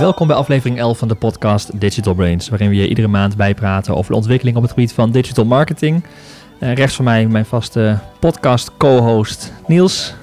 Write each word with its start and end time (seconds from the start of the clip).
Welkom 0.00 0.26
bij 0.26 0.36
aflevering 0.36 0.78
11 0.78 0.98
van 0.98 1.08
de 1.08 1.14
podcast 1.14 1.80
Digital 1.80 2.14
Brains, 2.14 2.48
waarin 2.48 2.68
we 2.68 2.74
je 2.74 2.88
iedere 2.88 3.08
maand 3.08 3.36
bijpraten 3.36 3.96
over 3.96 4.10
de 4.10 4.16
ontwikkeling 4.16 4.56
op 4.56 4.62
het 4.62 4.72
gebied 4.72 4.92
van 4.92 5.10
digital 5.10 5.44
marketing. 5.44 6.04
Uh, 6.60 6.74
rechts 6.74 6.96
van 6.96 7.04
mij 7.04 7.26
mijn 7.26 7.44
vaste 7.44 7.98
podcast 8.18 8.76
co-host 8.76 9.52
Niels. 9.66 10.14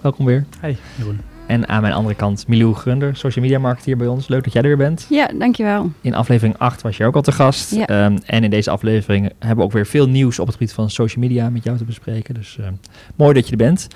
Welkom 0.00 0.26
weer. 0.26 0.44
Hey, 0.60 0.76
Jeroen. 0.96 1.31
En 1.52 1.68
aan 1.68 1.82
mijn 1.82 1.94
andere 1.94 2.14
kant 2.14 2.48
Milou 2.48 2.74
Grunder, 2.74 3.16
social 3.16 3.44
media 3.44 3.58
marketeer 3.58 3.96
bij 3.96 4.06
ons. 4.06 4.28
Leuk 4.28 4.44
dat 4.44 4.52
jij 4.52 4.62
er 4.62 4.68
weer 4.68 4.76
bent. 4.76 5.06
Ja, 5.10 5.30
dankjewel. 5.38 5.90
In 6.00 6.14
aflevering 6.14 6.58
8 6.58 6.82
was 6.82 6.96
je 6.96 7.04
ook 7.04 7.14
al 7.14 7.22
te 7.22 7.32
gast. 7.32 7.74
Ja. 7.74 8.04
Um, 8.04 8.18
en 8.26 8.44
in 8.44 8.50
deze 8.50 8.70
aflevering 8.70 9.32
hebben 9.38 9.56
we 9.56 9.62
ook 9.62 9.72
weer 9.72 9.86
veel 9.86 10.08
nieuws 10.08 10.38
op 10.38 10.46
het 10.46 10.54
gebied 10.54 10.72
van 10.72 10.90
social 10.90 11.24
media 11.24 11.50
met 11.50 11.64
jou 11.64 11.76
te 11.76 11.84
bespreken. 11.84 12.34
Dus 12.34 12.56
uh, 12.60 12.66
mooi 13.16 13.34
dat 13.34 13.44
je 13.44 13.50
er 13.50 13.56
bent. 13.56 13.86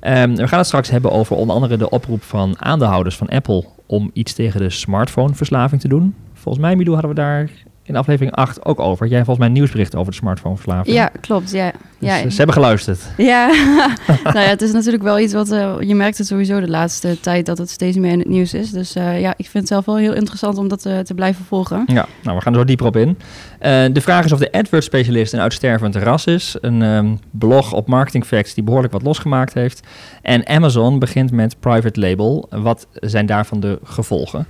Um, 0.00 0.36
we 0.36 0.48
gaan 0.48 0.58
het 0.58 0.66
straks 0.66 0.90
hebben 0.90 1.10
over 1.10 1.36
onder 1.36 1.54
andere 1.54 1.76
de 1.76 1.90
oproep 1.90 2.22
van 2.22 2.54
aandeelhouders 2.58 3.16
van 3.16 3.28
Apple 3.28 3.64
om 3.86 4.10
iets 4.12 4.32
tegen 4.32 4.60
de 4.60 4.70
smartphoneverslaving 4.70 5.80
te 5.80 5.88
doen. 5.88 6.14
Volgens 6.32 6.64
mij, 6.64 6.76
Milou, 6.76 6.92
hadden 6.92 7.14
we 7.14 7.20
daar 7.20 7.50
in 7.86 7.96
aflevering 7.96 8.34
8 8.34 8.64
ook 8.64 8.80
over. 8.80 9.06
Jij 9.06 9.14
hebt 9.14 9.26
volgens 9.26 9.38
mij 9.38 9.46
een 9.46 9.52
nieuwsbericht 9.52 9.94
over 9.94 10.12
de 10.12 10.18
smartphoneverslaving. 10.18 10.96
Ja, 10.96 11.10
klopt. 11.20 11.50
Ja. 11.50 11.72
Dus, 11.98 12.08
ja. 12.08 12.24
uh, 12.24 12.30
ze 12.30 12.36
hebben 12.36 12.54
geluisterd. 12.54 13.00
Ja, 13.16 13.46
nou 14.24 14.38
ja, 14.38 14.48
het 14.48 14.62
is 14.62 14.72
natuurlijk 14.72 15.02
wel 15.02 15.18
iets 15.18 15.32
wat 15.32 15.52
uh, 15.52 15.74
je 15.80 15.94
merkt 15.94 16.18
het 16.18 16.26
sowieso 16.26 16.60
de 16.60 16.68
laatste 16.68 17.20
tijd 17.20 17.46
dat 17.46 17.58
het 17.58 17.70
steeds 17.70 17.96
meer 17.96 18.10
in 18.10 18.18
het 18.18 18.28
nieuws 18.28 18.54
is. 18.54 18.70
Dus 18.70 18.96
uh, 18.96 19.20
ja, 19.20 19.30
ik 19.36 19.48
vind 19.48 19.52
het 19.52 19.68
zelf 19.68 19.84
wel 19.84 19.96
heel 19.96 20.14
interessant 20.14 20.58
om 20.58 20.68
dat 20.68 20.84
uh, 20.86 20.98
te 20.98 21.14
blijven 21.14 21.44
volgen. 21.44 21.84
Ja, 21.86 22.06
nou 22.22 22.36
we 22.36 22.42
gaan 22.42 22.52
er 22.52 22.58
zo 22.58 22.64
dieper 22.64 22.86
op 22.86 22.96
in. 22.96 23.18
de 23.92 24.00
vraag 24.00 24.24
is 24.24 24.32
of 24.32 24.38
de 24.38 24.52
AdWords 24.52 24.86
specialist 24.86 25.32
een 25.32 25.40
uitstervend 25.40 25.96
ras 25.96 26.26
is. 26.26 26.56
Een 26.60 26.82
um, 26.82 27.18
blog 27.30 27.72
op 27.72 27.86
Marketing 27.86 28.24
Facts 28.24 28.54
die 28.54 28.64
behoorlijk 28.64 28.92
wat 28.92 29.02
losgemaakt 29.02 29.54
heeft. 29.54 29.86
En 30.22 30.46
Amazon 30.46 30.98
begint 30.98 31.30
met 31.30 31.60
private 31.60 32.00
label. 32.00 32.48
Wat 32.50 32.86
zijn 32.92 33.26
daarvan 33.26 33.60
de 33.60 33.78
gevolgen? 33.84 34.46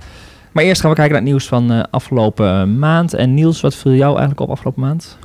Maar 0.55 0.63
eerst 0.63 0.81
gaan 0.81 0.89
we 0.89 0.95
kijken 0.95 1.13
naar 1.13 1.23
het 1.23 1.31
nieuws 1.31 1.47
van 1.47 1.71
uh, 1.71 1.83
afgelopen 1.89 2.79
maand. 2.79 3.13
En 3.13 3.33
Niels, 3.33 3.61
wat 3.61 3.75
viel 3.75 3.91
jou 3.91 4.09
eigenlijk 4.09 4.39
op 4.39 4.49
afgelopen 4.49 4.81
maand? 4.81 5.17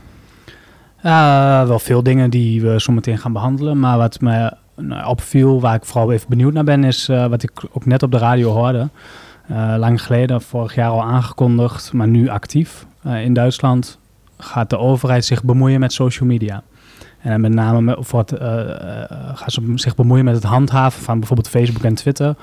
Uh, 1.05 1.67
wel 1.67 1.79
veel 1.79 2.03
dingen 2.03 2.31
die 2.31 2.63
we 2.63 2.81
zo 2.81 2.93
meteen 2.93 3.19
gaan 3.19 3.33
behandelen. 3.33 3.79
Maar 3.79 3.99
wat 3.99 4.21
me 4.21 4.53
nou, 4.77 5.07
opviel, 5.07 5.61
waar 5.61 5.75
ik 5.75 5.85
vooral 5.85 6.13
even 6.13 6.29
benieuwd 6.29 6.53
naar 6.53 6.65
ben, 6.65 6.85
is 6.85 7.09
uh, 7.09 7.27
wat 7.27 7.43
ik 7.43 7.51
ook 7.73 7.87
net 7.87 8.03
op 8.03 8.11
de 8.11 8.19
radio 8.19 8.53
hoorde. 8.53 8.89
Uh, 9.51 9.75
lang 9.79 10.03
geleden, 10.03 10.43
vorig 10.43 10.75
jaar 10.75 10.91
al 10.91 11.03
aangekondigd, 11.03 11.93
maar 11.93 12.09
nu 12.09 12.29
actief. 12.29 12.87
in 13.05 13.33
Duitsland 13.33 13.99
gaat 14.39 14.71
de 14.71 14.79
overheid 14.79 15.25
zich 15.25 15.45
bemoeien 15.45 15.81
met 15.81 15.93
social 15.93 16.29
media. 16.29 16.63
En 17.21 17.41
met 17.41 17.53
name 17.53 17.81
met, 17.81 17.97
gaan 19.35 19.51
ze 19.51 19.73
zich 19.75 19.95
bemoeien 19.95 20.25
met 20.25 20.35
het 20.35 20.45
handhaven 20.45 21.03
van 21.03 21.19
bijvoorbeeld 21.19 21.49
Facebook 21.49 21.85
en 21.85 21.95
Twitter 21.95 22.35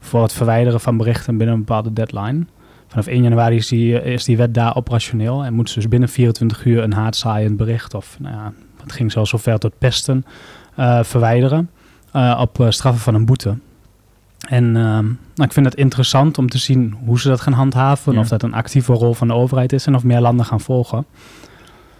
voor 0.00 0.22
het 0.22 0.32
verwijderen 0.32 0.80
van 0.80 0.96
berichten 0.96 1.36
binnen 1.36 1.54
een 1.54 1.64
bepaalde 1.64 1.92
deadline. 1.92 2.46
Vanaf 2.86 3.06
1 3.06 3.22
januari 3.22 3.56
is 3.56 3.68
die, 3.68 4.02
is 4.02 4.24
die 4.24 4.36
wet 4.36 4.54
daar 4.54 4.76
operationeel 4.76 5.44
en 5.44 5.54
moeten 5.54 5.74
ze 5.74 5.80
dus 5.80 5.88
binnen 5.88 6.08
24 6.08 6.64
uur 6.64 6.82
een 6.82 6.92
haatzaaiend 6.92 7.56
bericht 7.56 7.94
of 7.94 8.16
nou 8.20 8.34
ja, 8.34 8.52
het 8.82 8.92
ging 8.92 9.12
zelfs 9.12 9.30
zover 9.30 9.58
tot 9.58 9.78
pesten 9.78 10.24
uh, 10.78 11.02
verwijderen 11.02 11.70
uh, 12.16 12.38
op 12.40 12.58
uh, 12.58 12.70
straffen 12.70 13.02
van 13.02 13.14
een 13.14 13.24
boete. 13.26 13.58
En 14.48 14.72
nou, 14.72 15.16
ik 15.34 15.52
vind 15.52 15.66
het 15.66 15.74
interessant 15.74 16.38
om 16.38 16.48
te 16.48 16.58
zien 16.58 16.96
hoe 17.04 17.20
ze 17.20 17.28
dat 17.28 17.40
gaan 17.40 17.52
handhaven, 17.52 18.12
ja. 18.12 18.18
of 18.18 18.28
dat 18.28 18.42
een 18.42 18.54
actieve 18.54 18.92
rol 18.92 19.14
van 19.14 19.28
de 19.28 19.34
overheid 19.34 19.72
is 19.72 19.86
en 19.86 19.94
of 19.94 20.04
meer 20.04 20.20
landen 20.20 20.46
gaan 20.46 20.60
volgen. 20.60 21.06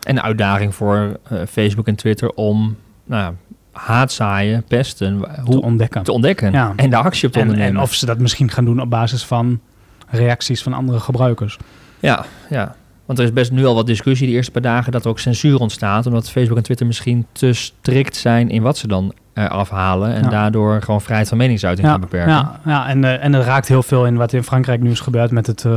En 0.02 0.16
een 0.16 0.22
uitdaging 0.22 0.74
voor 0.74 1.20
Facebook 1.48 1.86
en 1.86 1.94
Twitter 1.94 2.30
om 2.32 2.76
nou 3.04 3.22
ja, 3.22 3.34
haatzaaien, 3.76 4.64
pesten, 4.64 5.14
hoe, 5.44 5.54
te 5.54 5.62
ontdekken. 5.62 6.02
Te 6.02 6.12
ontdekken 6.12 6.52
ja. 6.52 6.72
en 6.76 6.90
de 6.90 6.96
actie 6.96 7.26
op 7.26 7.32
te 7.32 7.38
en, 7.38 7.44
ondernemen. 7.44 7.76
En 7.76 7.82
of 7.82 7.94
ze 7.94 8.06
dat 8.06 8.18
misschien 8.18 8.50
gaan 8.50 8.64
doen 8.64 8.80
op 8.80 8.90
basis 8.90 9.24
van 9.24 9.60
reacties 10.08 10.62
van 10.62 10.72
andere 10.72 11.00
gebruikers. 11.00 11.58
Ja, 12.00 12.24
ja. 12.50 12.74
Want 13.06 13.18
er 13.18 13.24
is 13.24 13.32
best 13.32 13.50
nu 13.50 13.66
al 13.66 13.74
wat 13.74 13.86
discussie 13.86 14.26
de 14.26 14.32
eerste 14.32 14.50
paar 14.50 14.62
dagen 14.62 14.92
dat 14.92 15.04
er 15.04 15.10
ook 15.10 15.18
censuur 15.18 15.58
ontstaat. 15.58 16.06
Omdat 16.06 16.30
Facebook 16.30 16.56
en 16.56 16.62
Twitter 16.62 16.86
misschien 16.86 17.26
te 17.32 17.52
strikt 17.52 18.16
zijn 18.16 18.48
in 18.48 18.62
wat 18.62 18.78
ze 18.78 18.88
dan 18.88 19.12
eraf 19.34 19.70
halen. 19.70 20.14
En 20.14 20.22
ja. 20.22 20.28
daardoor 20.28 20.82
gewoon 20.82 21.00
vrijheid 21.00 21.28
van 21.28 21.38
meningsuiting 21.38 21.86
ja, 21.86 21.92
gaan 21.92 22.02
beperken. 22.02 22.32
Ja, 22.32 22.60
ja 22.64 22.88
en, 22.88 23.02
uh, 23.02 23.24
en 23.24 23.34
er 23.34 23.42
raakt 23.42 23.68
heel 23.68 23.82
veel 23.82 24.06
in 24.06 24.16
wat 24.16 24.32
in 24.32 24.42
Frankrijk 24.42 24.80
nu 24.82 24.90
is 24.90 25.00
gebeurd 25.00 25.30
met 25.30 25.46
het 25.46 25.64
uh, 25.64 25.76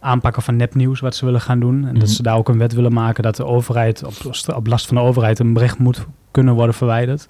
aanpakken 0.00 0.42
van 0.42 0.56
nepnieuws. 0.56 1.00
Wat 1.00 1.14
ze 1.14 1.24
willen 1.24 1.40
gaan 1.40 1.60
doen. 1.60 1.74
En 1.74 1.80
mm 1.80 1.86
-hmm. 1.86 1.98
dat 1.98 2.08
ze 2.08 2.22
daar 2.22 2.36
ook 2.36 2.48
een 2.48 2.58
wet 2.58 2.72
willen 2.72 2.92
maken 2.92 3.22
dat 3.22 3.36
de 3.36 3.46
overheid 3.46 4.04
op, 4.04 4.14
op 4.54 4.66
last 4.66 4.86
van 4.86 4.96
de 4.96 5.02
overheid 5.02 5.38
een 5.38 5.52
bericht 5.52 5.78
moet 5.78 6.06
kunnen 6.30 6.54
worden 6.54 6.74
verwijderd. 6.74 7.28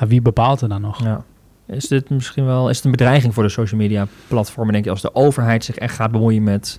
Ja, 0.00 0.06
wie 0.06 0.22
bepaalt 0.22 0.60
er 0.60 0.68
dan 0.68 0.80
nog? 0.80 1.02
Ja. 1.02 1.24
Is 1.66 1.88
dit 1.88 2.10
misschien 2.10 2.44
wel 2.44 2.68
is 2.68 2.76
het 2.76 2.84
een 2.84 2.90
bedreiging 2.90 3.34
voor 3.34 3.42
de 3.42 3.48
social 3.48 3.80
media 3.80 4.06
platformen, 4.28 4.72
denk 4.72 4.84
je, 4.84 4.90
als 4.90 5.02
de 5.02 5.14
overheid 5.14 5.64
zich 5.64 5.76
echt 5.76 5.94
gaat 5.94 6.10
bemoeien 6.10 6.42
met 6.42 6.78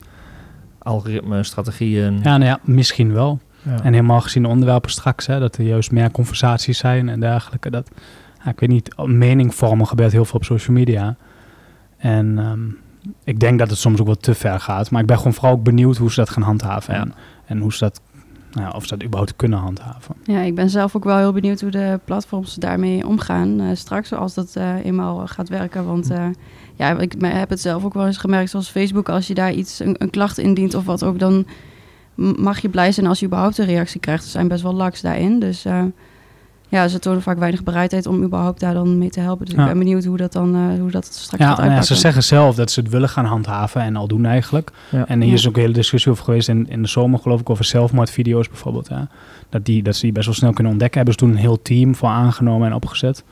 algoritmes, 0.77 1.47
strategieën? 1.47 2.13
Ja, 2.23 2.37
nou 2.37 2.43
ja, 2.43 2.59
misschien 2.63 3.13
wel. 3.13 3.39
Ja. 3.63 3.83
En 3.83 3.93
helemaal 3.93 4.21
gezien 4.21 4.43
de 4.43 4.49
onderwerpen 4.49 4.91
straks, 4.91 5.27
hè, 5.27 5.39
dat 5.39 5.57
er 5.57 5.63
juist 5.63 5.91
meer 5.91 6.11
conversaties 6.11 6.77
zijn 6.77 7.09
en 7.09 7.19
dergelijke. 7.19 7.69
Dat, 7.69 7.91
ik 8.45 8.59
weet 8.59 8.69
niet, 8.69 8.97
mening 9.05 9.55
vormen 9.55 9.87
gebeurt 9.87 10.11
heel 10.11 10.25
veel 10.25 10.39
op 10.39 10.45
social 10.45 10.75
media. 10.75 11.15
En 11.97 12.37
um, 12.37 12.77
ik 13.23 13.39
denk 13.39 13.59
dat 13.59 13.69
het 13.69 13.79
soms 13.79 13.99
ook 13.99 14.05
wel 14.05 14.15
te 14.15 14.35
ver 14.35 14.59
gaat. 14.59 14.91
Maar 14.91 15.01
ik 15.01 15.07
ben 15.07 15.17
gewoon 15.17 15.33
vooral 15.33 15.51
ook 15.51 15.63
benieuwd 15.63 15.97
hoe 15.97 16.11
ze 16.11 16.19
dat 16.19 16.29
gaan 16.29 16.43
handhaven. 16.43 16.93
Ja. 16.93 17.01
En, 17.01 17.13
en 17.45 17.59
hoe 17.59 17.73
ze 17.73 17.79
dat 17.79 18.01
nou, 18.51 18.75
of 18.75 18.83
ze 18.83 18.89
dat 18.89 19.03
überhaupt 19.03 19.35
kunnen 19.35 19.59
handhaven. 19.59 20.15
Ja, 20.23 20.39
ik 20.39 20.55
ben 20.55 20.69
zelf 20.69 20.95
ook 20.95 21.03
wel 21.03 21.17
heel 21.17 21.33
benieuwd 21.33 21.61
hoe 21.61 21.71
de 21.71 21.99
platforms 22.05 22.55
daarmee 22.55 23.07
omgaan 23.07 23.61
uh, 23.61 23.69
straks, 23.73 24.13
als 24.13 24.33
dat 24.33 24.53
uh, 24.57 24.85
eenmaal 24.85 25.27
gaat 25.27 25.49
werken. 25.49 25.85
Want 25.85 26.11
uh, 26.11 26.25
ja, 26.75 26.99
ik 26.99 27.15
heb 27.19 27.49
het 27.49 27.61
zelf 27.61 27.85
ook 27.85 27.93
wel 27.93 28.05
eens 28.05 28.17
gemerkt, 28.17 28.49
zoals 28.49 28.69
Facebook, 28.69 29.09
als 29.09 29.27
je 29.27 29.33
daar 29.33 29.51
iets, 29.51 29.79
een, 29.79 29.95
een 29.97 30.09
klacht 30.09 30.37
indient 30.37 30.75
of 30.75 30.85
wat 30.85 31.03
ook, 31.03 31.19
dan 31.19 31.45
mag 32.15 32.59
je 32.59 32.69
blij 32.69 32.91
zijn 32.91 33.07
als 33.07 33.19
je 33.19 33.25
überhaupt 33.25 33.57
een 33.57 33.65
reactie 33.65 33.99
krijgt. 33.99 34.23
Ze 34.23 34.29
zijn 34.29 34.47
best 34.47 34.63
wel 34.63 34.73
laks 34.73 35.01
daarin, 35.01 35.39
dus 35.39 35.65
ja, 36.71 36.87
ze 36.87 36.99
tonen 36.99 37.21
vaak 37.21 37.37
weinig 37.37 37.63
bereidheid 37.63 38.05
om 38.05 38.23
überhaupt 38.23 38.59
daar 38.59 38.73
dan 38.73 38.97
mee 38.97 39.09
te 39.09 39.19
helpen. 39.19 39.45
Dus 39.45 39.55
ja. 39.55 39.61
ik 39.61 39.67
ben 39.67 39.77
benieuwd 39.77 40.05
hoe 40.05 40.17
dat 40.17 40.31
dan 40.31 40.55
uh, 40.55 40.79
hoe 40.79 40.91
dat 40.91 41.05
straks 41.05 41.43
ja, 41.43 41.49
gaat 41.49 41.59
uitpakken. 41.59 41.75
Ja, 41.75 41.81
ze 41.81 41.95
zeggen 41.95 42.23
zelf 42.23 42.55
dat 42.55 42.71
ze 42.71 42.79
het 42.79 42.89
willen 42.89 43.09
gaan 43.09 43.25
handhaven 43.25 43.81
en 43.81 43.95
al 43.95 44.07
doen 44.07 44.25
eigenlijk. 44.25 44.71
Ja. 44.89 45.07
En 45.07 45.21
hier 45.21 45.29
ja. 45.29 45.35
is 45.35 45.47
ook 45.47 45.55
een 45.55 45.61
hele 45.61 45.73
discussie 45.73 46.11
over 46.11 46.23
geweest 46.23 46.49
in, 46.49 46.69
in 46.69 46.81
de 46.81 46.87
zomer 46.87 47.19
geloof 47.19 47.39
ik 47.39 47.49
over 47.49 47.65
zelfmoordvideo's 47.65 48.47
bijvoorbeeld. 48.47 48.87
Ja. 48.87 49.07
Dat, 49.49 49.65
die, 49.65 49.83
dat 49.83 49.95
ze 49.95 50.01
die 50.01 50.11
best 50.11 50.25
wel 50.25 50.35
snel 50.35 50.53
kunnen 50.53 50.71
ontdekken. 50.71 50.97
Hebben 50.97 51.19
ze 51.19 51.25
toen 51.25 51.35
een 51.35 51.43
heel 51.43 51.61
team 51.61 51.95
voor 51.95 52.09
aangenomen 52.09 52.67
en 52.67 52.73
opgezet. 52.73 53.23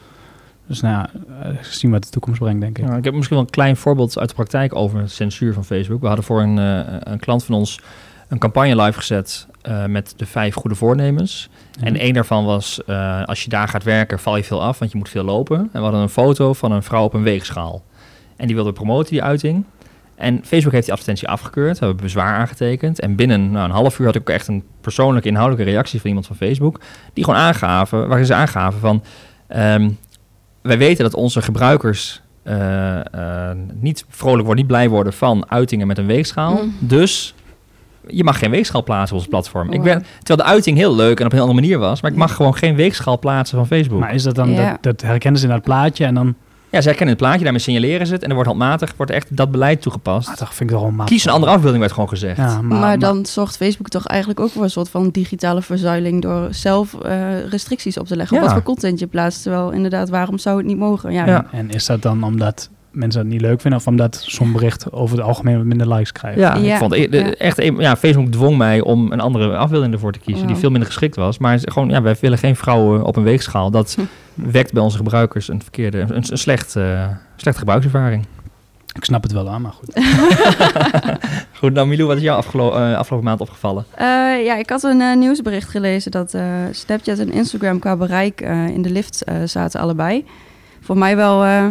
Dus 0.67 0.81
nou 0.81 0.93
ja, 0.95 1.09
uh, 1.49 1.57
zien 1.61 1.91
wat 1.91 2.03
de 2.03 2.09
toekomst 2.09 2.39
brengt, 2.39 2.61
denk 2.61 2.77
ik. 2.77 2.87
Ja, 2.87 2.95
ik 2.95 3.03
heb 3.03 3.13
misschien 3.13 3.35
wel 3.35 3.45
een 3.45 3.51
klein 3.51 3.77
voorbeeld 3.77 4.19
uit 4.19 4.29
de 4.29 4.35
praktijk 4.35 4.75
over 4.75 5.09
censuur 5.09 5.53
van 5.53 5.65
Facebook. 5.65 6.01
We 6.01 6.07
hadden 6.07 6.25
voor 6.25 6.41
een, 6.41 6.57
uh, 6.57 6.79
een 6.99 7.19
klant 7.19 7.43
van 7.43 7.55
ons 7.55 7.79
een 8.29 8.37
campagne 8.37 8.81
live 8.81 8.97
gezet 8.97 9.47
uh, 9.69 9.85
met 9.85 10.13
de 10.17 10.25
vijf 10.25 10.55
goede 10.55 10.75
voornemens. 10.75 11.49
Ja. 11.71 11.85
En 11.85 11.95
één 11.95 12.13
daarvan 12.13 12.45
was, 12.45 12.81
uh, 12.87 13.23
als 13.23 13.43
je 13.43 13.49
daar 13.49 13.67
gaat 13.67 13.83
werken, 13.83 14.19
val 14.19 14.37
je 14.37 14.43
veel 14.43 14.63
af, 14.63 14.79
want 14.79 14.91
je 14.91 14.97
moet 14.97 15.09
veel 15.09 15.23
lopen. 15.23 15.57
En 15.57 15.69
we 15.71 15.79
hadden 15.79 16.01
een 16.01 16.09
foto 16.09 16.53
van 16.53 16.71
een 16.71 16.83
vrouw 16.83 17.03
op 17.03 17.13
een 17.13 17.23
weegschaal. 17.23 17.83
En 18.35 18.47
die 18.47 18.55
wilde 18.55 18.73
promoten, 18.73 19.11
die 19.11 19.23
uiting. 19.23 19.65
En 20.15 20.41
Facebook 20.45 20.71
heeft 20.73 20.85
die 20.85 20.93
advertentie 20.93 21.27
afgekeurd, 21.27 21.79
we 21.79 21.85
hebben 21.85 22.03
bezwaar 22.03 22.35
aangetekend. 22.35 22.99
En 22.99 23.15
binnen 23.15 23.51
nou, 23.51 23.65
een 23.65 23.75
half 23.75 23.99
uur 23.99 24.05
had 24.05 24.15
ik 24.15 24.21
ook 24.21 24.29
echt 24.29 24.47
een 24.47 24.63
persoonlijke, 24.81 25.27
inhoudelijke 25.27 25.71
reactie 25.71 25.99
van 25.99 26.07
iemand 26.07 26.27
van 26.27 26.35
Facebook. 26.35 26.79
Die 27.13 27.23
gewoon 27.23 27.39
aangaven, 27.39 28.07
waarin 28.07 28.25
ze 28.25 28.33
aangaven 28.33 28.79
van... 28.79 29.03
Um, 29.55 29.97
wij 30.61 30.77
weten 30.77 31.03
dat 31.03 31.13
onze 31.13 31.41
gebruikers 31.41 32.21
uh, 32.43 32.99
uh, 33.15 33.49
niet 33.73 34.05
vrolijk 34.09 34.45
worden, 34.45 34.55
niet 34.55 34.67
blij 34.67 34.89
worden 34.89 35.13
van 35.13 35.49
uitingen 35.51 35.87
met 35.87 35.97
een 35.97 36.05
weegschaal. 36.05 36.63
Mm. 36.63 36.75
Dus 36.79 37.33
je 38.11 38.23
mag 38.23 38.39
geen 38.39 38.51
weegschaal 38.51 38.83
plaatsen 38.83 39.15
op 39.15 39.21
ons 39.21 39.29
platform. 39.29 39.65
Wow. 39.65 39.75
Ik 39.75 39.81
ben, 39.81 40.05
terwijl 40.23 40.47
de 40.47 40.53
uiting 40.55 40.77
heel 40.77 40.95
leuk 40.95 41.19
en 41.19 41.25
op 41.25 41.33
een 41.33 41.39
andere 41.39 41.59
manier 41.61 41.77
was, 41.79 42.01
maar 42.01 42.11
ik 42.11 42.17
mag 42.17 42.35
gewoon 42.35 42.55
geen 42.55 42.75
weegschaal 42.75 43.19
plaatsen 43.19 43.57
van 43.57 43.67
Facebook. 43.67 43.99
Maar 43.99 44.13
is 44.13 44.23
dat 44.23 44.35
dan, 44.35 44.51
Ja. 44.51 44.69
dat, 44.71 44.83
dat 44.83 45.01
herkennen 45.01 45.39
ze 45.41 45.47
in 45.47 45.53
dat 45.53 45.63
plaatje 45.63 46.05
en 46.05 46.13
dan, 46.13 46.35
Ja, 46.71 46.81
ze 46.81 46.87
herkennen 46.87 47.15
het 47.15 47.23
plaatje, 47.23 47.43
daarmee 47.43 47.61
signaleren 47.61 48.07
ze 48.07 48.13
het 48.13 48.21
en 48.23 48.27
er 48.27 48.33
wordt 48.33 48.49
handmatig 48.49 48.93
wordt 48.97 49.11
echt 49.11 49.37
dat 49.37 49.51
beleid 49.51 49.81
toegepast. 49.81 50.27
ah, 50.29 50.37
dat 50.37 50.47
vind 50.47 50.59
ik 50.59 50.67
toch 50.69 50.79
wel 50.79 50.81
makkelijk. 50.87 51.11
Kies 51.11 51.25
een 51.25 51.31
andere 51.31 51.51
afbeelding, 51.51 51.79
werd 51.79 51.93
gewoon 51.93 52.09
gezegd. 52.09 52.37
Ja, 52.37 52.61
Maar, 52.61 52.79
maar, 52.79 52.99
dan 52.99 53.25
zorgt 53.25 53.57
Facebook 53.57 53.87
toch 53.89 54.05
eigenlijk 54.07 54.39
ook 54.39 54.49
voor 54.49 54.63
een 54.63 54.69
soort 54.69 54.89
van 54.89 55.09
digitale 55.09 55.61
verzuiling 55.61 56.21
door 56.21 56.47
zelf 56.51 56.93
eh, 56.93 57.45
restricties 57.49 57.97
op 57.97 58.07
te 58.07 58.15
leggen 58.15 58.35
op 58.37 58.41
Ja. 58.43 58.47
wat 58.49 58.57
voor 58.57 58.65
content 58.73 58.99
je 58.99 59.07
plaatst. 59.07 59.41
Terwijl 59.43 59.71
inderdaad, 59.71 60.09
waarom 60.09 60.37
zou 60.37 60.57
het 60.57 60.65
niet 60.65 60.77
mogen? 60.77 61.11
Ja, 61.11 61.25
Ja. 61.25 61.45
En 61.51 61.69
is 61.69 61.85
dat 61.85 62.01
dan 62.01 62.23
omdat 62.23 62.69
mensen 62.91 63.21
dat 63.21 63.31
niet 63.31 63.41
leuk 63.41 63.61
vinden 63.61 63.79
of 63.79 63.87
omdat 63.87 64.23
zo'n 64.27 64.51
bericht 64.51 64.91
over 64.91 65.17
het 65.17 65.25
algemeen 65.25 65.55
wat 65.57 65.65
minder 65.65 65.87
likes 65.93 66.11
krijgt? 66.11 66.39
Ja, 66.39 66.53
ik 66.55 66.75
vond 66.75 66.93
e- 66.93 67.05
echt, 67.37 67.63
ja, 67.77 67.95
Facebook 67.95 68.31
dwong 68.31 68.57
mij 68.57 68.81
om 68.81 69.11
een 69.11 69.19
andere 69.19 69.57
afbeelding 69.57 69.93
ervoor 69.93 70.11
te 70.11 70.19
kiezen, 70.19 70.47
die 70.47 70.55
veel 70.55 70.69
minder 70.69 70.87
geschikt 70.87 71.15
was. 71.15 71.37
Maar 71.37 71.59
gewoon, 71.61 71.89
ja, 71.89 72.01
wij 72.01 72.15
willen 72.21 72.37
geen 72.37 72.55
vrouwen 72.55 73.03
op 73.03 73.15
een 73.15 73.23
weegschaal. 73.23 73.71
Dat 73.71 73.97
wekt 74.33 74.73
bij 74.73 74.83
onze 74.83 74.97
gebruikers 74.97 75.47
een 75.47 75.61
verkeerde, 75.61 75.99
een, 75.99 76.15
een 76.15 76.37
slecht, 76.37 76.75
eh, 76.75 77.07
slechte 77.35 77.59
gebruikservaring. 77.59 78.25
Ik 78.95 79.03
snap 79.05 79.23
het 79.23 79.31
wel 79.31 79.49
aan, 79.49 79.61
maar 79.61 79.71
goed. 79.71 79.93
Goed, 81.59 81.73
nou 81.73 81.87
Milou, 81.87 82.07
wat 82.07 82.17
is 82.17 82.23
jou 82.23 82.37
afgelo- 82.37 82.73
eh, 82.73 82.97
afgelopen 82.97 83.27
maand 83.27 83.41
opgevallen? 83.41 83.85
Eh, 83.95 84.05
ja, 84.45 84.55
ik 84.57 84.69
had 84.69 84.83
een 84.83 85.19
nieuwsbericht 85.19 85.69
gelezen 85.69 86.11
dat 86.11 86.33
eh, 86.33 86.43
Snapchat 86.71 87.19
en 87.19 87.31
Instagram 87.31 87.79
qua 87.79 87.95
bereik 87.95 88.41
eh, 88.41 88.67
in 88.67 88.81
de 88.81 88.89
lift 88.89 89.23
eh, 89.23 89.35
zaten 89.45 89.79
allebei. 89.79 90.25
Voor 90.81 90.97
mij 90.97 91.15
wel, 91.15 91.43
eh, 91.43 91.65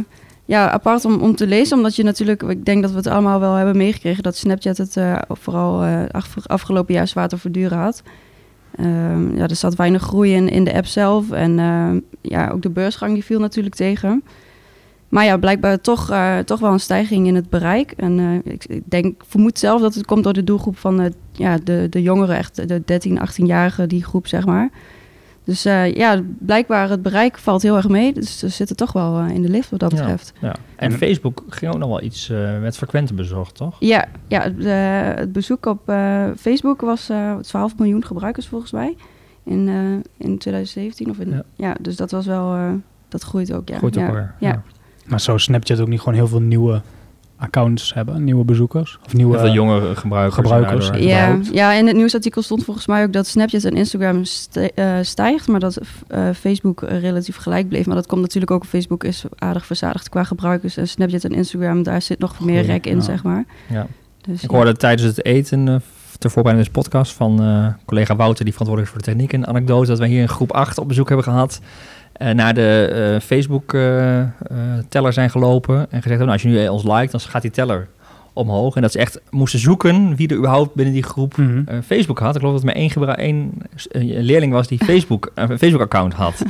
ja, 0.48 0.70
apart 0.70 1.04
om, 1.04 1.20
om 1.20 1.36
te 1.36 1.46
lezen. 1.46 1.76
Omdat 1.76 1.96
je 1.96 2.02
natuurlijk, 2.02 2.42
ik 2.42 2.64
denk 2.64 2.82
dat 2.82 2.90
we 2.90 2.96
het 2.96 3.06
allemaal 3.06 3.40
wel 3.40 3.54
hebben 3.54 3.76
meegekregen... 3.76 4.22
dat 4.22 4.36
Snapchat 4.36 4.76
het 4.76 4.96
uh, 4.96 5.18
vooral 5.28 5.84
uh, 5.84 6.02
afgelopen 6.46 6.94
jaar 6.94 7.08
zwaar 7.08 7.28
te 7.28 7.38
verduren 7.38 7.78
had. 7.78 8.02
Um, 8.80 9.36
ja, 9.36 9.48
er 9.48 9.56
zat 9.56 9.74
weinig 9.74 10.02
groei 10.02 10.34
in, 10.34 10.64
de 10.64 10.74
app 10.74 10.86
zelf. 10.86 11.30
En 11.30 11.58
uh, 11.58 11.90
ja, 12.20 12.50
ook 12.50 12.62
de 12.62 12.70
beursgang 12.70 13.12
die 13.12 13.24
viel 13.24 13.40
natuurlijk 13.40 13.74
tegen. 13.74 14.22
Maar 15.08 15.24
ja, 15.24 15.36
blijkbaar 15.36 15.80
toch, 15.80 16.10
uh, 16.10 16.38
toch 16.38 16.60
wel 16.60 16.72
een 16.72 16.80
stijging 16.80 17.26
in 17.26 17.34
het 17.34 17.50
bereik. 17.50 17.92
En 17.92 18.42
ik, 18.44 18.64
ik, 18.64 18.82
denk, 18.84 19.22
vermoed 19.26 19.58
zelf 19.58 19.80
dat 19.80 19.94
het 19.94 20.06
komt 20.06 20.24
door 20.24 20.32
de 20.32 20.44
doelgroep 20.44 20.78
van 20.78 21.12
ja, 21.32 21.58
de, 21.64 21.86
de 21.90 22.02
jongeren, 22.02 22.36
echt 22.36 22.68
de 22.68 22.82
13, 22.84 23.18
18-jarigen, 23.18 23.86
die 23.86 24.04
groep 24.04 24.26
zeg 24.26 24.46
maar. 24.46 24.70
Dus 25.48 25.66
uh, 25.66 25.94
ja, 25.94 26.22
blijkbaar 26.38 26.90
het 26.90 27.02
bereik 27.02 27.38
valt 27.38 27.62
heel 27.62 27.76
erg 27.76 27.88
mee. 27.88 28.12
Dus 28.12 28.38
ze 28.38 28.48
zitten 28.48 28.76
toch 28.76 28.92
wel 28.92 29.20
in 29.20 29.42
de 29.42 29.48
lift 29.48 29.70
wat 29.70 29.80
dat 29.80 29.90
betreft. 29.90 30.32
Ja, 30.40 30.48
ja. 30.48 30.56
En 30.76 30.92
Facebook 30.92 31.44
ging 31.48 31.72
ook 31.72 31.78
nog 31.78 31.88
wel 31.88 32.02
iets 32.02 32.32
met 32.60 32.76
frequente 32.76 33.14
bezocht, 33.14 33.54
toch? 33.54 33.76
Ja, 33.80 34.04
ja 34.26 34.48
de, 34.48 34.68
het 35.16 35.32
bezoek 35.32 35.66
op 35.66 35.80
Facebook 36.38 36.80
was 36.80 37.10
12 37.40 37.78
miljoen 37.78 38.04
gebruikers 38.04 38.46
volgens 38.46 38.72
mij. 38.72 38.96
In, 39.44 39.68
in 40.16 40.38
2017 40.38 41.10
of 41.10 41.18
in, 41.18 41.30
ja. 41.30 41.42
ja. 41.54 41.76
dus 41.80 41.96
dat 41.96 42.10
was 42.10 42.26
wel, 42.26 42.56
dat 43.08 43.22
groeit 43.22 43.52
ook. 43.52 43.68
Ja. 43.68 43.76
Groeit 43.76 43.98
ook 43.98 44.06
ja. 44.06 44.12
weer. 44.12 44.34
Ja. 44.38 44.62
Maar 45.06 45.20
zou 45.20 45.38
Snapchat 45.38 45.80
ook 45.80 45.88
niet 45.88 46.00
gewoon 46.00 46.14
heel 46.14 46.28
veel 46.28 46.40
nieuwe 46.40 46.82
accounts 47.38 47.94
hebben, 47.94 48.24
nieuwe 48.24 48.44
bezoekers? 48.44 48.98
Of 49.06 49.12
nieuwe 49.14 49.38
veel 49.38 49.52
jonge 49.52 49.94
gebruikers. 49.96 50.34
gebruikers. 50.34 50.86
en 50.86 50.92
daardoor- 50.92 51.08
Ja, 51.10 51.24
überhaupt. 51.24 51.54
ja, 51.54 51.72
in 51.72 51.86
het 51.86 51.96
nieuwsartikel 51.96 52.42
stond 52.42 52.64
volgens 52.64 52.86
mij 52.86 53.02
ook 53.04 53.12
dat 53.12 53.26
Snapchat 53.26 53.64
en 53.64 53.72
Instagram 53.76 54.24
st- 54.24 54.56
eh, 54.56 54.94
stijgt, 55.02 55.48
maar 55.48 55.60
dat 55.60 55.78
eh, 56.08 56.28
Facebook 56.40 56.82
eh, 56.82 57.00
relatief 57.00 57.36
gelijk 57.36 57.68
bleef. 57.68 57.86
Maar 57.86 57.96
dat 57.96 58.06
komt 58.06 58.20
natuurlijk 58.20 58.50
ook, 58.50 58.64
Facebook 58.64 59.04
is 59.04 59.24
aardig 59.38 59.66
verzadigd 59.66 60.08
qua 60.08 60.24
gebruikers. 60.24 60.76
En 60.76 60.88
Snapchat 60.88 61.24
en 61.24 61.32
Instagram, 61.32 61.82
daar 61.82 62.02
zit 62.02 62.18
nog 62.18 62.40
meer 62.40 62.62
rek 62.64 62.86
in, 62.86 62.96
ja. 62.96 63.02
zeg 63.02 63.22
maar. 63.22 63.44
Ja. 63.68 63.86
Dus, 64.20 64.42
Ik 64.42 64.50
ja. 64.50 64.56
hoorde 64.56 64.76
tijdens 64.76 65.02
het 65.16 65.24
eten, 65.24 65.68
eh, 65.68 65.74
ter 66.18 66.30
voorbereiding 66.30 66.72
van 66.72 66.82
deze 66.82 66.90
podcast, 66.90 67.12
van 67.12 67.42
eh, 67.42 67.66
collega 67.84 68.16
Wouter, 68.16 68.44
die 68.44 68.52
verantwoordelijk 68.54 68.96
is 68.96 69.04
voor 69.04 69.12
de 69.14 69.18
techniek, 69.18 69.32
een 69.32 69.46
anekdote 69.46 69.88
dat 69.88 69.98
wij 69.98 70.08
hier 70.08 70.20
in 70.20 70.28
groep 70.28 70.52
8 70.52 70.78
op 70.78 70.88
bezoek 70.88 71.06
hebben 71.08 71.24
gehad. 71.26 71.60
Eh, 72.18 72.34
naar 72.34 72.54
de 72.54 72.84
eh, 73.14 73.20
Facebook-teller 73.26 75.12
zijn 75.12 75.30
gelopen 75.30 75.76
en 75.78 75.86
gezegd 76.02 76.08
hebben, 76.08 76.26
nou, 76.26 76.32
als 76.32 76.42
je 76.42 76.48
nu 76.48 76.68
ons 76.68 76.82
liked, 76.82 77.10
dan 77.10 77.20
gaat 77.20 77.42
die 77.42 77.50
teller 77.50 77.88
omhoog. 78.32 78.76
En 78.76 78.82
dat 78.82 78.92
ze 78.92 78.98
echt 78.98 79.20
moesten 79.30 79.58
zoeken 79.60 80.16
wie 80.16 80.28
er 80.28 80.36
überhaupt 80.36 80.74
binnen 80.74 80.94
die 80.94 81.02
groep 81.02 81.36
Mhm. 81.36 81.62
eh, 81.66 81.78
Facebook 81.86 82.18
had. 82.18 82.34
Ik 82.34 82.40
geloof 82.40 82.54
dat 82.54 82.64
maar 82.64 82.74
één, 82.74 82.92
één 83.16 83.52
eh, 83.90 84.02
leerling 84.22 84.52
was 84.52 84.68
die 84.68 84.84
Facebook, 84.90 85.30
eh, 85.34 85.44
een 85.48 85.58
Facebook-account 85.58 86.14
had. 86.14 86.42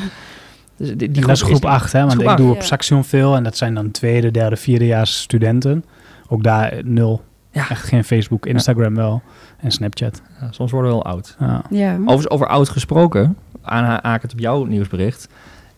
Dus 0.77 0.89
die, 0.89 0.97
die 0.97 1.23
En 1.23 1.29
dat 1.29 1.37
is 1.37 1.43
groep 1.43 1.65
8, 1.65 1.93
hè? 1.93 2.01
Want 2.01 2.13
groep 2.13 2.23
ik 2.23 2.29
acht. 2.29 2.39
doe 2.39 2.55
op. 2.55 2.63
Saxion 2.63 3.05
veel 3.05 3.37
en 3.37 3.43
dat 3.43 3.57
zijn 3.57 3.75
dan 3.75 3.91
tweede, 3.91 4.31
derde, 4.31 4.57
vierdejaars 4.57 5.21
studenten. 5.21 5.85
Ook 6.29 6.43
daar 6.43 6.69
eh, 6.73 6.85
nul. 6.85 7.23
Ja. 7.53 7.69
Echt 7.71 7.85
geen 7.85 8.05
Facebook, 8.05 8.47
Instagram 8.47 8.95
wel 8.95 9.23
en 9.61 9.71
Snapchat. 9.71 10.23
Ja, 10.41 10.49
soms 10.53 10.71
worden 10.71 10.91
we 10.91 10.97
wel 10.97 11.07
oud. 11.07 11.37
Ja. 11.41 11.63
ja. 11.71 11.93
Overigens 11.95 12.29
over 12.31 12.47
oud 12.47 12.69
gesproken, 12.69 13.37
aanhakend 13.63 14.33
op 14.33 14.39
jouw 14.39 14.65
nieuwsbericht. 14.65 15.29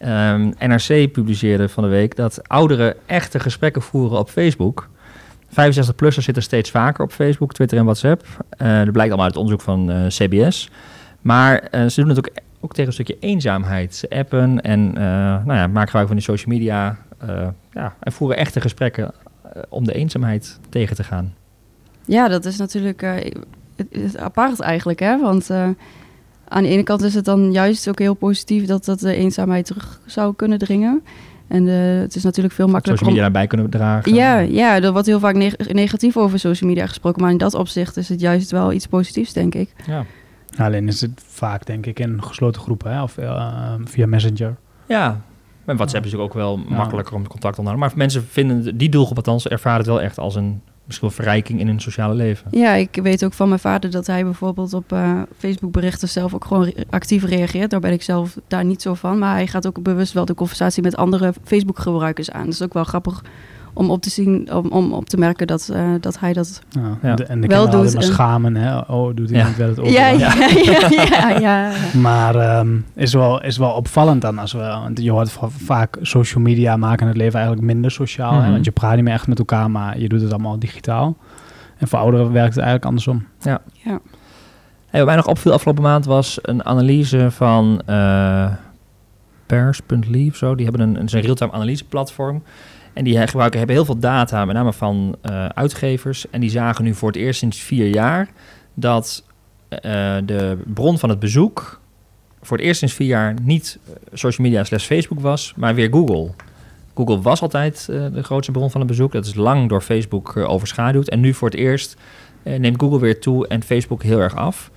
Ehm, 0.01 0.51
NRC 0.59 1.13
publiceerde 1.13 1.69
van 1.69 1.83
de 1.83 1.89
week 1.89 2.17
dat 2.17 2.49
ouderen 2.49 2.95
echte 3.07 3.41
gesprekken 3.41 3.83
voeren 3.83 4.19
op 4.19 4.31
Facebook. 4.31 4.89
65-plussers 5.49 6.25
zitten 6.25 6.43
steeds 6.43 6.71
vaker 6.71 7.05
op 7.05 7.13
Facebook, 7.13 7.53
Twitter 7.53 7.79
en 7.79 7.85
WhatsApp. 7.85 8.27
Eh 8.49 8.79
dat 8.79 8.93
blijkt 8.93 9.13
allemaal 9.13 9.25
uit 9.25 9.35
het 9.35 9.43
onderzoek 9.43 9.61
van 9.61 9.91
eh, 9.91 10.07
CBS. 10.07 10.71
Maar 11.21 11.59
eh, 11.59 11.87
ze 11.87 12.01
doen 12.01 12.09
het 12.09 12.19
ook, 12.19 12.31
ook 12.61 12.71
tegen 12.71 12.87
een 12.87 12.93
stukje 12.93 13.17
eenzaamheid. 13.21 13.95
Ze 13.95 14.11
appen 14.11 14.61
en 14.61 14.93
nou 14.93 15.55
ja, 15.55 15.67
maken 15.67 15.87
gebruik 15.87 16.07
van 16.07 16.17
die 16.17 16.25
social 16.25 16.55
media. 16.55 16.99
ja, 17.73 17.95
en 18.01 18.13
voeren 18.13 18.37
echte 18.37 18.61
gesprekken 18.61 19.13
om 19.69 19.85
de 19.85 19.93
eenzaamheid 19.93 20.61
tegen 20.69 20.97
te 20.97 21.05
gaan. 21.05 21.35
Ja, 22.05 22.29
dat 22.29 22.45
is 22.45 22.57
natuurlijk 22.57 23.05
apart 24.17 24.61
eigenlijk, 24.61 25.01
hè? 25.01 25.21
Want 25.21 25.51
aan 26.51 26.63
de 26.63 26.69
ene 26.69 26.83
kant 26.83 27.03
is 27.03 27.15
het 27.15 27.25
dan 27.25 27.53
juist 27.53 27.89
ook 27.89 27.99
heel 27.99 28.15
positief 28.15 28.67
dat 28.67 28.85
dat 28.85 29.01
de 29.01 29.15
eenzaamheid 29.15 29.67
terug 29.67 30.01
zou 30.07 30.35
kunnen 30.35 30.59
dringen. 30.59 31.03
En 31.49 31.69
eh, 31.69 32.01
het 32.01 32.15
is 32.17 32.23
natuurlijk 32.23 32.55
veel 32.55 32.67
makkelijker 32.69 33.07
Social 33.07 33.11
om... 33.11 33.15
media 33.17 33.23
daarbij 33.23 33.47
kunnen 33.47 33.71
dragen. 33.71 34.15
Ja, 34.15 34.39
ja, 34.39 34.83
er 34.83 34.93
wordt 34.93 35.07
heel 35.07 35.19
vaak 35.19 35.35
neg- 35.35 35.73
negatief 35.73 36.17
over 36.17 36.39
social 36.39 36.71
media 36.71 36.87
gesproken, 36.87 37.23
maar 37.23 37.31
in 37.31 37.39
dat 37.39 37.55
opzicht 37.55 37.97
is 37.97 38.09
het 38.09 38.21
juist 38.21 38.51
wel 38.51 38.73
iets 38.73 38.87
positiefs, 38.87 39.33
denk 39.33 39.55
ik. 39.55 39.73
ja. 39.87 40.05
Alleen 40.57 40.89
is 40.89 41.01
het 41.01 41.23
vaak, 41.27 41.67
denk 41.67 41.87
ik, 41.87 41.99
in 41.99 42.23
gesloten 42.23 42.61
groepen 42.63 42.93
hè? 42.93 43.03
of 43.03 43.19
eh, 43.19 43.75
via 43.85 44.07
Messenger. 44.07 44.57
Ja, 44.89 45.21
en 45.65 45.77
WhatsApp 45.77 46.05
is 46.05 46.13
natuurlijk 46.13 46.37
ook 46.37 46.43
wel 46.43 46.61
Ja. 46.69 46.77
makkelijker 46.77 47.15
om 47.15 47.29
contact 47.29 47.55
te 47.55 47.61
onderhouden. 47.61 47.89
Maar 47.97 47.99
mensen 48.07 48.25
vinden, 48.31 48.77
die 48.79 48.89
doelgroep 48.89 49.17
althans, 49.17 49.49
ervaren 49.49 49.79
het 49.79 49.87
wel 49.87 50.01
echt 50.01 50.19
als 50.19 50.35
een 50.35 50.61
misschien 50.91 51.09
wel 51.09 51.25
verrijking 51.25 51.61
in 51.61 51.67
hun 51.67 51.81
sociale 51.81 52.15
leven. 52.15 52.47
Ja, 52.51 52.73
ik 52.75 52.99
weet 53.03 53.25
ook 53.25 53.33
van 53.33 53.49
mijn 53.49 53.61
vader 53.61 53.91
dat 53.91 54.07
hij 54.07 54.25
bijvoorbeeld 54.25 54.75
op 54.75 54.93
eh, 54.93 55.23
Facebook 55.39 55.73
berichten 55.73 56.09
zelf 56.09 56.35
ook 56.35 56.45
gewoon 56.45 56.73
actief 56.91 57.25
reageert. 57.25 57.71
Daar 57.71 57.81
ben 57.81 57.93
ik 57.93 58.03
zelf 58.03 58.37
daar 58.49 58.65
niet 58.65 58.83
zo 58.83 58.95
van. 58.95 59.19
Maar 59.19 59.35
hij 59.35 59.47
gaat 59.47 59.67
ook 59.67 59.83
bewust 59.83 60.13
wel 60.13 60.25
de 60.25 60.35
conversatie 60.35 60.83
met 60.83 60.97
andere 60.97 61.33
Facebook 61.45 61.79
gebruikers 61.79 62.31
aan. 62.31 62.45
Dat 62.45 62.55
is 62.55 62.63
ook 62.63 62.75
wel 62.75 62.85
grappig 62.85 63.23
om 63.73 63.91
op 63.91 64.03
te 64.03 64.11
zien, 64.11 64.53
om, 64.53 64.67
om 64.71 64.93
op 64.93 65.09
te 65.09 65.17
merken 65.17 65.47
dat, 65.47 65.69
eh, 65.73 65.89
dat 66.01 66.19
hij 66.21 66.33
dat... 66.33 66.63
Ja. 66.71 66.81
Ja. 67.03 67.15
De, 67.15 67.25
en 67.25 67.41
de 67.41 67.47
Wel 67.47 67.71
doet 67.71 67.95
en- 67.95 68.03
schamen. 68.03 68.55
Hè? 68.57 68.79
Oh, 68.79 69.15
doet 69.17 69.29
Ja. 69.31 69.37
iemand 69.37 69.57
wel 69.57 69.69
het 69.69 69.81
ook? 69.81 69.87
Ja, 69.87 70.09
ja, 70.25 70.35
ja, 70.65 70.89
ja, 70.91 71.39
ja. 71.39 71.71
Maar 72.01 72.35
ehm, 72.37 72.77
is, 72.95 73.13
wel, 73.15 73.43
is 73.43 73.57
wel 73.57 73.71
opvallend 73.71 74.23
dan 74.23 74.39
als 74.39 74.53
we, 74.53 74.59
want 74.59 75.03
je 75.03 75.11
hoort 75.11 75.31
va- 75.33 75.49
vaak 75.49 75.97
social 76.03 76.43
media 76.43 76.77
maken 76.77 77.07
het 77.07 77.17
leven 77.17 77.39
eigenlijk 77.39 77.67
minder 77.67 77.91
sociaal. 77.91 78.33
Mhm. 78.33 78.45
hè? 78.45 78.51
Want 78.51 78.65
je 78.65 78.71
praat 78.71 78.95
niet 78.95 79.05
meer 79.05 79.13
echt 79.15 79.27
met 79.27 79.39
elkaar, 79.39 79.71
maar 79.71 79.99
je 79.99 80.09
doet 80.09 80.21
het 80.21 80.33
allemaal 80.33 80.59
digitaal. 80.59 81.17
En 81.79 81.89
voor 81.89 81.99
ouderen 81.99 82.33
werkt 82.33 82.55
het 82.55 82.65
eigenlijk 82.65 82.85
andersom. 82.85 83.27
ja. 83.41 83.61
Hey, 84.87 85.01
wat 85.01 85.09
mij 85.09 85.17
nog 85.17 85.27
opviel 85.27 85.53
afgelopen 85.53 85.83
maand 85.83 86.05
was 86.05 86.39
een 86.43 86.65
analyse 86.65 87.31
van 87.31 87.83
eh 87.87 88.47
Pers.ly 89.47 90.29
of 90.29 90.37
zo. 90.37 90.55
Die 90.55 90.67
hebben 90.67 90.89
een, 90.89 91.01
een 91.01 91.21
real-time 91.21 91.53
analyse 91.53 91.85
platform. 91.85 92.43
En 92.93 93.05
die 93.05 93.27
gebruiken, 93.27 93.59
hebben 93.59 93.77
heel 93.77 93.85
veel 93.85 93.99
data, 93.99 94.45
met 94.45 94.55
name 94.55 94.73
van 94.73 95.17
eh, 95.23 95.47
uitgevers. 95.47 96.31
En 96.31 96.41
die 96.41 96.51
zagen 96.51 96.85
nu 96.85 96.95
voor 96.95 97.09
het 97.09 97.17
eerst 97.17 97.39
sinds 97.39 97.61
vier 97.61 97.87
jaar 97.87 98.29
dat 98.75 99.25
eh, 99.69 99.81
de 100.25 100.59
bron 100.67 100.99
van 100.99 101.09
het 101.09 101.19
bezoek 101.19 101.81
voor 102.43 102.57
het 102.57 102.67
eerst 102.67 102.79
sinds 102.79 102.95
vier 102.95 103.07
jaar 103.07 103.35
niet 103.43 103.79
eh, 103.87 103.95
social 104.13 104.47
media 104.47 104.65
slash 104.65 104.85
Facebook 104.85 105.21
was, 105.21 105.53
maar 105.57 105.75
weer 105.75 105.91
Google. 105.91 106.31
Google 106.95 107.21
was 107.21 107.43
altijd 107.43 107.87
eh, 107.91 108.05
de 108.13 108.23
grootste 108.23 108.53
bron 108.53 108.71
van 108.71 108.81
het 108.81 108.89
bezoek. 108.89 109.13
Dat 109.13 109.27
is 109.27 109.35
lang 109.35 109.69
door 109.69 109.81
Facebook 109.81 110.37
eh, 110.37 110.51
overschaduwd. 110.51 111.09
En 111.09 111.21
nu 111.21 111.35
voor 111.35 111.49
het 111.49 111.59
eerst 111.59 111.97
eh, 112.43 112.59
neemt 112.59 112.81
Google 112.81 113.01
weer 113.01 113.21
toe 113.21 113.49
en 113.49 113.63
Facebook 113.63 114.03
heel 114.03 114.19
erg 114.19 114.37
af. 114.37 114.71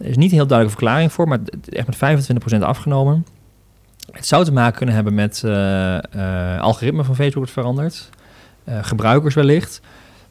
Er 0.00 0.06
is 0.06 0.16
niet 0.16 0.30
een 0.30 0.36
heel 0.36 0.46
duidelijke 0.46 0.78
verklaring 0.78 1.12
voor, 1.12 1.28
maar 1.28 1.38
echt 1.68 2.00
met 2.00 2.26
25% 2.56 2.58
afgenomen. 2.60 3.26
Het 4.12 4.26
zou 4.26 4.44
te 4.44 4.52
maken 4.52 4.76
kunnen 4.76 4.94
hebben 4.94 5.14
met 5.14 5.42
eh 5.44 5.96
eh 6.54 6.60
algoritme 6.60 7.04
van 7.04 7.14
Facebook 7.14 7.42
dat 7.44 7.52
verandert. 7.52 8.10
Eh, 8.64 8.78
gebruikers 8.82 9.34
wellicht. 9.34 9.80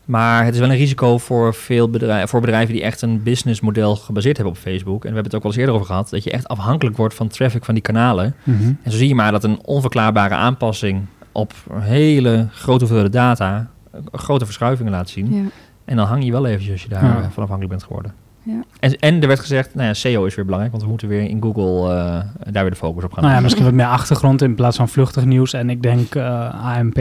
Maar 0.05 0.46
het 0.46 0.53
is 0.53 0.60
wel 0.60 0.70
een 0.70 0.75
risico 0.77 1.17
voor 1.17 1.53
veel 1.53 1.89
bedrijven, 1.89 2.27
voor 2.29 2.41
bedrijven 2.41 2.74
die 2.74 2.84
echt 2.84 3.01
een 3.01 3.24
businessmodel 3.24 3.96
gebaseerd 3.96 4.38
hebben 4.38 4.55
op 4.55 4.60
Facebook. 4.62 5.03
En 5.05 5.10
we 5.10 5.15
hebben 5.15 5.24
het 5.24 5.36
ook 5.36 5.41
wel 5.44 5.51
eens 5.51 5.60
eerder 5.60 5.75
over 5.75 5.88
gehad, 5.88 6.10
dat 6.10 6.24
je 6.24 6.32
echt 6.32 6.48
afhankelijk 6.48 6.98
wordt 6.98 7.13
van 7.15 7.27
traffic 7.27 7.65
van 7.65 7.74
die 7.74 7.84
kanalen. 7.84 8.36
En 8.84 8.91
zo 8.91 8.98
zie 8.98 9.08
je 9.08 9.15
maar 9.15 9.32
dat 9.32 9.44
een 9.44 9.60
onverklaarbare 9.65 10.34
aanpassing 10.36 11.05
op 11.32 11.53
hele 11.74 12.48
grote 12.51 12.79
hoeveelheid 12.86 13.13
data 13.13 13.70
grote 14.12 14.46
verschuivingen 14.46 14.91
laat 14.91 15.10
zien. 15.10 15.34
ja. 15.34 15.44
En 15.86 15.96
dan 15.96 16.08
hang 16.08 16.24
je 16.25 16.32
wel 16.32 16.46
eventjes 16.46 16.72
als 16.72 16.82
je 16.84 16.89
daar 16.89 17.03
Ja. 17.03 17.13
van 17.32 17.44
afhankelijk 17.44 17.70
bent 17.70 17.84
geworden. 17.84 18.13
Ja. 18.45 18.63
En, 18.79 18.99
en 18.99 19.21
er 19.21 19.27
werd 19.27 19.39
gezegd, 19.39 19.75
nou 19.75 19.87
ja, 19.87 19.93
SEO 19.93 20.25
is 20.25 20.35
weer 20.35 20.45
belangrijk, 20.45 20.71
want 20.73 20.83
we 20.83 20.89
moeten 20.91 21.07
weer 21.07 21.21
in 21.29 21.41
Google 21.41 21.93
eh, 21.93 22.51
daar 22.51 22.61
weer 22.61 22.71
de 22.71 22.77
focus 22.77 23.03
op 23.03 23.13
gaan. 23.13 23.23
Nou 23.23 23.35
ja, 23.35 23.41
misschien 23.41 23.63
wat 23.63 23.73
meer 23.73 23.85
achtergrond 23.85 24.41
in 24.41 24.55
plaats 24.55 24.77
van 24.77 24.89
vluchtig 24.89 25.25
nieuws. 25.25 25.53
En 25.53 25.69
ik 25.69 25.81
denk 25.81 26.15
eh, 26.15 26.75
AMP. 26.77 26.99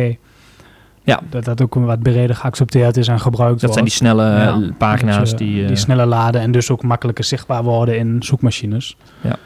Ja. 1.02 1.20
Dat 1.30 1.44
dat 1.44 1.62
ook 1.62 1.74
wat 1.74 2.02
breder 2.02 2.36
geaccepteerd 2.36 2.96
is 2.96 3.08
en 3.08 3.20
gebruikt 3.20 3.60
dat 3.60 3.72
zijn 3.72 3.84
die 3.84 3.94
wordt. 4.00 4.16
snelle 4.16 4.38
Ja, 4.38 4.52
eh, 4.68 4.76
pagina's 4.78 5.30
Dat 5.30 5.38
je 5.38 5.44
die... 5.46 5.62
eh, 5.62 5.66
die 5.68 5.76
sneller 5.76 6.06
laden 6.06 6.40
en 6.40 6.52
dus 6.52 6.70
ook 6.70 6.82
makkelijker 6.82 7.24
zichtbaar 7.24 7.62
worden 7.62 7.98
in 7.98 8.16
zoekmachines. 8.22 8.96
Ja. 9.20 9.36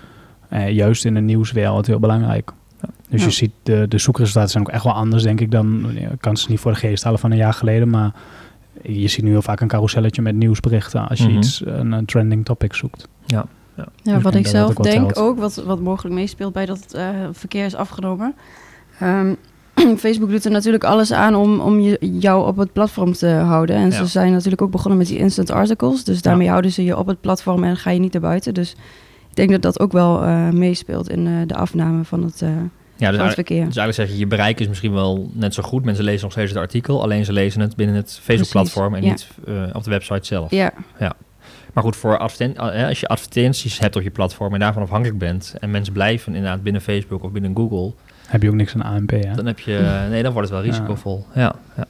Eh, 0.49 0.71
juist 0.71 1.05
in 1.05 1.15
de 1.15 1.21
nieuwswereld 1.21 1.87
heel 1.87 1.99
belangrijk. 1.99 2.53
Dus 3.11 3.21
Ja. 3.21 3.27
je 3.27 3.33
ziet, 3.33 3.51
de, 3.63 3.87
de 3.89 3.99
zoekresultaten 3.99 4.51
zijn 4.51 4.67
ook 4.67 4.73
echt 4.73 4.85
wel 4.85 4.93
anders, 4.93 5.23
denk 5.23 5.41
ik, 5.41 5.51
dan... 5.51 5.91
Ik 5.97 6.09
kan 6.21 6.37
ze 6.37 6.47
niet 6.51 6.61
voor 6.61 6.73
de 6.73 6.79
geest 6.79 7.05
halen 7.05 7.19
van 7.19 7.31
een 7.31 7.37
jaar 7.37 7.53
geleden, 7.55 7.91
maar... 7.91 8.13
Je 8.83 9.09
ziet 9.09 9.25
nu 9.25 9.31
heel 9.31 9.43
vaak 9.43 9.61
een 9.61 9.69
carouselletje 9.69 10.23
met 10.23 10.35
nieuwsberichten 10.35 11.09
als 11.09 11.19
je 11.19 11.29
Mhm. 11.29 11.37
iets, 11.37 11.63
een, 11.67 11.93
een 11.93 12.05
trending 12.05 12.45
topic 12.45 12.75
zoekt. 12.75 13.09
Ja, 13.27 13.47
Dus 14.03 14.23
wat 14.23 14.35
ik 14.35 14.47
zelf 14.47 14.71
ook 14.79 14.83
denk 14.85 15.13
telt. 15.13 15.27
ook, 15.29 15.39
wat, 15.39 15.55
wat 15.67 15.81
mogelijk 15.81 16.15
meespeelt 16.15 16.53
bij 16.53 16.67
dat 16.67 16.93
eh, 16.95 17.09
verkeer 17.33 17.65
is 17.65 17.75
afgenomen. 17.75 18.35
Ehm, 18.99 19.35
Facebook 20.05 20.31
doet 20.31 20.45
er 20.45 20.51
natuurlijk 20.51 20.85
alles 20.85 21.13
aan 21.13 21.35
om, 21.35 21.61
om 21.61 21.81
je, 21.81 21.99
jou 22.21 22.47
op 22.47 22.57
het 22.57 22.73
platform 22.73 23.13
te 23.13 23.27
houden. 23.29 23.77
En 23.77 23.85
Ja. 23.85 23.91
ze 23.91 24.07
zijn 24.07 24.33
natuurlijk 24.33 24.63
ook 24.63 24.71
begonnen 24.71 24.99
met 24.99 25.07
die 25.09 25.19
instant 25.19 25.51
articles. 25.51 26.05
Dus 26.05 26.23
daarmee 26.23 26.49
houden 26.49 26.73
ze 26.73 26.85
je 26.85 26.97
op 26.99 27.07
het 27.07 27.21
platform 27.21 27.65
en 27.65 27.77
ga 27.77 27.91
je 27.91 28.01
niet 28.01 28.13
naar 28.13 28.23
buiten. 28.23 28.55
Dus 28.55 28.71
ik 29.31 29.37
denk 29.37 29.51
dat 29.51 29.63
dat 29.63 29.81
ook 29.81 29.93
wel 29.93 30.23
eh, 30.23 30.49
meespeelt 30.51 31.11
in 31.11 31.27
eh, 31.27 31.33
de 31.47 31.55
afname 31.55 32.05
van 32.05 32.23
het, 32.25 32.43
eh, 32.43 32.51
Ja, 32.99 33.09
dus 33.11 33.19
van 33.19 33.27
het 33.27 33.37
eigenlijk, 33.37 33.49
verkeer. 33.49 33.65
dus 33.67 33.77
eigenlijk 33.77 34.09
zeg 34.09 34.19
je, 34.19 34.25
je 34.25 34.27
bereik 34.37 34.61
is 34.61 34.69
misschien 34.69 34.93
wel 34.93 35.31
net 35.33 35.55
zo 35.55 35.63
goed. 35.63 35.85
Mensen 35.85 36.05
lezen 36.05 36.23
nog 36.23 36.33
steeds 36.33 36.51
het 36.51 36.61
artikel, 36.61 37.03
alleen 37.03 37.25
ze 37.25 37.33
lezen 37.33 37.61
het 37.61 37.77
binnen 37.77 37.97
het 37.97 38.21
Facebook-platform 38.23 38.95
en 38.95 39.03
ja. 39.03 39.09
niet 39.09 39.29
eh, 39.47 39.55
op 39.73 39.85
de 39.85 39.91
website 39.91 40.27
zelf. 40.27 40.51
Ja, 40.51 40.73
Maar 41.73 41.83
goed, 41.83 41.97
voor 41.97 42.19
adverten- 42.19 42.73
eh, 42.75 42.87
als 42.89 43.01
je 43.01 43.07
advertenties 43.09 43.79
hebt 43.79 43.97
op 43.97 44.03
je 44.03 44.11
platform 44.11 44.55
en 44.55 44.61
daarvan 44.61 44.83
afhankelijk 44.83 45.19
bent 45.19 45.55
en 45.61 45.71
mensen 45.71 45.93
blijven 45.93 46.35
inderdaad 46.35 46.63
binnen 46.63 46.83
Facebook 46.83 47.23
of 47.25 47.31
binnen 47.31 47.57
Google, 47.57 47.93
Heb 48.27 48.43
je 48.43 48.49
ook 48.49 48.55
niks 48.55 48.75
aan 48.75 48.83
ANP, 48.83 49.11
hè? 49.11 49.35
dan 49.35 49.47
heb 49.47 49.59
je, 49.59 50.07
nee, 50.11 50.23
dan 50.23 50.33
wordt 50.33 50.49
het 50.51 50.59
wel 50.59 50.67
risicovol. 50.67 51.27
Ja. 51.35 51.55
ja. 51.77 51.85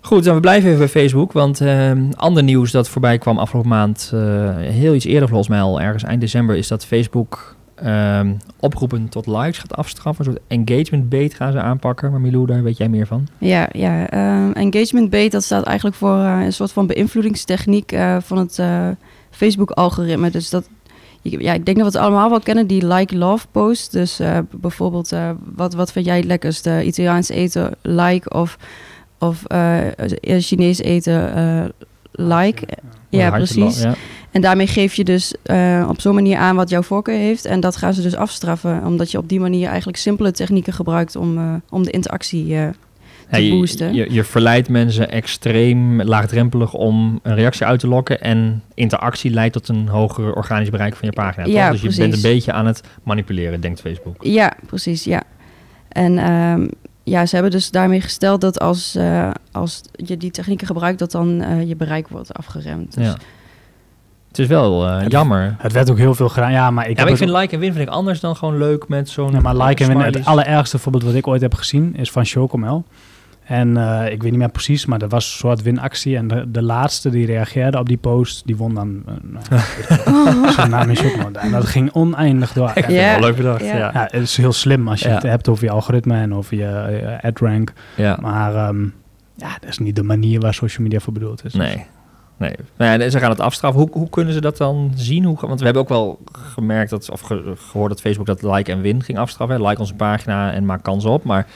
Goed, 0.00 0.24
dan 0.24 0.34
we 0.34 0.40
blijven 0.40 0.66
even 0.66 0.78
bij 0.78 0.88
Facebook, 0.88 1.32
want 1.32 1.60
ehm, 1.60 2.02
ander 2.16 2.42
nieuws 2.42 2.70
dat 2.70 2.88
voorbij 2.88 3.18
kwam 3.18 3.38
afgelopen 3.38 3.70
maand, 3.70 4.10
eh, 4.14 4.20
heel 4.56 4.94
iets 4.94 5.04
eerder 5.04 5.28
volgens 5.28 5.48
mij 5.48 5.60
al, 5.60 5.80
ergens 5.80 6.02
eind 6.02 6.20
december, 6.20 6.56
is 6.56 6.68
dat 6.68 6.86
Facebook 6.86 7.56
ehm, 7.82 8.32
oproepen 8.60 9.08
tot 9.08 9.26
likes 9.26 9.58
gaat 9.58 9.76
afstraffen. 9.76 10.26
Een 10.26 10.32
soort 10.32 10.44
engagement 10.46 11.08
bait 11.08 11.34
gaan 11.34 11.52
ze 11.52 11.60
aanpakken. 11.60 12.10
Maar 12.10 12.20
Milou, 12.20 12.46
daar 12.46 12.62
weet 12.62 12.76
jij 12.76 12.88
meer 12.88 13.06
van. 13.06 13.28
ja, 13.38 13.68
ja. 13.72 14.08
ehm, 14.08 14.52
engagement 14.52 15.10
bait, 15.10 15.32
dat 15.32 15.44
staat 15.44 15.64
eigenlijk 15.64 15.96
voor 15.96 16.18
eh, 16.18 16.40
een 16.44 16.52
soort 16.52 16.72
van 16.72 16.86
beïnvloedingstechniek 16.86 17.92
eh, 17.92 18.16
van 18.20 18.38
het 18.38 18.58
eh, 18.58 18.88
Facebook-algoritme. 19.30 20.30
Dus 20.30 20.50
dat, 20.50 20.68
ja, 21.22 21.52
ik 21.52 21.64
denk 21.64 21.78
dat 21.78 21.92
we 21.92 21.98
het 21.98 22.06
allemaal 22.06 22.30
wel 22.30 22.40
kennen, 22.40 22.66
die 22.66 22.86
like-love 22.86 23.46
post. 23.50 23.92
Dus 23.92 24.20
bijvoorbeeld, 24.50 25.12
wat, 25.54 25.74
wat 25.74 25.92
vind 25.92 26.04
jij 26.04 26.16
het 26.16 26.24
lekkerste? 26.24 26.84
Italiaans 26.84 27.28
eten, 27.28 27.74
like, 27.82 28.30
of, 28.30 28.58
of 29.18 29.44
Chinees 30.38 30.78
eten, 30.78 31.72
like. 32.12 32.66
Ja, 33.08 33.28
Hartje 33.28 33.60
precies. 33.60 33.82
Ja. 33.82 33.94
En 34.30 34.40
daarmee 34.40 34.66
geef 34.66 34.94
je 34.94 35.04
dus 35.04 35.34
eh, 35.42 35.86
op 35.88 36.00
zo'n 36.00 36.14
manier 36.14 36.36
aan 36.36 36.56
wat 36.56 36.68
jouw 36.68 36.82
voorkeur 36.82 37.16
heeft. 37.18 37.44
En 37.44 37.60
dat 37.60 37.76
gaan 37.76 37.94
ze 37.94 38.02
dus 38.02 38.16
afstraffen. 38.16 38.84
Omdat 38.84 39.10
je 39.10 39.18
op 39.18 39.28
die 39.28 39.40
manier 39.40 39.68
eigenlijk 39.68 39.98
simpele 39.98 40.30
technieken 40.32 40.72
gebruikt 40.72 41.16
om, 41.16 41.38
eh, 41.38 41.54
om 41.70 41.82
de 41.82 41.90
interactie 41.90 42.56
eh, 42.56 42.68
te 43.30 43.42
Ja, 43.44 43.56
boosten. 43.56 43.94
je, 43.94 44.04
je, 44.04 44.12
je 44.12 44.24
verleidt 44.24 44.68
mensen 44.68 45.10
extreem 45.10 46.02
laagdrempelig 46.02 46.74
om 46.74 47.20
een 47.22 47.34
reactie 47.34 47.66
uit 47.66 47.80
te 47.80 47.88
lokken. 47.88 48.20
En 48.20 48.62
interactie 48.74 49.30
leidt 49.30 49.52
tot 49.52 49.68
een 49.68 49.88
hoger 49.88 50.34
organisch 50.34 50.70
bereik 50.70 50.96
van 50.96 51.08
je 51.08 51.14
pagina. 51.14 51.44
toch? 51.44 51.54
Ja, 51.54 51.70
dus 51.70 51.80
je 51.80 51.86
precies. 51.86 52.02
bent 52.04 52.14
een 52.14 52.30
beetje 52.32 52.52
aan 52.52 52.66
het 52.66 52.80
manipuleren, 53.02 53.60
denkt 53.60 53.80
Facebook. 53.80 54.16
Ja, 54.24 54.52
precies, 54.66 55.04
ja. 55.04 55.22
En 55.88 56.18
ehm, 56.18 56.68
ja, 57.04 57.26
ze 57.26 57.34
hebben 57.34 57.52
dus 57.52 57.70
daarmee 57.70 58.00
gesteld 58.00 58.40
dat 58.40 58.60
als, 58.60 58.98
als 59.52 59.80
je 59.92 60.16
die 60.16 60.30
technieken 60.30 60.66
gebruikt, 60.66 60.98
dat 60.98 61.10
dan 61.10 61.44
je 61.66 61.76
bereik 61.76 62.08
wordt 62.08 62.34
afgeremd. 62.34 62.94
Dus, 62.94 63.06
Ja. 63.06 63.16
Het 64.30 64.38
is 64.38 64.46
wel 64.46 64.86
eh, 64.86 65.00
Het- 65.02 65.12
jammer. 65.12 65.54
Het 65.58 65.72
werd 65.72 65.90
ook 65.90 65.98
heel 65.98 66.14
veel 66.14 66.28
gedaan. 66.28 66.52
Ja, 66.52 66.70
maar 66.70 66.88
ik, 66.88 66.96
ja, 66.96 67.02
maar 67.02 67.12
ik 67.12 67.18
vind 67.18 67.30
like 67.30 67.54
en 67.54 67.60
win 67.60 67.72
vind 67.72 67.88
ik 67.88 67.94
anders 67.94 68.20
dan 68.20 68.36
gewoon 68.36 68.58
leuk 68.58 68.88
met 68.88 69.08
zo'n... 69.08 69.32
Ja, 69.32 69.40
maar 69.40 69.56
like 69.56 69.82
en 69.84 69.88
win, 69.88 70.00
het 70.00 70.24
allerergste 70.24 70.78
voorbeeld 70.78 71.04
wat 71.04 71.14
ik 71.14 71.26
ooit 71.26 71.40
heb 71.40 71.54
gezien 71.54 71.96
is 71.96 72.10
van 72.10 72.24
Chocomel. 72.24 72.84
En 73.44 73.76
eh, 73.76 74.12
ik 74.12 74.22
weet 74.22 74.30
niet 74.30 74.40
meer 74.40 74.48
precies, 74.50 74.86
maar 74.86 74.98
dat 74.98 75.10
was 75.10 75.24
een 75.24 75.38
soort 75.38 75.62
winactie. 75.62 76.16
En 76.16 76.28
de, 76.28 76.50
de 76.50 76.62
laatste 76.62 77.10
die 77.10 77.26
reageerde 77.26 77.78
op 77.78 77.88
die 77.88 77.96
post, 77.96 78.46
die 78.46 78.56
won 78.56 78.74
dan 78.74 79.02
uh, 79.08 79.14
nou, 80.04 80.52
zijn 80.52 80.70
naam 80.70 80.88
in 80.88 80.96
Chocomel. 80.96 81.30
En 81.32 81.50
dat 81.50 81.66
ging 81.66 81.92
oneindig 81.92 82.52
door. 82.52 82.66
Ja. 82.74 82.74
het 82.74 82.86
wel 82.86 83.20
leuk 83.20 83.36
bedacht, 83.36 83.64
Ja. 83.64 83.76
ja. 83.76 83.90
Ja, 83.94 84.08
het 84.10 84.22
is 84.22 84.36
heel 84.36 84.52
slim 84.52 84.88
als 84.88 85.00
je 85.00 85.08
Ja. 85.08 85.14
het 85.14 85.22
hebt 85.22 85.48
over 85.48 85.64
je 85.64 85.70
algoritme 85.70 86.14
en 86.16 86.34
over 86.34 86.56
je 86.56 86.66
eh, 86.66 87.28
ad 87.30 87.38
rank. 87.38 87.72
ja. 87.96 88.18
Maar 88.20 88.54
ehm, 88.54 88.82
ja, 89.36 89.56
dat 89.60 89.68
is 89.68 89.78
niet 89.78 89.96
de 89.96 90.02
manier 90.02 90.40
waar 90.40 90.54
social 90.54 90.82
media 90.82 90.98
voor 91.00 91.12
bedoeld 91.12 91.44
is. 91.44 91.54
Nee. 91.54 91.86
Nee. 92.40 92.54
Nou 92.76 93.00
ja, 93.00 93.10
ze 93.10 93.18
gaan 93.18 93.30
het 93.30 93.40
afstraffen. 93.40 93.80
Hoe, 93.82 93.90
hoe 93.92 94.08
kunnen 94.08 94.34
ze 94.34 94.40
dat 94.40 94.56
dan 94.56 94.92
zien? 94.94 95.24
Hoe, 95.24 95.36
want 95.40 95.58
we 95.58 95.64
hebben 95.64 95.82
ook 95.82 95.88
wel 95.88 96.18
gemerkt 96.32 96.90
dat, 96.90 97.10
of 97.10 97.20
ge- 97.20 97.52
gehoord 97.56 97.90
dat 97.90 98.00
Facebook 98.00 98.26
dat 98.26 98.42
like 98.42 98.72
en 98.72 98.80
win 98.80 99.02
ging 99.02 99.18
afstraffen. 99.18 99.56
hè. 99.60 99.66
Like 99.68 99.80
onze 99.80 99.94
pagina 99.94 100.52
en 100.52 100.64
maak 100.64 100.82
kans 100.82 101.04
op. 101.04 101.24
Maar 101.24 101.46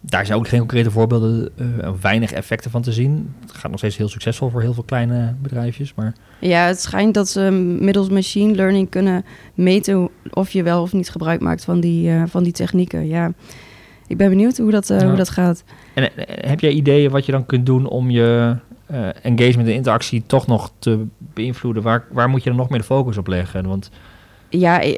daar 0.00 0.26
zijn 0.26 0.38
ook 0.38 0.48
geen 0.48 0.58
concrete 0.58 0.90
voorbeelden, 0.90 1.50
eh, 1.56 1.90
weinig 2.00 2.32
effecten 2.32 2.70
van 2.70 2.82
te 2.82 2.92
zien. 2.92 3.34
Het 3.40 3.52
gaat 3.52 3.70
nog 3.70 3.78
steeds 3.78 3.96
heel 3.96 4.08
succesvol 4.08 4.48
voor 4.50 4.60
heel 4.60 4.74
veel 4.74 4.82
kleine 4.82 5.34
bedrijfjes. 5.42 5.94
Maar 5.94 6.12
Ja, 6.40 6.66
het 6.66 6.80
schijnt 6.80 7.14
dat 7.14 7.28
ze 7.28 7.40
middels 7.80 8.08
machine 8.08 8.54
learning 8.54 8.90
kunnen 8.90 9.24
meten 9.54 10.08
of 10.30 10.50
je 10.50 10.62
wel 10.62 10.82
of 10.82 10.92
niet 10.92 11.10
gebruik 11.10 11.40
maakt 11.40 11.64
van 11.64 11.80
die, 11.80 12.10
eh, 12.10 12.22
van 12.26 12.42
die 12.42 12.52
technieken. 12.52 13.06
Ja, 13.06 13.32
ik 14.06 14.16
ben 14.16 14.28
benieuwd 14.28 14.56
hoe 14.58 14.70
dat, 14.70 14.90
eh, 14.90 15.00
Ja. 15.00 15.06
hoe 15.06 15.16
dat 15.16 15.28
gaat. 15.30 15.64
en, 15.94 16.10
heb 16.26 16.60
jij 16.60 16.70
ideeën 16.70 17.10
wat 17.10 17.26
je 17.26 17.32
dan 17.32 17.46
kunt 17.46 17.66
doen 17.66 17.86
om 17.88 18.10
je 18.10 18.56
engagement 19.22 19.68
en 19.68 19.74
interactie 19.74 20.22
toch 20.26 20.46
nog 20.46 20.72
te 20.78 21.04
beïnvloeden? 21.18 21.82
Waar, 21.82 22.04
waar 22.10 22.28
moet 22.28 22.42
je 22.42 22.48
dan 22.48 22.58
nog 22.58 22.68
meer 22.68 22.78
de 22.78 22.84
focus 22.84 23.16
op 23.16 23.26
leggen? 23.26 23.66
Want 23.66 23.90
Ja, 24.48 24.82
e- 24.82 24.96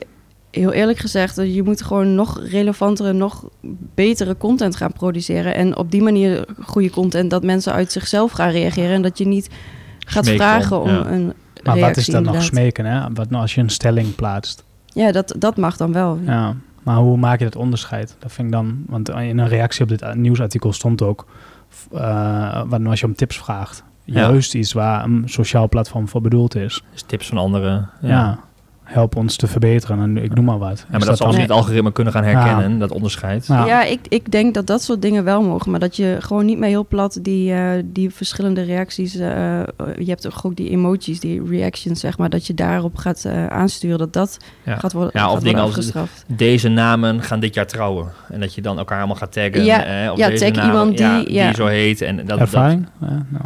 heel 0.51 0.73
eerlijk 0.73 0.99
gezegd, 0.99 1.39
eh, 1.39 1.55
je 1.55 1.63
moet 1.63 1.83
gewoon 1.83 2.15
nog 2.15 2.41
relevantere, 2.49 3.13
nog 3.13 3.49
betere 3.95 4.37
content 4.37 4.77
gaan 4.77 4.93
produceren. 4.93 5.55
En 5.55 5.77
op 5.77 5.91
die 5.91 6.03
manier 6.03 6.45
goede 6.63 6.91
content 6.91 7.31
dat 7.31 7.43
mensen 7.43 7.73
uit 7.73 7.93
zichzelf 7.93 8.33
gaan 8.33 8.51
reageren. 8.51 8.95
En 8.95 9.03
dat 9.03 9.19
je 9.19 9.27
niet 9.27 9.51
gaat 9.99 10.25
Smeken 10.25 10.45
vragen 10.45 10.81
om, 10.81 10.89
ja. 10.89 11.07
een 11.07 11.33
Maar 11.63 11.79
wat 11.79 11.97
is 11.97 12.07
dan 12.07 12.23
nog 12.23 12.43
smeken? 12.43 12.85
Hè? 12.85 13.01
Wat 13.13 13.31
nou 13.31 13.43
als 13.43 13.55
je 13.55 13.61
een 13.61 13.71
stelling 13.71 14.15
plaatst? 14.15 14.65
Ja, 14.87 15.13
dat, 15.13 15.35
dat 15.39 15.57
mag 15.57 15.77
dan 15.77 15.93
wel. 15.93 16.19
Ja, 16.25 16.57
maar 16.83 16.97
hoe 16.97 17.17
maak 17.17 17.39
je 17.39 17.45
dat 17.45 17.57
onderscheid? 17.57 18.17
Dat 18.19 18.33
vind 18.33 18.47
ik 18.47 18.53
dan, 18.53 18.85
want 18.87 19.09
in 19.09 19.39
een 19.39 19.49
reactie 19.49 19.83
op 19.83 19.89
dit 19.89 20.15
nieuwsartikel 20.15 20.73
stond 20.73 21.03
ook, 21.03 21.27
nou 21.91 22.87
als 22.87 23.01
je 23.01 23.07
om 23.07 23.15
tips 23.15 23.39
vraagt. 23.39 23.85
Ja. 24.05 24.21
Juist 24.21 24.55
iets 24.55 24.73
waar 24.73 25.05
een 25.05 25.23
sociaal 25.27 25.69
platform 25.69 26.09
voor 26.09 26.21
bedoeld 26.21 26.55
is. 26.55 26.83
dus 26.93 27.03
tips 27.03 27.27
van 27.27 27.39
anderen. 27.39 27.91
Ja. 28.01 28.39
Help 28.95 29.17
ons 29.17 29.37
te 29.37 29.47
verbeteren. 29.47 29.99
En 30.01 30.17
ik 30.17 30.35
noem 30.35 30.45
maar 30.45 30.59
wat. 30.59 30.79
Ja, 30.79 30.85
maar 30.99 31.07
dat, 31.07 31.17
zal 31.17 31.27
dan- 31.27 31.35
ze 31.35 31.41
niet 31.41 31.49
het 31.49 31.57
algoritme 31.59 31.93
kunnen 31.93 32.13
gaan 32.13 32.25
herkennen, 32.25 32.79
dat 32.79 32.91
onderscheid. 32.91 33.47
Ja. 33.47 33.67
Ja, 33.67 33.85
ik, 33.85 34.01
ik 34.09 34.31
denk 34.33 34.55
dat 34.55 34.67
dat 34.67 34.83
soort 34.83 35.03
dingen 35.03 35.25
wel 35.25 35.43
mogen. 35.43 35.71
Maar 35.71 35.81
dat 35.81 35.97
je 35.97 36.17
gewoon 36.21 36.45
niet 36.45 36.59
meer 36.59 36.69
heel 36.69 36.87
plat 36.87 37.19
die, 37.23 37.53
eh, 37.53 37.69
die 37.85 38.11
verschillende 38.11 38.63
reacties... 38.63 39.15
eh, 39.15 39.61
je 39.99 40.05
hebt 40.07 40.27
ook 40.27 40.33
ook 40.43 40.57
die 40.57 40.71
emojis, 40.71 41.21
die 41.21 41.43
reactions, 41.49 42.01
zeg 42.01 42.19
maar... 42.19 42.31
dat 42.31 42.47
je 42.47 42.55
daarop 42.55 42.97
gaat 42.97 43.25
eh, 43.25 43.47
aansturen 43.47 43.99
dat 43.99 44.13
dat 44.13 44.37
Ja. 44.65 44.77
gaat 44.77 44.93
worden, 44.93 45.11
Ja, 45.15 45.31
of 45.31 45.41
dingen 45.41 45.61
als-. 45.63 45.93
Deze 46.27 46.69
namen 46.69 47.23
gaan 47.23 47.41
dit 47.41 47.55
jaar 47.55 47.67
trouwen. 47.67 48.09
En 48.31 48.41
dat 48.41 48.55
je 48.55 48.63
dan 48.63 48.79
elkaar 48.79 48.99
allemaal 48.99 49.17
gaat 49.17 49.33
taggen. 49.33 49.65
Ja, 49.65 49.85
eh, 49.85 50.17
ja, 50.17 50.29
deze 50.29 50.45
tag 50.45 50.53
namen, 50.55 50.71
iemand 50.73 50.99
ja, 50.99 51.19
die- 51.19 51.33
ja. 51.33 51.55
zo 51.55 51.67
heet. 51.67 52.01
En 52.01 52.17
dat, 52.17 52.27
dat, 52.27 52.39
Ervaring? 52.39 52.87
Ja, 53.01 53.27
nou. 53.29 53.45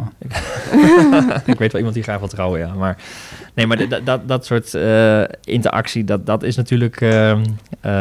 ik 1.45 1.57
weet 1.59 1.71
wel 1.71 1.75
iemand 1.75 1.93
die 1.93 2.03
graag 2.03 2.19
wil 2.19 2.27
trouwen, 2.27 2.59
ja. 2.59 2.73
Maar, 2.73 2.97
nee, 3.55 3.67
maar 3.67 3.87
dat, 3.89 4.01
dat, 4.05 4.27
dat 4.27 4.45
soort 4.45 4.73
eh, 4.73 5.21
interactie, 5.43 6.03
dat, 6.03 6.25
dat 6.25 6.43
is 6.43 6.55
natuurlijk 6.55 7.01
ehm, 7.01 7.43
eh, 7.81 7.91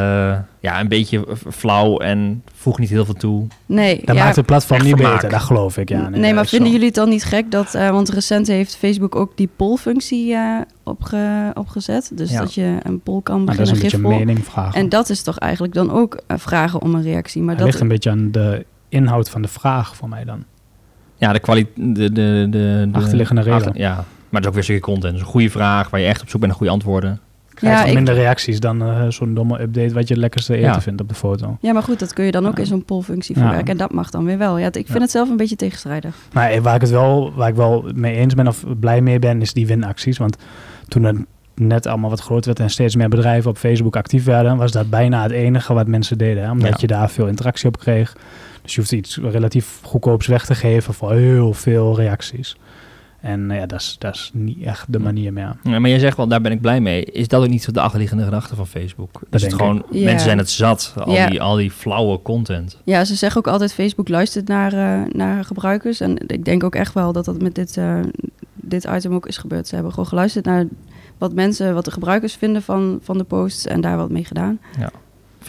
ja, 0.61 0.81
een 0.81 0.89
beetje 0.89 1.25
flauw 1.51 1.99
en 1.99 2.43
voegt 2.55 2.79
niet 2.79 2.89
heel 2.89 3.05
veel 3.05 3.15
toe. 3.15 3.47
Nee, 3.67 4.01
Dat 4.05 4.17
ja, 4.17 4.23
maakt 4.25 4.37
het 4.37 4.47
platform 4.47 4.83
niet 4.83 4.95
vermaak. 4.95 5.13
beter, 5.15 5.29
dat 5.31 5.41
geloof 5.41 5.77
ik. 5.77 5.89
Ja, 5.89 6.09
nee, 6.09 6.35
maar 6.35 6.47
vinden 6.47 6.67
zo. 6.69 6.73
jullie 6.73 6.87
het 6.87 6.95
dan 6.97 7.09
niet 7.09 7.25
gek 7.25 7.51
dat... 7.51 7.75
eh, 7.75 7.91
want 7.91 8.09
recent 8.09 8.47
heeft 8.47 8.77
Facebook 8.77 9.15
ook 9.17 9.37
die 9.37 9.49
poll-functie 9.57 10.35
eh, 10.35 10.61
opge, 10.83 11.51
opgezet. 11.55 12.11
Dus 12.15 12.31
Ja. 12.31 12.39
dat 12.41 12.55
je 12.55 12.77
een 12.83 13.01
poll 13.01 13.21
kan 13.23 13.45
Maar 13.45 13.57
dat 13.57 13.67
is 13.67 13.73
beginnen, 13.73 13.81
een 13.81 13.81
beetje 13.81 13.97
een 13.97 14.03
gifpoll. 14.13 14.27
mening 14.27 14.45
vragen. 14.53 14.81
En 14.81 14.89
dat 14.89 15.09
is 15.11 15.23
toch 15.23 15.39
eigenlijk 15.39 15.75
dan 15.75 15.91
ook 15.93 16.21
vragen 16.29 16.83
om 16.83 16.95
een 16.95 17.03
reactie. 17.03 17.41
Maar 17.43 17.51
het 17.55 17.59
dat, 17.59 17.67
ligt 17.69 17.81
een 17.81 17.89
beetje 17.89 18.11
aan 18.11 18.31
de 18.31 18.67
inhoud 18.89 19.31
van 19.31 19.43
de 19.43 19.49
vraag 19.49 19.97
voor 19.97 20.09
mij 20.09 20.25
dan. 20.25 20.45
Ja, 21.17 21.33
de 21.33 21.39
kwaliteit... 21.39 21.77
De, 21.97 22.13
de, 22.13 22.47
de, 22.51 22.89
de, 22.93 22.99
Achterliggende 22.99 23.41
reden. 23.41 23.57
achter- 23.59 23.79
ja, 23.79 24.05
maar 24.31 24.41
het 24.41 24.43
is 24.43 24.47
ook 24.49 24.55
weer 24.55 24.63
stukje 24.63 24.83
content. 24.83 25.13
Dus 25.13 25.23
een 25.23 25.29
goede 25.29 25.51
vraag 25.51 25.91
waar 25.91 26.01
je 26.01 26.07
echt 26.07 26.23
op 26.23 26.29
zoek 26.29 26.41
bent 26.41 26.47
naar 26.47 26.57
goede 26.61 26.73
antwoorden. 26.73 27.21
Krijg 27.55 27.75
Ja, 27.77 27.83
je 27.83 27.89
ik- 27.89 27.95
minder 27.95 28.15
reacties 28.15 28.61
dan 28.61 28.83
eh, 28.83 29.09
zo'n 29.09 29.35
domme 29.35 29.61
update 29.61 29.95
wat 29.95 30.09
je 30.09 30.15
het 30.15 30.23
lekkerste 30.23 30.55
eten 30.55 30.67
Ja. 30.69 30.81
vindt 30.81 31.01
op 31.01 31.09
de 31.09 31.15
foto. 31.15 31.57
Ja, 31.61 31.73
maar 31.73 31.83
goed, 31.83 31.99
dat 31.99 32.13
kun 32.13 32.25
je 32.25 32.31
dan 32.31 32.47
ook 32.47 32.55
Ja. 32.57 32.59
in 32.61 32.67
zo'n 32.67 32.85
pollfunctie 32.85 33.35
Ja. 33.35 33.41
verwerken. 33.43 33.71
En 33.73 33.77
dat 33.77 33.93
mag 33.93 34.11
dan 34.11 34.25
weer 34.25 34.39
wel. 34.39 34.59
Ja, 34.59 34.67
ik 34.67 34.73
vind 34.73 34.89
Ja. 34.89 34.99
het 35.01 35.11
zelf 35.11 35.29
een 35.31 35.37
beetje 35.37 35.57
tegenstrijdig. 35.57 36.15
Maar 36.33 36.51
eh, 36.51 36.61
waar 36.61 36.75
ik 36.75 36.81
het 36.81 36.91
wel, 36.91 37.33
waar 37.35 37.49
ik 37.49 37.55
wel 37.55 37.91
mee 37.95 38.17
eens 38.17 38.35
ben 38.35 38.47
of 38.47 38.65
blij 38.81 39.01
mee 39.01 39.19
ben, 39.19 39.41
is 39.41 39.53
die 39.53 39.67
winacties. 39.67 40.19
Want 40.19 40.37
toen 40.89 41.03
het 41.05 41.17
net 41.55 41.87
allemaal 41.87 42.11
wat 42.11 42.21
groter 42.21 42.45
werd 42.47 42.61
en 42.61 42.71
steeds 42.71 42.97
meer 42.97 43.09
bedrijven 43.09 43.51
op 43.51 43.57
Facebook 43.59 43.97
actief 43.97 44.25
werden, 44.25 44.57
was 44.57 44.73
dat 44.73 44.91
bijna 44.91 45.23
het 45.23 45.33
enige 45.33 45.75
wat 45.75 45.87
mensen 45.87 46.19
deden. 46.19 46.43
Hè? 46.43 46.51
Omdat 46.51 46.69
Ja. 46.71 46.77
je 46.81 46.87
daar 46.87 47.11
veel 47.11 47.27
interactie 47.27 47.69
op 47.69 47.79
kreeg. 47.79 48.17
Dus 48.63 48.75
je 48.75 48.81
hoeft 48.81 48.93
iets 48.93 49.19
relatief 49.23 49.79
goedkoops 49.83 50.27
weg 50.27 50.45
te 50.45 50.55
geven 50.55 50.95
voor 50.95 51.13
heel 51.13 51.53
veel 51.53 51.97
reacties. 51.97 52.57
En 53.21 53.51
eh, 53.51 53.59
ja, 53.59 53.67
dat 53.67 53.81
is, 53.81 53.97
dat 53.99 54.15
is 54.15 54.31
niet 54.35 54.63
echt 54.63 54.93
de 54.93 54.99
manier 54.99 55.33
meer. 55.33 55.57
Ja, 55.63 55.79
maar 55.79 55.91
jij 55.91 55.99
zegt 55.99 56.17
wel, 56.17 56.29
daar 56.29 56.41
ben 56.41 56.53
ik 56.53 56.61
blij 56.61 56.81
mee. 56.81 57.05
Is 57.05 57.29
dat 57.29 57.43
ook 57.43 57.49
niet 57.49 57.75
de 57.75 57.81
achterliggende 57.81 58.25
gedachte 58.25 58.55
van 58.57 58.67
Facebook? 58.67 59.21
is 59.31 59.43
het 59.43 59.55
gewoon, 59.55 59.83
Ja. 59.91 60.05
mensen 60.05 60.25
zijn 60.27 60.39
het 60.39 60.51
zat, 60.51 60.95
al, 61.05 61.13
Ja. 61.15 61.27
die, 61.29 61.43
al 61.43 61.57
die 61.57 61.71
flauwe 61.71 62.23
content. 62.23 62.81
Ja, 62.85 63.05
ze 63.05 63.15
zeggen 63.15 63.39
ook 63.41 63.53
altijd 63.53 63.73
Facebook 63.75 64.09
luistert 64.09 64.49
naar, 64.49 64.73
eh, 64.73 65.13
naar 65.13 65.45
gebruikers. 65.45 66.01
En 66.01 66.17
ik 66.27 66.45
denk 66.45 66.65
ook 66.65 66.75
echt 66.75 66.95
wel 66.95 67.13
dat 67.13 67.25
dat 67.25 67.43
met 67.43 67.55
dit, 67.55 67.77
eh, 67.77 68.01
dit 68.55 68.85
item 68.95 69.13
ook 69.15 69.27
is 69.27 69.37
gebeurd. 69.37 69.69
Ze 69.69 69.75
hebben 69.75 69.93
gewoon 69.93 70.09
geluisterd 70.09 70.45
naar 70.45 70.65
wat 71.19 71.33
mensen, 71.35 71.75
wat 71.75 71.85
de 71.85 71.91
gebruikers 71.91 72.35
vinden 72.35 72.63
van, 72.63 72.99
van 73.03 73.19
de 73.19 73.25
posts 73.25 73.67
en 73.67 73.81
daar 73.81 73.97
wat 73.97 74.11
mee 74.11 74.25
gedaan. 74.25 74.59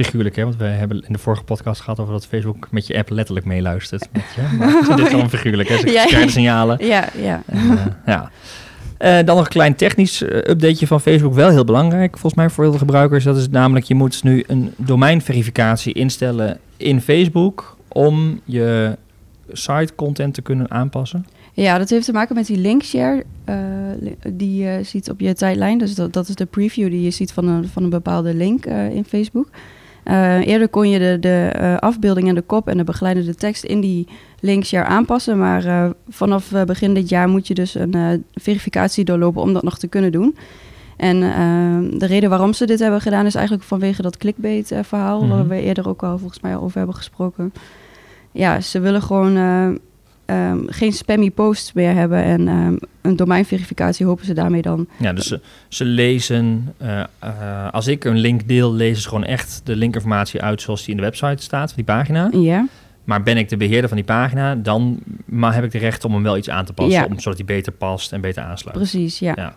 Figuurlijk, 0.06 0.36
hè? 0.36 0.44
Want 0.44 0.56
we 0.58 0.64
hebben 0.64 1.04
in 1.08 1.14
de 1.14 1.20
vorige 1.20 1.44
podcast 1.44 1.82
gehad 1.82 2.00
over 2.00 2.14
dat 2.14 2.26
Facebook 2.26 2.68
met 2.72 2.88
je 2.88 2.98
app 2.98 3.10
letterlijk 3.10 3.46
meeluistert. 3.46 4.08
Met 4.14 4.24
je. 4.36 4.56
Maar 4.58 4.96
dit 4.96 5.06
is 5.06 5.12
dan 5.12 5.30
figuurlijk, 5.30 5.70
hè? 5.70 5.78
Ze 5.78 5.90
Ja. 5.92 6.06
krijgen 6.06 6.30
signalen. 6.32 6.86
Ja, 6.86 7.10
ja. 7.22 7.42
En, 7.46 7.58
eh, 7.78 7.86
ja. 8.06 8.32
Eh, 8.98 9.16
dan 9.26 9.36
nog 9.36 9.40
een 9.46 9.52
klein 9.52 9.76
technisch 9.76 10.22
eh, 10.22 10.38
updateje 10.38 10.88
van 10.88 11.02
Facebook. 11.02 11.34
Wel 11.34 11.50
heel 11.50 11.64
belangrijk, 11.64 12.12
volgens 12.12 12.34
mij 12.34 12.50
voor 12.50 12.64
heel 12.64 12.72
veel 12.74 12.82
gebruikers. 12.82 13.24
Dat 13.24 13.38
is 13.38 13.50
namelijk, 13.50 13.86
je 13.86 13.96
moet 13.96 14.24
nu 14.24 14.44
een 14.48 14.74
domeinverificatie 14.78 15.94
instellen 15.94 16.60
in 16.78 17.02
Facebook... 17.02 17.78
om 17.88 18.42
je 18.46 18.98
site 19.52 19.96
content 19.96 20.34
te 20.34 20.42
kunnen 20.42 20.72
aanpassen. 20.72 21.26
Ja, 21.54 21.78
dat 21.78 21.90
heeft 21.90 22.06
te 22.06 22.12
maken 22.12 22.36
met 22.36 22.46
die 22.48 22.58
linkshare 22.58 23.24
li- 24.00 24.16
die 24.34 24.64
je 24.64 24.80
ziet 24.84 25.10
op 25.10 25.20
je 25.20 25.34
tijdlijn. 25.34 25.78
Dus 25.78 25.96
dat, 25.96 26.14
dat 26.14 26.28
is 26.30 26.36
de 26.36 26.46
preview 26.46 26.90
die 26.90 27.02
je 27.02 27.12
ziet 27.12 27.32
van 27.32 27.48
een, 27.48 27.68
van 27.68 27.84
een 27.84 27.90
bepaalde 27.90 28.34
link 28.34 28.66
in 28.66 29.06
Facebook. 29.08 29.48
Eh, 30.10 30.48
eerder 30.48 30.70
kon 30.70 30.90
je 30.90 31.00
de, 31.00 31.18
de 31.20 31.50
eh, 31.54 31.78
afbeelding 31.78 32.28
en 32.28 32.36
de 32.36 32.42
kop 32.42 32.68
en 32.68 32.78
de 32.78 32.84
begeleidende 32.84 33.36
tekst 33.36 33.64
in 33.64 33.80
die 33.80 34.08
linkshare 34.40 34.88
aanpassen. 34.88 35.38
Maar 35.38 35.66
eh, 35.66 35.90
vanaf 36.08 36.52
begin 36.66 36.94
dit 36.94 37.10
jaar 37.10 37.30
moet 37.30 37.48
je 37.48 37.54
dus 37.54 37.76
een 37.76 38.26
verificatie 38.34 39.06
doorlopen 39.06 39.42
om 39.42 39.54
dat 39.54 39.64
nog 39.64 39.78
te 39.78 39.88
kunnen 39.88 40.12
doen. 40.12 40.38
En 40.98 41.24
eh, 41.24 42.00
de 42.00 42.06
reden 42.06 42.30
waarom 42.30 42.54
ze 42.54 42.66
dit 42.66 42.80
hebben 42.80 43.02
gedaan 43.02 43.26
is 43.26 43.36
eigenlijk 43.36 43.68
vanwege 43.68 44.02
dat 44.02 44.18
clickbait 44.18 44.74
verhaal... 44.82 45.22
Mhm. 45.22 45.30
waar 45.30 45.48
we 45.48 45.62
eerder 45.62 45.90
ook 45.90 46.04
al 46.04 46.18
volgens 46.18 46.42
mij 46.42 46.58
over 46.58 46.78
hebben 46.78 46.96
gesproken. 46.96 47.54
Ja, 48.32 48.62
ze 48.62 48.80
willen 48.80 49.02
gewoon 49.02 49.38
eh, 50.30 50.50
ehm, 50.50 50.60
geen 50.68 50.92
spammy 50.94 51.30
posts 51.32 51.74
meer 51.74 51.94
hebben. 51.94 52.24
En 52.24 52.48
ehm, 52.48 52.76
een 53.02 53.16
domeinverificatie 53.16 54.06
hopen 54.06 54.26
ze 54.26 54.34
daarmee 54.34 54.62
dan. 54.62 54.88
Ja, 54.98 55.14
dus 55.14 55.28
ze, 55.28 55.40
ze 55.68 55.86
lezen... 55.86 56.74
eh, 56.78 57.00
eh, 57.20 57.70
als 57.72 57.88
ik 57.88 58.04
een 58.04 58.18
link 58.18 58.48
deel, 58.48 58.74
lezen 58.74 59.02
ze 59.02 59.08
gewoon 59.08 59.24
echt 59.24 59.62
de 59.64 59.76
linkinformatie 59.76 60.42
uit... 60.42 60.62
zoals 60.62 60.82
die 60.82 60.90
in 60.90 60.98
de 60.98 61.04
website 61.04 61.44
staat, 61.44 61.68
van 61.68 61.76
die 61.84 61.96
pagina. 61.96 62.30
Ja, 62.32 62.68
Maar 63.04 63.24
ben 63.24 63.38
ik 63.38 63.50
de 63.50 63.58
beheerder 63.58 63.88
van 63.88 63.98
die 63.98 64.06
pagina... 64.06 64.56
dan 64.56 65.00
maar 65.26 65.54
heb 65.54 65.64
ik 65.64 65.72
de 65.72 65.78
recht 65.78 66.06
om 66.06 66.14
hem 66.14 66.24
wel 66.24 66.38
iets 66.38 66.50
aan 66.50 66.66
te 66.66 66.74
passen... 66.74 67.02
Ja. 67.02 67.08
om, 67.10 67.20
zodat 67.20 67.38
hij 67.38 67.48
beter 67.48 67.72
past 67.72 68.12
en 68.12 68.22
beter 68.22 68.44
aansluit. 68.44 68.78
precies. 68.78 69.20
Ja. 69.20 69.34
Ja. 69.36 69.56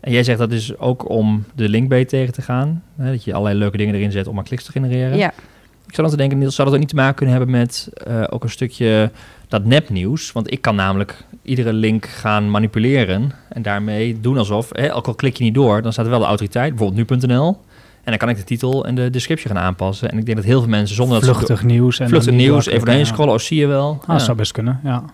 En 0.00 0.12
jij 0.12 0.22
zegt 0.22 0.38
dat 0.38 0.52
is 0.52 0.78
ook 0.78 1.08
om 1.10 1.44
de 1.54 1.68
linkbait 1.68 2.08
tegen 2.08 2.32
te 2.32 2.42
gaan. 2.42 2.82
Hè, 2.96 3.10
dat 3.10 3.24
je 3.24 3.32
allerlei 3.32 3.58
leuke 3.58 3.76
dingen 3.76 3.94
erin 3.94 4.10
zet 4.10 4.26
om 4.26 4.34
maar 4.34 4.44
kliks 4.44 4.64
te 4.64 4.72
genereren. 4.72 5.16
Ja. 5.18 5.32
Ik 5.86 5.94
zou 5.94 6.08
dan 6.08 6.16
te 6.16 6.28
denken, 6.28 6.52
zou 6.52 6.64
dat 6.68 6.74
ook 6.76 6.80
niet 6.82 6.88
te 6.88 6.94
maken 6.96 7.14
kunnen 7.14 7.34
hebben 7.36 7.54
met 7.56 7.88
eh, 8.06 8.24
ook 8.28 8.42
een 8.42 8.50
stukje 8.50 9.10
dat 9.48 9.64
nepnieuws? 9.64 10.32
Want 10.32 10.52
ik 10.52 10.60
kan 10.60 10.74
namelijk 10.74 11.24
iedere 11.42 11.72
link 11.72 12.06
gaan 12.06 12.50
manipuleren 12.50 13.30
en 13.48 13.62
daarmee 13.62 14.20
doen 14.20 14.38
alsof, 14.38 14.68
hè, 14.72 14.94
ook 14.94 15.06
al 15.06 15.14
klik 15.14 15.36
je 15.36 15.44
niet 15.44 15.54
door, 15.54 15.82
dan 15.82 15.92
staat 15.92 16.04
er 16.04 16.10
wel 16.10 16.20
de 16.20 16.26
autoriteit, 16.26 16.74
bijvoorbeeld 16.74 17.10
nu.nl. 17.20 17.46
En 18.02 18.12
dan 18.12 18.16
kan 18.16 18.28
ik 18.28 18.36
de 18.36 18.44
titel 18.44 18.86
en 18.86 18.94
de 18.94 19.10
description 19.10 19.54
gaan 19.56 19.64
aanpassen. 19.64 20.10
En 20.10 20.18
ik 20.18 20.24
denk 20.24 20.36
dat 20.36 20.46
heel 20.46 20.60
veel 20.60 20.68
mensen 20.70 20.96
zonder 20.96 21.20
dat 21.20 21.36
Vluchtig 21.36 21.62
nieuws. 21.62 21.98
En 21.98 22.08
vluchtig 22.08 22.34
nieuws 22.34 22.66
even 22.66 22.80
doorheen 22.80 22.98
ja. 22.98 23.04
scrollen, 23.04 23.34
of 23.34 23.42
zie 23.42 23.58
je 23.58 23.66
wel. 23.66 23.98
Ah, 24.06 24.18
Ja. 24.18 24.18
zou 24.18 24.36
best 24.36 24.52
kunnen, 24.52 24.80
ja. 24.84 25.04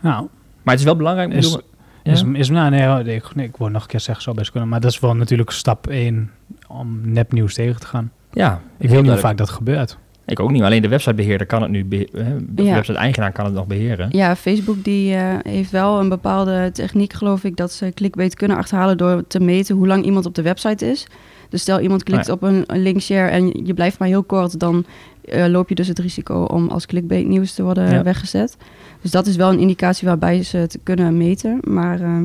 Nou, 0.00 0.26
Maar 0.62 0.74
het 0.74 0.78
is 0.78 0.84
wel 0.84 0.96
belangrijk. 0.96 1.32
Is- 1.32 1.44
bedoel- 1.50 1.66
ja? 2.02 2.12
is, 2.12 2.22
is, 2.32 2.48
nou, 2.48 2.70
nee, 2.70 2.86
nee, 3.02 3.16
ik, 3.16 3.34
nee, 3.34 3.46
ik 3.46 3.56
wou 3.56 3.70
nog 3.70 3.82
een 3.82 3.88
keer 3.88 4.00
zeggen, 4.00 4.22
zou 4.24 4.36
best 4.36 4.50
kunnen. 4.50 4.68
Maar 4.68 4.80
dat 4.80 4.90
is 4.90 5.00
wel 5.00 5.14
natuurlijk 5.16 5.50
stap 5.50 5.86
1 5.86 6.30
om 6.68 7.00
nepnieuws 7.12 7.54
tegen 7.54 7.80
te 7.80 7.86
gaan. 7.86 8.12
Ja, 8.32 8.52
Ik 8.52 8.60
weet 8.60 8.80
niet 8.80 8.88
hoe 8.88 8.90
duidelijk. 8.90 9.20
vaak 9.20 9.36
dat 9.36 9.50
gebeurt. 9.50 9.98
Ik 10.26 10.40
ook 10.40 10.50
niet, 10.50 10.62
alleen 10.62 10.82
de 10.82 10.88
websitebeheerder 10.88 11.46
kan 11.46 11.62
het 11.62 11.70
nu, 11.70 11.88
de 11.88 12.08
Ja. 12.62 12.74
website-eigenaar 12.74 13.32
kan 13.32 13.44
het 13.44 13.54
nog 13.54 13.66
beheren. 13.66 14.08
ja, 14.10 14.36
Facebook 14.36 14.84
die, 14.84 15.14
eh, 15.14 15.34
heeft 15.42 15.70
wel 15.70 16.00
een 16.00 16.08
bepaalde 16.08 16.70
techniek, 16.72 17.12
geloof 17.12 17.44
ik, 17.44 17.56
dat 17.56 17.72
ze 17.72 17.92
clickbait 17.94 18.34
kunnen 18.34 18.56
achterhalen 18.56 18.96
door 18.96 19.26
te 19.26 19.40
meten 19.40 19.76
hoe 19.76 19.86
lang 19.86 20.04
iemand 20.04 20.26
op 20.26 20.34
de 20.34 20.42
website 20.42 20.90
is. 20.90 21.06
Dus 21.48 21.60
stel 21.60 21.80
iemand 21.80 22.02
klikt 22.02 22.26
ja. 22.26 22.32
op 22.32 22.42
een, 22.42 22.62
een 22.66 22.82
linkshare 22.82 23.28
en 23.30 23.60
je 23.64 23.74
blijft 23.74 23.98
maar 23.98 24.08
heel 24.08 24.22
kort, 24.22 24.60
dan 24.60 24.84
eh, 25.24 25.46
loop 25.46 25.68
je 25.68 25.74
dus 25.74 25.88
het 25.88 25.98
risico 25.98 26.42
om 26.44 26.68
als 26.68 26.86
clickbait 26.86 27.26
nieuws 27.26 27.52
te 27.54 27.62
worden 27.62 27.90
Ja. 27.90 28.02
weggezet. 28.02 28.56
Dus 29.02 29.10
dat 29.10 29.26
is 29.26 29.36
wel 29.36 29.52
een 29.52 29.58
indicatie 29.58 30.08
waarbij 30.08 30.42
ze 30.42 30.56
het 30.56 30.78
kunnen 30.82 31.16
meten. 31.16 31.58
Maar 31.62 32.00
ehm, 32.00 32.24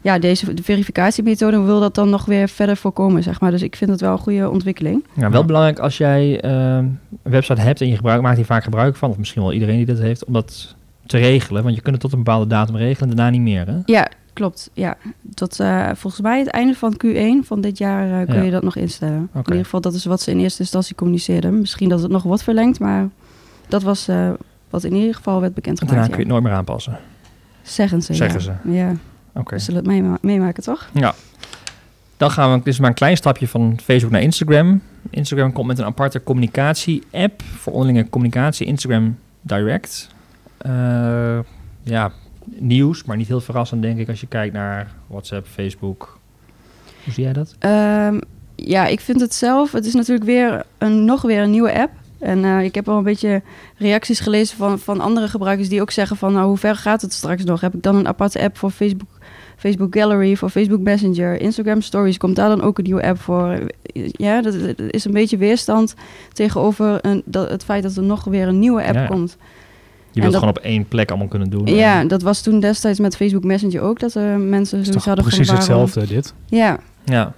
ja, 0.00 0.18
deze 0.18 0.54
de 0.54 0.62
verificatiemethode 0.62 1.60
wil 1.60 1.80
dat 1.80 1.94
dan 1.94 2.10
nog 2.10 2.24
weer 2.24 2.48
verder 2.48 2.76
voorkomen, 2.76 3.22
zeg 3.22 3.40
maar. 3.40 3.50
Dus 3.50 3.62
ik 3.62 3.76
vind 3.76 3.90
het 3.90 4.00
wel 4.00 4.12
een 4.12 4.18
goede 4.18 4.50
ontwikkeling. 4.50 5.04
Ja, 5.14 5.30
wel 5.30 5.40
Ja. 5.40 5.46
belangrijk 5.46 5.78
als 5.78 5.96
jij 5.98 6.40
eh, 6.40 6.50
een 6.76 6.98
website 7.22 7.60
hebt 7.60 7.80
en 7.80 7.88
je 7.88 7.96
gebruikt, 7.96 8.22
maakt 8.22 8.36
hier 8.36 8.44
vaak 8.44 8.64
gebruik 8.64 8.96
van, 8.96 9.10
of 9.10 9.18
misschien 9.18 9.42
wel 9.42 9.52
iedereen 9.52 9.76
die 9.76 9.86
dat 9.86 9.98
heeft, 9.98 10.24
om 10.24 10.32
dat 10.32 10.74
te 11.06 11.16
regelen. 11.18 11.62
Want 11.62 11.74
je 11.74 11.80
kunt 11.80 11.94
het 11.94 12.02
tot 12.04 12.12
een 12.12 12.18
bepaalde 12.24 12.46
datum 12.46 12.76
regelen 12.76 13.10
en 13.10 13.16
daarna 13.16 13.30
niet 13.32 13.40
meer. 13.40 13.66
Hè? 13.66 13.76
Ja, 13.84 14.08
klopt. 14.32 14.70
Ja, 14.72 14.96
tot 15.34 15.60
eh, 15.60 15.88
volgens 15.94 16.22
mij 16.22 16.38
het 16.38 16.48
einde 16.48 16.74
van 16.74 17.00
Q1 17.06 17.46
van 17.46 17.60
dit 17.60 17.78
jaar 17.78 18.20
eh, 18.20 18.26
kun 18.26 18.36
Ja. 18.36 18.42
je 18.42 18.50
dat 18.50 18.62
nog 18.62 18.76
instellen. 18.76 19.28
In 19.34 19.42
ieder 19.46 19.64
geval, 19.64 19.80
dat 19.80 19.94
is 19.94 20.04
wat 20.04 20.20
ze 20.20 20.30
in 20.30 20.38
eerste 20.40 20.60
instantie 20.60 20.94
communiceerden. 20.94 21.58
Misschien 21.60 21.88
dat 21.88 22.02
het 22.02 22.10
nog 22.10 22.22
wordt 22.22 22.42
verlengd, 22.42 22.78
maar 22.80 23.08
dat 23.68 23.82
was 23.82 24.08
eh, 24.08 24.30
wat 24.70 24.84
in 24.84 24.94
ieder 24.94 25.14
geval 25.14 25.34
werd 25.34 25.46
En 25.46 25.54
bekendgemaakt. 25.54 25.96
daarna 25.96 26.08
ja. 26.10 26.16
kun 26.16 26.24
je 26.26 26.32
het 26.32 26.32
nooit 26.32 26.44
meer 26.44 26.58
aanpassen. 26.58 26.98
Zeggen 27.62 28.02
ze. 28.02 28.14
Zeggen 28.14 28.40
ja. 28.40 28.44
ze. 28.64 28.70
Ja, 28.70 28.92
Oké. 29.34 29.54
we 29.54 29.60
zullen 29.60 29.80
het 29.80 29.88
meema- 29.88 30.18
meemaken, 30.20 30.62
toch? 30.62 30.88
Ja. 30.92 31.14
Dan 32.16 32.30
gaan 32.30 32.62
we, 32.62 32.68
is 32.70 32.78
maar 32.78 32.88
een 32.88 32.94
klein 32.94 33.16
stapje 33.16 33.48
van 33.48 33.78
Facebook 33.82 34.12
naar 34.12 34.22
Instagram. 34.22 34.82
Instagram 35.10 35.52
komt 35.52 35.66
met 35.66 35.78
een 35.78 35.84
aparte 35.84 36.22
communicatie-app 36.22 37.42
voor 37.42 37.72
onderlinge 37.72 38.08
communicatie, 38.10 38.66
Instagram 38.66 39.18
Direct. 39.40 40.08
Eh, 40.58 41.38
ja, 41.82 42.12
nieuws, 42.44 43.04
maar 43.04 43.16
niet 43.16 43.28
heel 43.28 43.40
verrassend 43.40 43.82
denk 43.82 43.98
ik 43.98 44.08
als 44.08 44.20
je 44.20 44.26
kijkt 44.26 44.54
naar 44.54 44.92
WhatsApp, 45.06 45.46
Facebook. 45.46 46.18
Hoe 47.04 47.12
zie 47.12 47.24
jij 47.24 47.32
dat? 47.32 47.54
Ehm, 47.58 48.18
ja, 48.54 48.86
ik 48.86 49.00
vind 49.00 49.20
het 49.20 49.34
zelf. 49.34 49.72
Het 49.72 49.86
is 49.86 49.94
natuurlijk 49.94 50.26
weer 50.26 50.64
een, 50.78 51.04
nog 51.04 51.22
weer 51.22 51.42
een 51.42 51.50
nieuwe 51.50 51.80
app. 51.80 51.90
En 52.18 52.44
eh, 52.44 52.62
ik 52.64 52.74
heb 52.74 52.88
al 52.88 52.96
een 52.96 53.02
beetje 53.04 53.42
reacties 53.76 54.20
gelezen 54.20 54.56
van, 54.56 54.78
van 54.78 55.00
andere 55.00 55.28
gebruikers 55.28 55.68
die 55.68 55.80
ook 55.80 55.90
zeggen 55.90 56.16
van... 56.16 56.32
nou, 56.32 56.46
hoe 56.46 56.56
ver 56.56 56.76
gaat 56.76 57.02
het 57.02 57.12
straks 57.12 57.44
nog? 57.44 57.60
Heb 57.60 57.74
ik 57.74 57.82
dan 57.82 57.96
een 57.96 58.08
aparte 58.08 58.40
app 58.42 58.58
voor 58.58 58.70
Facebook, 58.70 59.18
Facebook 59.60 59.94
Gallery, 59.96 60.36
voor 60.36 60.50
Facebook 60.50 60.80
Messenger, 60.80 61.40
Instagram 61.40 61.80
Stories? 61.80 62.16
Komt 62.16 62.36
daar 62.36 62.48
dan 62.48 62.62
ook 62.62 62.78
een 62.78 62.84
nieuwe 62.84 63.02
app 63.06 63.20
voor? 63.20 63.58
Ja, 64.12 64.42
dat, 64.42 64.54
dat 64.60 64.74
is 64.90 65.04
een 65.04 65.12
beetje 65.12 65.36
weerstand 65.36 65.94
tegenover 66.32 66.98
een, 67.02 67.22
dat, 67.24 67.50
het 67.50 67.64
feit 67.64 67.82
dat 67.82 67.96
er 67.96 68.02
nog 68.02 68.24
weer 68.24 68.48
een 68.48 68.58
nieuwe 68.58 68.82
app 68.84 68.94
Ja, 68.94 69.00
ja. 69.02 69.06
komt. 69.06 69.36
Je 70.12 70.20
wilt 70.20 70.32
dat- 70.32 70.42
gewoon 70.42 70.56
op 70.56 70.62
één 70.64 70.88
plek 70.88 71.08
allemaal 71.10 71.28
kunnen 71.28 71.50
doen. 71.50 71.66
Ja, 71.66 72.04
dat 72.04 72.22
was 72.22 72.40
toen 72.42 72.60
destijds 72.60 72.98
met 73.00 73.16
Facebook 73.16 73.44
Messenger 73.44 73.80
ook, 73.80 73.98
dat 74.00 74.14
er 74.14 74.38
mensen 74.38 74.68
zoiets 74.68 74.90
toch 74.90 75.04
hadden 75.04 75.24
precies 75.24 75.46
van 75.48 75.56
waarom- 75.56 75.80
hetzelfde, 75.84 76.14
dit. 76.14 76.34
Ja, 76.46 76.78
ja. 77.04 77.34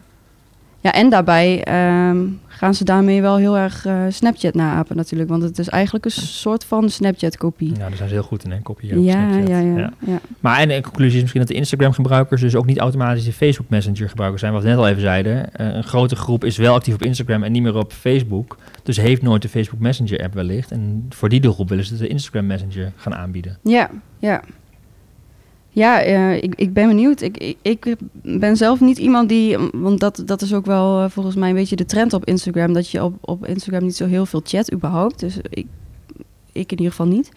Ja, 0.82 0.92
en 0.92 1.10
daarbij 1.10 1.64
ehm, 1.64 2.18
gaan 2.46 2.74
ze 2.74 2.84
daarmee 2.84 3.20
wel 3.22 3.36
heel 3.36 3.58
erg 3.58 3.86
eh, 3.86 4.02
Snapchat 4.08 4.54
naapen 4.54 4.96
natuurlijk. 4.96 5.30
Want 5.30 5.42
het 5.42 5.58
is 5.58 5.68
eigenlijk 5.68 6.04
een 6.04 6.10
soort 6.10 6.64
van 6.64 6.90
Snapchat-kopie. 6.90 7.72
ja, 7.72 7.78
daar 7.88 7.96
zijn 7.96 8.08
ze 8.08 8.14
heel 8.14 8.22
goed 8.22 8.44
in, 8.44 8.50
hè? 8.50 8.60
Kopiëren 8.60 8.98
op 8.98 9.04
Ja, 9.04 9.28
Snapchat. 9.30 9.48
ja, 9.48 9.58
ja, 9.58 9.92
ja. 10.06 10.20
Maar 10.40 10.58
en 10.58 10.68
de 10.68 10.80
conclusie 10.80 11.14
is 11.14 11.20
misschien 11.20 11.40
dat 11.40 11.50
de 11.50 11.56
Instagram-gebruikers 11.56 12.40
dus 12.40 12.54
ook 12.54 12.66
niet 12.66 12.78
automatisch 12.78 13.24
de 13.24 13.32
Facebook 13.32 13.68
Messenger-gebruikers 13.68 14.40
zijn. 14.40 14.52
Wat 14.52 14.62
we 14.62 14.68
net 14.68 14.78
al 14.78 14.88
even 14.88 15.00
zeiden. 15.02 15.54
Eh, 15.54 15.74
een 15.74 15.84
grote 15.84 16.16
groep 16.16 16.44
is 16.44 16.56
wel 16.56 16.74
actief 16.74 16.94
op 16.94 17.02
Instagram 17.02 17.42
en 17.42 17.52
niet 17.52 17.62
meer 17.62 17.76
op 17.76 17.92
Facebook. 17.92 18.56
Dus 18.82 18.96
heeft 18.96 19.22
nooit 19.22 19.42
de 19.42 19.48
Facebook 19.48 19.80
Messenger-app 19.80 20.34
wellicht. 20.34 20.70
En 20.70 21.06
voor 21.08 21.28
die 21.28 21.40
doelgroep 21.40 21.68
willen 21.68 21.84
ze 21.84 21.96
de 21.96 22.08
Instagram 22.08 22.46
Messenger 22.46 22.92
gaan 22.96 23.14
aanbieden. 23.14 23.58
Ja, 23.62 23.90
ja. 24.18 24.42
Ja, 25.74 26.02
eh, 26.02 26.42
ik, 26.42 26.54
ik 26.54 26.72
ben 26.72 26.88
benieuwd. 26.88 27.20
Ik, 27.20 27.56
ik, 27.62 27.86
ik 27.86 27.98
ben 28.40 28.56
zelf 28.56 28.80
niet 28.80 28.98
iemand 28.98 29.28
die... 29.28 29.58
Want 29.72 30.00
dat, 30.00 30.22
dat 30.26 30.42
is 30.42 30.54
ook 30.54 30.66
wel 30.66 31.02
eh, 31.02 31.10
volgens 31.10 31.36
mij 31.36 31.48
een 31.48 31.54
beetje 31.54 31.76
de 31.76 31.84
trend 31.84 32.12
op 32.12 32.24
Instagram. 32.24 32.72
Dat 32.72 32.90
je 32.90 33.04
op, 33.04 33.14
op 33.20 33.46
Instagram 33.46 33.82
niet 33.82 33.96
zo 33.96 34.06
heel 34.06 34.26
veel 34.26 34.40
chat 34.44 34.72
überhaupt. 34.72 35.20
Dus 35.20 35.36
ik, 35.48 35.66
ik 36.52 36.72
in 36.72 36.78
ieder 36.78 36.90
geval 36.90 37.06
niet. 37.06 37.30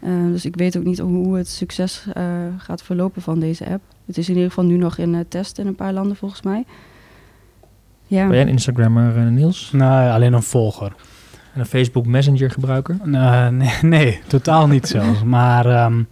Eh, 0.00 0.26
dus 0.26 0.44
ik 0.44 0.56
weet 0.56 0.76
ook 0.76 0.84
niet 0.84 0.98
hoe 0.98 1.36
het 1.36 1.48
succes 1.48 2.06
eh, 2.12 2.24
gaat 2.56 2.82
verlopen 2.82 3.22
van 3.22 3.38
deze 3.38 3.66
app. 3.66 3.82
Het 4.06 4.18
is 4.18 4.28
in 4.28 4.34
ieder 4.34 4.48
geval 4.48 4.64
nu 4.64 4.76
nog 4.76 4.98
in 4.98 5.14
eh, 5.14 5.20
test 5.28 5.58
in 5.58 5.66
een 5.66 5.74
paar 5.74 5.92
landen 5.92 6.16
volgens 6.16 6.42
mij. 6.42 6.64
Ja. 8.06 8.26
Ben 8.26 8.34
jij 8.34 8.42
een 8.42 8.48
Instagrammer, 8.48 9.30
Niels? 9.30 9.70
Nee, 9.72 10.10
alleen 10.10 10.32
een 10.32 10.42
volger. 10.42 10.94
En 11.54 11.60
een 11.60 11.66
Facebook 11.66 12.06
Messenger-gebruiker? 12.06 12.96
Eh, 13.12 13.48
nee, 13.48 13.70
nee, 13.98 14.20
totaal 14.26 14.66
niet 14.66 14.88
zelfs. 14.88 15.22
Maar, 15.22 15.66
ehm, 15.66 16.02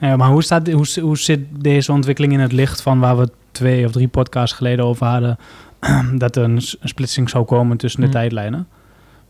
nee, 0.00 0.16
maar 0.16 0.28
hoe, 0.28 0.42
staat, 0.42 0.70
hoe, 0.70 0.86
hoe 1.00 1.18
zit 1.18 1.40
deze 1.62 1.92
ontwikkeling 1.92 2.32
in 2.32 2.40
het 2.40 2.52
licht 2.52 2.82
van 2.82 2.98
waar 3.00 3.18
we 3.18 3.28
twee 3.52 3.84
of 3.84 3.92
drie 3.92 4.08
podcasts 4.08 4.56
geleden 4.56 4.84
over 4.84 5.06
hadden? 5.06 5.38
dat 6.18 6.36
er 6.36 6.42
een, 6.42 6.60
splitsing 6.82 7.30
zou 7.30 7.44
komen 7.44 7.76
tussen 7.76 8.00
de 8.00 8.06
Hmm. 8.06 8.14
tijdlijnen. 8.16 8.66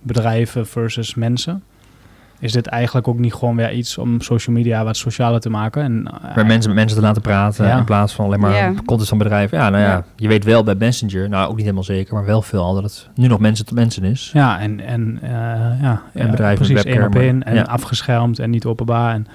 Bedrijven 0.02 0.66
versus 0.66 1.14
mensen. 1.14 1.62
Is 2.40 2.52
dit 2.52 2.66
eigenlijk 2.66 3.09
ook 3.09 3.18
niet 3.18 3.35
gewoon 3.35 3.57
weer 3.57 3.72
iets 3.72 3.98
om 3.98 4.20
social 4.20 4.57
media 4.57 4.85
wat 4.85 4.96
socialer 4.96 5.40
te 5.40 5.50
maken? 5.50 5.83
En, 5.83 6.11
eh, 6.22 6.35
Bij 6.35 6.44
mensen 6.44 6.68
met 6.70 6.78
mensen 6.78 6.98
te 6.98 7.04
laten 7.04 7.22
praten 7.22 7.66
Ja. 7.66 7.78
in 7.78 7.85
plaats 7.85 8.12
van 8.12 8.24
alleen 8.24 8.40
maar 8.40 8.54
Ja. 8.54 8.72
content 8.87 9.09
van 9.09 9.18
bedrijven. 9.18 9.59
Ja, 9.59 9.70
nou 9.70 9.83
ja, 9.83 9.88
Ja. 9.90 10.04
je 10.16 10.28
weet 10.28 10.44
wel 10.44 10.62
bij 10.62 10.74
Messenger, 10.74 11.28
nou 11.28 11.44
ook 11.44 11.52
niet 11.54 11.62
helemaal 11.62 11.83
zeker, 11.85 12.14
maar 12.14 12.24
wel 12.24 12.42
veel 12.42 12.62
al 12.62 12.74
dat 12.74 12.83
het 12.83 13.09
nu 13.14 13.26
nog 13.26 13.38
mensen 13.38 13.66
tot 13.66 13.74
mensen 13.74 14.04
is. 14.04 14.31
Ja, 14.33 14.61
en, 14.61 14.81
en, 14.81 15.18
eh, 15.22 15.31
ja, 15.83 16.02
ja, 16.14 16.31
bedrijven 16.31 16.46
met 16.48 16.57
precies 16.57 16.85
één 16.85 17.07
op 17.07 17.12
webcam, 17.12 17.22
één 17.22 17.42
en 17.44 17.54
ja. 17.54 17.62
afgeschermd 17.62 18.38
en 18.38 18.50
niet 18.50 18.64
openbaar. 18.64 19.14
En, 19.14 19.26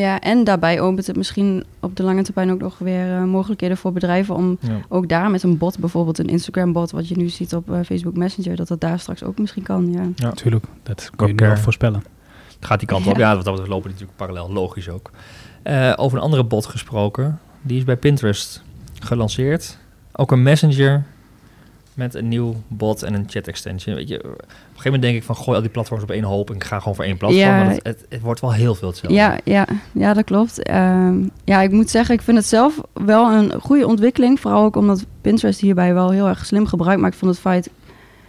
Ja, 0.00 0.20
en 0.20 0.44
daarbij 0.44 0.80
opent 0.80 1.06
het 1.06 1.16
misschien 1.16 1.64
op 1.80 1.96
de 1.96 2.02
lange 2.02 2.22
termijn 2.22 2.50
ook 2.50 2.60
nog 2.60 2.78
weer 2.78 3.14
eh, 3.16 3.24
mogelijkheden 3.24 3.76
voor 3.76 3.92
bedrijven 3.92 4.34
om 4.34 4.58
Ja. 4.60 4.80
ook 4.88 5.08
daar 5.08 5.30
met 5.30 5.42
een 5.42 5.58
bot, 5.58 5.78
bijvoorbeeld 5.78 6.18
een 6.18 6.26
Instagram-bot, 6.28 6.90
wat 6.90 7.08
je 7.08 7.16
nu 7.16 7.28
ziet 7.28 7.54
op 7.54 7.70
eh, 7.70 7.80
Facebook 7.84 8.16
Messenger, 8.16 8.56
dat 8.56 8.68
dat 8.68 8.80
daar 8.80 8.98
straks 8.98 9.22
ook 9.22 9.38
misschien 9.38 9.62
kan. 9.62 9.92
Ja. 9.92 10.00
Ja. 10.00 10.26
Natuurlijk, 10.26 10.64
dat 10.82 11.10
kun 11.16 11.28
je 11.28 11.34
wel 11.34 11.50
eh, 11.50 11.56
voorspellen. 11.56 12.04
Gaat 12.60 12.78
die 12.78 12.88
kant 12.88 13.06
op. 13.06 13.16
Ja, 13.16 13.34
wat 13.34 13.44
dat 13.44 13.52
betreft 13.52 13.70
lopen 13.72 13.90
die 13.90 14.00
natuurlijk 14.00 14.16
parallel, 14.18 14.52
logisch 14.52 14.88
ook. 14.88 15.10
Eh, 15.62 15.92
over 15.96 16.18
een 16.18 16.24
andere 16.24 16.44
bot 16.44 16.66
gesproken. 16.66 17.38
die 17.62 17.76
is 17.78 17.84
bij 17.84 17.96
Pinterest 17.96 18.62
gelanceerd. 19.00 19.78
Ook 20.12 20.32
een 20.32 20.42
messenger 20.42 21.04
met 21.96 22.14
een 22.14 22.28
nieuw 22.28 22.54
bot 22.68 23.02
en 23.02 23.14
een 23.14 23.24
chat 23.28 23.46
extension. 23.46 23.94
Weet 23.94 24.08
je, 24.08 24.18
op 24.18 24.24
een 24.24 24.30
gegeven 24.40 24.82
moment 24.84 25.02
denk 25.02 25.16
ik 25.16 25.22
van 25.22 25.36
gooi 25.36 25.56
al 25.56 25.62
die 25.62 25.70
platforms 25.70 26.02
op 26.02 26.10
één 26.10 26.22
hoop 26.24 26.48
en 26.50 26.54
ik 26.54 26.64
ga 26.64 26.78
gewoon 26.78 26.94
voor 26.94 27.04
één 27.04 27.16
platform. 27.16 27.42
Ja. 27.44 27.56
Maar 27.64 27.70
het, 27.70 27.80
het, 27.82 28.06
het 28.08 28.20
wordt 28.20 28.40
wel 28.40 28.52
heel 28.52 28.74
veel 28.74 28.88
hetzelfde. 28.88 29.18
Ja, 29.18 29.38
ja, 29.44 29.66
ja, 29.92 30.12
dat 30.14 30.24
klopt. 30.24 30.62
Ehm, 30.62 31.16
ja, 31.44 31.60
ik 31.62 31.70
moet 31.70 31.90
zeggen, 31.90 32.14
ik 32.14 32.22
vind 32.22 32.36
het 32.36 32.46
zelf 32.46 32.80
wel 32.92 33.32
een 33.32 33.52
goede 33.60 33.86
ontwikkeling. 33.86 34.40
Vooral 34.40 34.64
ook 34.64 34.76
omdat 34.76 35.06
Pinterest 35.20 35.60
hierbij 35.60 35.94
wel 35.94 36.10
heel 36.10 36.28
erg 36.28 36.46
slim 36.46 36.66
gebruikt. 36.66 37.00
Maar 37.00 37.10
ik 37.10 37.16
vond 37.16 37.30
het 37.30 37.40
feit... 37.40 37.70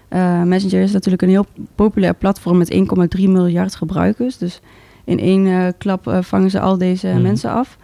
eh, 0.07 0.41
Messenger 0.43 0.81
is 0.81 0.91
natuurlijk 0.91 1.21
een 1.23 1.29
heel 1.29 1.45
populair 1.75 2.13
platform 2.13 2.57
met 2.57 2.73
1,3 3.17 3.21
miljard 3.29 3.75
gebruikers. 3.75 4.37
Dus 4.37 4.59
in 5.03 5.19
één 5.19 5.47
eh, 5.47 5.67
klap 5.77 6.07
eh, 6.07 6.17
vangen 6.21 6.49
ze 6.49 6.59
al 6.59 6.77
deze 6.77 7.07
Mhm. 7.07 7.21
mensen 7.21 7.51
af. 7.51 7.77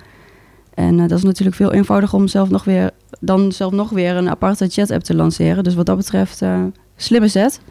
En 0.74 0.98
dat 0.98 1.12
is 1.18 1.24
natuurlijk 1.24 1.56
veel 1.56 1.74
eenvoudiger 1.74 2.18
om 2.20 2.28
zelf 2.28 2.50
nog 2.50 2.64
weer, 2.64 2.92
dan 3.24 3.52
zelf 3.52 3.72
nog 3.72 3.90
weer 3.90 4.16
een 4.16 4.30
aparte 4.30 4.68
chat-app 4.68 5.04
te 5.04 5.16
lanceren. 5.16 5.64
Dus 5.64 5.74
wat 5.76 5.86
dat 5.86 5.98
betreft, 5.98 6.42
eh, 6.42 6.64
slimme 6.96 7.28
zet. 7.28 7.62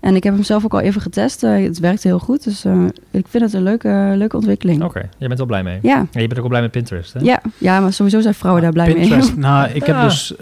En 0.00 0.14
ik 0.16 0.24
heb 0.24 0.34
hem 0.34 0.42
zelf 0.42 0.64
ook 0.64 0.72
al 0.72 0.80
even 0.80 1.00
getest. 1.00 1.42
Eh, 1.42 1.62
het 1.64 1.78
werkt 1.78 2.02
heel 2.02 2.18
goed. 2.18 2.44
Dus 2.44 2.64
eh, 2.64 2.84
ik 3.10 3.26
vind 3.28 3.44
het 3.44 3.52
een 3.52 3.62
leuke, 3.62 4.12
leuke 4.16 4.36
ontwikkeling. 4.36 4.82
Oké, 4.82 4.98
jij 5.18 5.26
bent 5.26 5.38
wel 5.38 5.46
blij 5.46 5.62
mee. 5.62 5.78
Ja. 5.82 6.06
Ja, 6.10 6.20
je 6.20 6.26
bent 6.26 6.32
ook 6.32 6.38
wel 6.38 6.48
blij 6.48 6.60
met 6.60 6.70
Pinterest, 6.70 7.12
hè? 7.12 7.20
Ja, 7.20 7.40
ja, 7.58 7.80
maar 7.80 7.92
sowieso 7.92 8.20
zijn 8.20 8.34
vrouwen 8.34 8.62
daar 8.62 8.72
blij 8.72 8.92
Pinterest, 8.94 9.30
mee. 9.30 9.38
nou, 9.50 9.68
ik 9.68 9.84
heb 9.86 9.96
Ja. 9.96 10.04
dus 10.04 10.34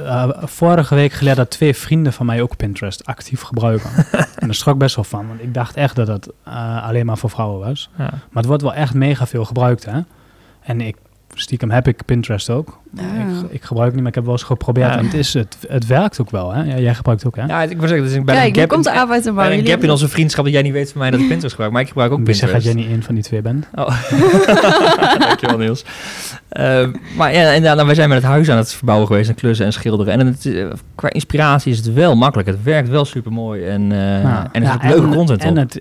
vorige 0.43 0.95
week 0.95 1.13
geleerd 1.13 1.37
dat 1.37 1.51
twee 1.51 1.75
vrienden 1.75 2.13
van 2.13 2.27
mij 2.27 2.43
ook 2.43 2.57
Pinterest 2.57 3.07
actief 3.07 3.41
gebruiken. 3.43 3.91
en 4.39 4.47
daar 4.47 4.55
schrok 4.55 4.79
best 4.79 4.95
wel 4.95 5.05
van, 5.05 5.27
want 5.29 5.43
ik 5.43 5.55
dacht 5.55 5.77
echt 5.77 5.97
dat 5.97 6.07
het 6.09 6.29
eh, 6.45 6.87
alleen 6.89 7.07
maar 7.07 7.19
voor 7.19 7.31
vrouwen 7.31 7.67
was. 7.67 7.91
Ja. 7.99 8.05
Maar 8.05 8.19
het 8.33 8.47
wordt 8.47 8.63
wel 8.63 8.75
echt 8.75 8.95
mega 8.95 9.27
veel 9.27 9.45
gebruikt, 9.45 9.85
hè. 9.85 10.01
En 10.61 10.81
ik, 10.81 10.97
stiekem 11.41 11.71
heb 11.71 11.89
ik 11.89 12.05
Pinterest 12.05 12.51
ook. 12.51 12.79
Ah. 12.99 13.05
Ik, 13.05 13.51
ik 13.51 13.63
gebruik 13.63 13.85
het 13.87 13.93
niet, 13.95 14.01
maar 14.03 14.09
ik 14.09 14.15
heb 14.15 14.25
wel 14.25 14.33
eens 14.33 14.43
geprobeerd. 14.43 14.89
Ja. 14.93 14.99
En 14.99 15.05
het, 15.05 15.15
is, 15.15 15.35
het, 15.35 15.57
het 15.69 15.87
werkt 15.87 16.21
ook 16.21 16.31
wel, 16.31 16.53
hè. 16.53 16.63
Ja, 16.63 16.79
jij 16.79 16.95
gebruikt 16.95 17.23
het 17.23 17.35
ook, 17.35 17.47
hè. 17.47 17.53
Ja, 17.55 17.63
ik 17.63 17.79
wil 17.79 17.89
zeggen, 17.89 18.07
dus 18.07 18.17
ik 18.17 18.25
ben 18.25 18.35
Kijk, 18.35 18.55
een 18.55 18.61
gap, 18.61 18.69
komt 18.71 18.85
de 18.85 18.93
arbeid 18.93 19.27
er 19.27 19.35
bij 19.35 19.59
een 19.59 19.67
gap 19.67 19.83
in 19.83 19.91
onze 19.91 20.09
vriendschap 20.09 20.45
dat 20.45 20.53
jij 20.53 20.63
niet 20.63 20.73
weet 20.73 20.91
van 20.93 21.01
mij 21.01 21.11
dat 21.11 21.21
ik 21.21 21.27
Pinterest 21.33 21.51
gebruik. 21.55 21.73
Maar 21.73 21.83
ik 21.83 21.89
gebruik 21.89 22.13
ook 22.13 22.23
Pinterest. 22.25 22.53
dat 22.53 22.63
jij 22.65 22.75
niet 22.75 22.89
één 22.89 23.03
van 23.03 23.15
die 23.15 23.25
twee 23.25 23.43
bent? 23.43 23.67
Oh. 23.75 24.03
Dankjewel 25.29 25.59
Niels. 25.59 25.85
Eh, 26.49 26.87
maar 27.17 27.33
ja, 27.33 27.41
inderdaad, 27.49 27.75
nou, 27.75 27.87
wij 27.87 27.95
zijn 27.95 28.09
met 28.09 28.19
het 28.19 28.27
huis 28.27 28.51
aan 28.51 28.57
het 28.57 28.73
verbouwen 28.73 29.07
geweest 29.07 29.29
en 29.29 29.35
klussen 29.35 29.67
en 29.67 29.73
schilderen. 29.73 30.13
En 30.21 30.27
het, 30.27 30.47
eh, 30.47 30.67
qua 30.95 31.11
inspiratie 31.11 31.73
is 31.73 31.79
het 31.79 31.93
wel 31.93 32.17
makkelijk. 32.17 32.49
Het 32.49 32.63
werkt 32.63 32.89
wel 32.89 33.05
super 33.05 33.33
mooi 33.33 33.65
en, 33.65 33.93
eh, 33.93 34.23
Ja. 34.23 34.49
en 34.53 34.63
Ja, 34.63 34.73
zit 34.73 34.83
ook 34.83 34.89
leuke 34.91 35.17
content 35.17 35.43
en 35.43 35.51
op. 35.51 35.57
het, 35.57 35.81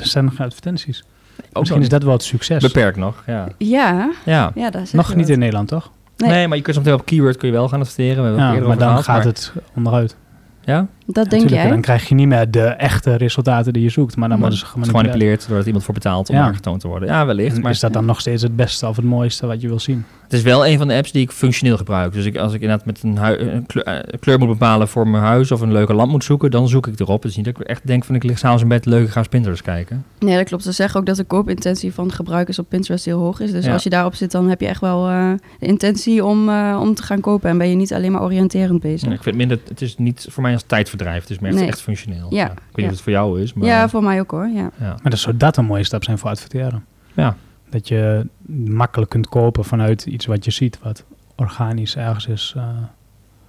er 0.00 0.06
zijn 0.06 0.24
nog 0.24 0.40
advertenties. 0.40 1.04
Ook 1.52 1.58
Misschien 1.58 1.82
is 1.82 1.88
dat 1.88 2.02
wel 2.02 2.12
het 2.12 2.22
succes. 2.22 2.62
beperkt 2.62 2.96
nog. 2.96 3.22
Ja. 3.26 3.48
Ja, 3.58 4.10
ja. 4.24 4.52
ja, 4.54 4.70
daar 4.70 4.86
zeg 4.86 4.92
Nog 4.94 5.08
niet 5.14 5.18
wat. 5.24 5.28
in 5.28 5.38
Nederland, 5.38 5.68
toch? 5.68 5.90
Nee. 6.16 6.30
Nee. 6.30 6.48
maar 6.48 6.56
je 6.56 6.62
kunt 6.62 6.76
zo 6.76 6.82
meteen 6.82 6.98
op 6.98 7.06
keyword 7.06 7.36
kun 7.36 7.48
je 7.48 7.54
wel 7.54 7.68
gaan 7.68 7.80
adverteren. 7.80 8.32
We 8.34 8.38
Ja, 8.40 8.52
maar 8.52 8.60
dan 8.60 8.78
gehad, 8.78 9.04
gaat 9.04 9.16
maar- 9.16 9.24
het 9.26 9.52
onderuit. 9.76 10.16
Ja? 10.64 10.86
Dat 11.06 11.14
denk 11.14 11.30
Natuurlijk, 11.30 11.62
jij? 11.62 11.70
Dan 11.70 11.80
krijg 11.80 12.08
je 12.08 12.14
niet 12.14 12.26
meer 12.28 12.50
de 12.50 12.64
echte 12.64 13.14
resultaten 13.14 13.72
die 13.72 13.82
je 13.82 13.88
zoekt, 13.88 14.16
maar 14.16 14.28
dan 14.28 14.38
worden 14.40 14.58
ze 14.58 14.66
gemanipuleerd. 14.66 15.48
doordat 15.48 15.66
iemand 15.66 15.84
voor 15.84 15.94
betaalt 15.94 16.28
om 16.28 16.34
Ja. 16.36 16.44
daar 16.44 16.54
getoond 16.54 16.80
te 16.80 16.88
worden. 16.88 17.08
Ja, 17.08 17.26
wellicht. 17.26 17.56
En 17.56 17.62
Maar 17.62 17.70
is 17.70 17.80
dat 17.80 17.92
dan 17.92 18.04
nog 18.04 18.20
steeds 18.20 18.42
het 18.42 18.56
beste 18.56 18.88
of 18.88 18.96
het 18.96 19.04
mooiste 19.04 19.46
wat 19.46 19.60
je 19.60 19.68
wil 19.68 19.78
zien? 19.80 20.04
Het 20.22 20.32
is 20.32 20.42
wel 20.42 20.66
een 20.66 20.78
van 20.78 20.88
de 20.88 20.94
apps 20.94 21.12
die 21.12 21.22
ik 21.22 21.30
functioneel 21.30 21.76
gebruik. 21.76 22.12
Dus 22.12 22.24
ik, 22.24 22.36
als 22.36 22.52
ik 22.54 22.60
inderdaad 22.60 22.86
met 22.86 23.02
een, 23.02 23.16
hui- 23.18 23.38
een 23.38 23.66
kleur, 23.66 23.84
eh, 23.84 24.18
kleur 24.20 24.38
moet 24.38 24.48
bepalen 24.48 24.88
voor 24.88 25.08
mijn 25.08 25.22
huis 25.22 25.50
of 25.52 25.60
een 25.60 25.72
leuke 25.72 25.94
lamp 25.94 26.10
moet 26.10 26.24
zoeken, 26.24 26.50
dan 26.50 26.68
zoek 26.68 26.86
ik 26.86 27.00
erop. 27.00 27.22
Het 27.22 27.30
is 27.30 27.36
niet 27.36 27.44
dat 27.46 27.60
ik 27.60 27.66
echt 27.66 27.86
denk 27.86 28.04
van 28.04 28.14
ik 28.14 28.22
lig 28.22 28.38
s'avonds 28.38 28.62
in 28.62 28.68
bed 28.68 28.86
leuk, 28.86 29.04
ik 29.06 29.10
ga 29.10 29.22
Pinterest 29.30 29.62
kijken. 29.62 30.04
Nee, 30.18 30.36
dat 30.36 30.46
klopt. 30.46 30.62
Ze 30.62 30.72
zeggen 30.72 31.00
ook 31.00 31.06
dat 31.06 31.16
de 31.16 31.24
koopintentie 31.24 31.92
van 31.94 32.12
gebruikers 32.12 32.58
op 32.58 32.68
Pinterest 32.68 33.04
heel 33.04 33.18
hoog 33.18 33.40
is. 33.40 33.52
Dus 33.52 33.64
Ja. 33.64 33.72
als 33.72 33.82
je 33.82 33.90
daarop 33.90 34.14
zit, 34.14 34.30
dan 34.30 34.48
heb 34.48 34.60
je 34.60 34.66
echt 34.66 34.80
wel 34.80 35.08
eh, 35.08 35.30
de 35.58 35.66
intentie 35.66 36.24
om, 36.24 36.48
eh, 36.48 36.78
om 36.80 36.94
te 36.94 37.02
gaan 37.02 37.20
kopen. 37.20 37.50
En 37.50 37.58
ben 37.58 37.68
je 37.68 37.76
niet 37.76 37.92
alleen 37.94 38.12
maar 38.12 38.22
oriënterend 38.22 38.80
bezig. 38.80 39.08
En 39.08 39.14
ik 39.14 39.22
vind 39.22 39.36
minder, 39.36 39.58
het 39.68 39.80
is 39.82 39.96
niet 39.98 40.26
voor 40.30 40.42
mij 40.42 40.52
als 40.52 40.62
tijdverdrijf, 40.62 40.90
het 40.98 41.30
is 41.30 41.38
meer 41.38 41.50
echt, 41.50 41.58
Nee. 41.60 41.68
echt 41.68 41.80
functioneel. 41.82 42.26
Ja, 42.30 42.44
Ik 42.44 42.48
weet 42.50 42.58
niet 42.58 42.76
ja. 42.76 42.84
of 42.84 42.90
het 42.90 43.00
voor 43.00 43.12
jou 43.12 43.40
is, 43.42 43.52
maar 43.54 43.66
ja, 43.66 43.88
voor 43.88 44.02
mij 44.02 44.20
ook 44.20 44.30
hoor. 44.30 44.46
Ja. 44.46 44.70
ja. 44.80 44.96
Maar 45.02 45.10
dat 45.10 45.18
zou 45.18 45.36
dat 45.36 45.56
een 45.56 45.64
mooie 45.64 45.84
stap 45.84 46.04
zijn 46.04 46.18
voor 46.18 46.30
adverteren. 46.30 46.84
Ja. 47.14 47.36
Dat 47.70 47.88
je 47.88 48.26
makkelijk 48.66 49.10
kunt 49.10 49.28
kopen 49.28 49.64
vanuit 49.64 50.06
iets 50.06 50.26
wat 50.26 50.44
je 50.44 50.50
ziet, 50.50 50.78
wat 50.82 51.04
organisch 51.36 51.96
ergens 51.96 52.26
is, 52.26 52.52
eh, 52.56 52.64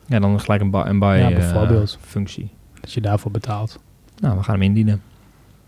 Ja, 0.06 0.20
dan 0.20 0.40
gelijk 0.40 0.62
een, 0.62 0.72
buy- 0.72 0.86
een 0.86 1.00
buy 1.00 1.18
Ja, 1.18 1.30
eh, 1.30 1.36
bijvoorbeeld. 1.36 1.98
functie. 2.02 2.50
dat 2.82 2.94
je 2.94 3.02
daarvoor 3.02 3.32
betaalt. 3.32 3.80
Nou, 4.20 4.38
we 4.38 4.44
gaan 4.44 4.54
hem 4.54 4.64
indienen. 4.64 5.02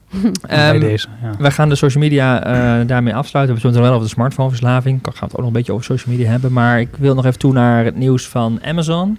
Ehm, 0.48 0.80
deze, 0.80 1.08
ja. 1.22 1.32
We 1.38 1.52
gaan 1.52 1.70
de 1.70 1.76
social 1.76 2.04
media 2.04 2.44
eh, 2.44 2.88
daarmee 2.88 3.16
afsluiten. 3.16 3.56
We 3.56 3.62
zullen 3.62 3.76
het 3.76 3.84
nog 3.86 3.92
wel 3.92 3.92
over 3.94 4.08
de 4.10 4.14
smartphoneverslaving. 4.14 5.00
Gaan 5.04 5.14
we 5.14 5.20
het 5.20 5.32
ook 5.32 5.38
nog 5.38 5.48
een 5.48 5.54
beetje 5.54 5.72
over 5.74 5.86
social 5.86 6.16
media 6.16 6.30
hebben. 6.32 6.52
Maar 6.54 6.80
ik 6.80 6.96
wil 6.96 7.16
nog 7.16 7.26
even 7.26 7.40
toe 7.40 7.54
naar 7.54 7.86
het 7.86 7.96
nieuws 7.96 8.28
van 8.28 8.60
Amazon. 8.64 9.18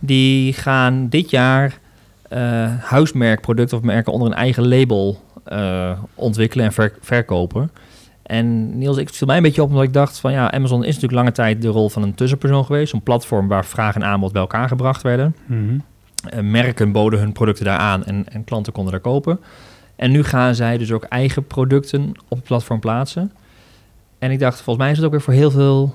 Die 0.00 0.52
gaan 0.52 1.08
dit 1.08 1.30
jaar 1.30 1.78
eh, 2.28 2.40
huismerkproducten 2.80 3.76
of 3.78 3.82
merken 3.82 4.12
onder 4.12 4.28
een 4.28 4.34
eigen 4.34 4.68
label 4.68 5.22
eh, 5.44 5.92
ontwikkelen 6.14 6.64
en 6.64 6.72
ver- 6.72 6.98
verkopen. 7.00 7.70
En 8.22 8.78
Niels, 8.78 8.96
ik 8.96 9.08
viel 9.08 9.26
mij 9.26 9.36
een 9.36 9.42
beetje 9.42 9.62
op 9.62 9.68
omdat 9.68 9.84
ik 9.84 9.92
dacht 9.92 10.18
van 10.18 10.32
ja, 10.32 10.52
Amazon 10.52 10.80
is 10.80 10.86
natuurlijk 10.86 11.12
lange 11.12 11.32
tijd 11.32 11.62
de 11.62 11.68
rol 11.68 11.88
van 11.88 12.02
een 12.02 12.14
tussenpersoon 12.14 12.64
geweest. 12.64 12.92
Een 12.92 13.02
platform 13.02 13.48
waar 13.48 13.64
vraag 13.64 13.94
en 13.94 14.04
aanbod 14.04 14.32
bij 14.32 14.40
elkaar 14.40 14.68
gebracht 14.68 15.02
werden. 15.02 15.36
Mhm. 15.46 15.78
Eh, 16.28 16.40
merken 16.40 16.92
boden 16.92 17.18
hun 17.18 17.32
producten 17.32 17.64
daar 17.64 17.78
aan 17.78 18.04
en, 18.04 18.24
en 18.32 18.44
klanten 18.44 18.72
konden 18.72 18.92
daar 18.92 19.00
kopen. 19.02 19.40
En 19.96 20.10
nu 20.10 20.24
gaan 20.24 20.54
zij 20.54 20.78
dus 20.78 20.92
ook 20.92 21.04
eigen 21.04 21.46
producten 21.46 22.12
op 22.28 22.36
het 22.36 22.46
platform 22.46 22.80
plaatsen. 22.80 23.32
En 24.18 24.30
ik 24.30 24.38
dacht, 24.38 24.60
volgens 24.60 24.76
mij 24.76 24.90
is 24.90 24.96
het 24.96 25.06
ook 25.06 25.12
weer 25.12 25.20
voor 25.20 25.32
heel 25.34 25.50
veel 25.50 25.94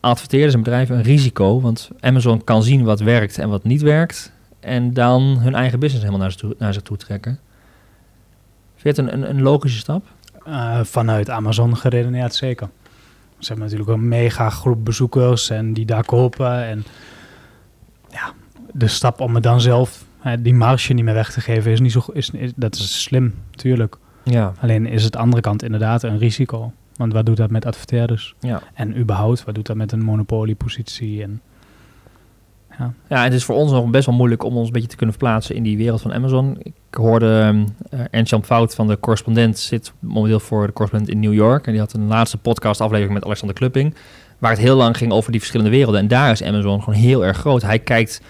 adverteerders 0.00 0.54
en 0.54 0.62
bedrijven 0.62 0.96
een 0.96 1.02
risico. 1.02 1.60
Want 1.60 1.90
Amazon 2.00 2.44
kan 2.44 2.62
zien 2.62 2.84
wat 2.84 3.00
werkt 3.00 3.38
en 3.38 3.48
wat 3.48 3.64
niet 3.64 3.82
werkt. 3.82 4.32
En 4.60 4.92
dan 4.92 5.22
hun 5.22 5.54
eigen 5.54 5.78
business 5.78 6.04
helemaal 6.04 6.22
naar 6.22 6.32
zich 6.32 6.40
toe, 6.40 6.54
naar 6.58 6.72
zich 6.72 6.82
toe 6.82 6.96
trekken. 6.96 7.38
Vind 8.76 8.96
je 8.96 9.02
het 9.02 9.12
een, 9.12 9.22
een, 9.22 9.30
een 9.30 9.42
logische 9.42 9.78
stap? 9.78 10.06
Eh, 10.44 10.80
vanuit 10.82 11.30
Amazon 11.30 11.76
geredeneerd, 11.76 12.34
zeker. 12.34 12.68
Ze 13.38 13.46
hebben 13.46 13.64
natuurlijk 13.64 13.90
een 13.90 14.08
mega 14.08 14.50
groep 14.50 14.84
bezoekers 14.84 15.50
en 15.50 15.72
die 15.72 15.86
daar 15.86 16.04
kopen. 16.04 16.64
En 16.64 16.84
ja, 18.10 18.32
de 18.72 18.88
stap 18.88 19.20
om 19.20 19.34
het 19.34 19.42
dan 19.42 19.60
zelf, 19.60 20.04
eh, 20.22 20.32
die 20.38 20.54
marge 20.54 20.92
niet 20.92 21.04
meer 21.04 21.14
weg 21.14 21.32
te 21.32 21.40
geven, 21.40 21.72
is 21.72 21.80
niet 21.80 21.92
zo, 21.92 22.02
is, 22.12 22.30
is, 22.30 22.52
dat 22.56 22.74
is 22.74 23.02
slim, 23.02 23.34
natuurlijk. 23.50 23.96
Ja. 24.22 24.52
Alleen 24.60 24.86
is 24.86 25.04
het 25.04 25.16
andere 25.16 25.42
kant 25.42 25.62
inderdaad 25.62 26.02
een 26.02 26.18
risico. 26.18 26.72
Want 27.00 27.12
wat 27.12 27.26
doet 27.26 27.36
dat 27.36 27.50
met 27.50 27.66
adverteerders? 27.66 28.34
Ja. 28.40 28.62
En 28.74 28.98
überhaupt, 28.98 29.44
wat 29.44 29.54
doet 29.54 29.66
dat 29.66 29.76
met 29.76 29.92
een 29.92 30.04
monopoliepositie? 30.04 31.22
En, 31.22 31.40
ja. 32.78 32.92
Ja, 33.08 33.24
het 33.24 33.32
is 33.32 33.44
voor 33.44 33.54
ons 33.54 33.72
nog 33.72 33.90
best 33.90 34.06
wel 34.06 34.14
moeilijk 34.14 34.44
om 34.44 34.56
ons 34.56 34.66
een 34.66 34.72
beetje 34.72 34.88
te 34.88 34.96
kunnen 34.96 35.14
verplaatsen 35.14 35.54
in 35.54 35.62
die 35.62 35.76
wereld 35.76 36.00
van 36.00 36.12
Amazon. 36.12 36.56
Ik 36.62 36.74
hoorde 36.90 37.64
uh, 37.94 38.00
Ernst-Jan 38.10 38.44
Fout 38.44 38.74
van 38.74 38.86
de 38.86 39.00
correspondent 39.00 39.58
zit 39.58 39.92
momenteel 39.98 40.40
voor 40.40 40.66
de 40.66 40.72
correspondent 40.72 41.12
in 41.12 41.20
New 41.20 41.34
York. 41.34 41.66
En 41.66 41.72
die 41.72 41.80
had 41.80 41.92
een 41.92 42.06
laatste 42.06 42.38
podcast 42.38 42.80
aflevering 42.80 43.14
met 43.14 43.24
Alexander 43.24 43.56
Klupping. 43.56 43.94
Waar 44.38 44.50
het 44.50 44.60
heel 44.60 44.76
lang 44.76 44.96
ging 44.96 45.12
over 45.12 45.30
die 45.30 45.40
verschillende 45.40 45.76
werelden. 45.76 46.00
En 46.00 46.08
daar 46.08 46.30
is 46.30 46.42
Amazon 46.42 46.82
gewoon 46.82 46.98
heel 46.98 47.24
erg 47.24 47.36
groot. 47.36 47.62
Hij 47.62 47.78
kijkt 47.78 48.20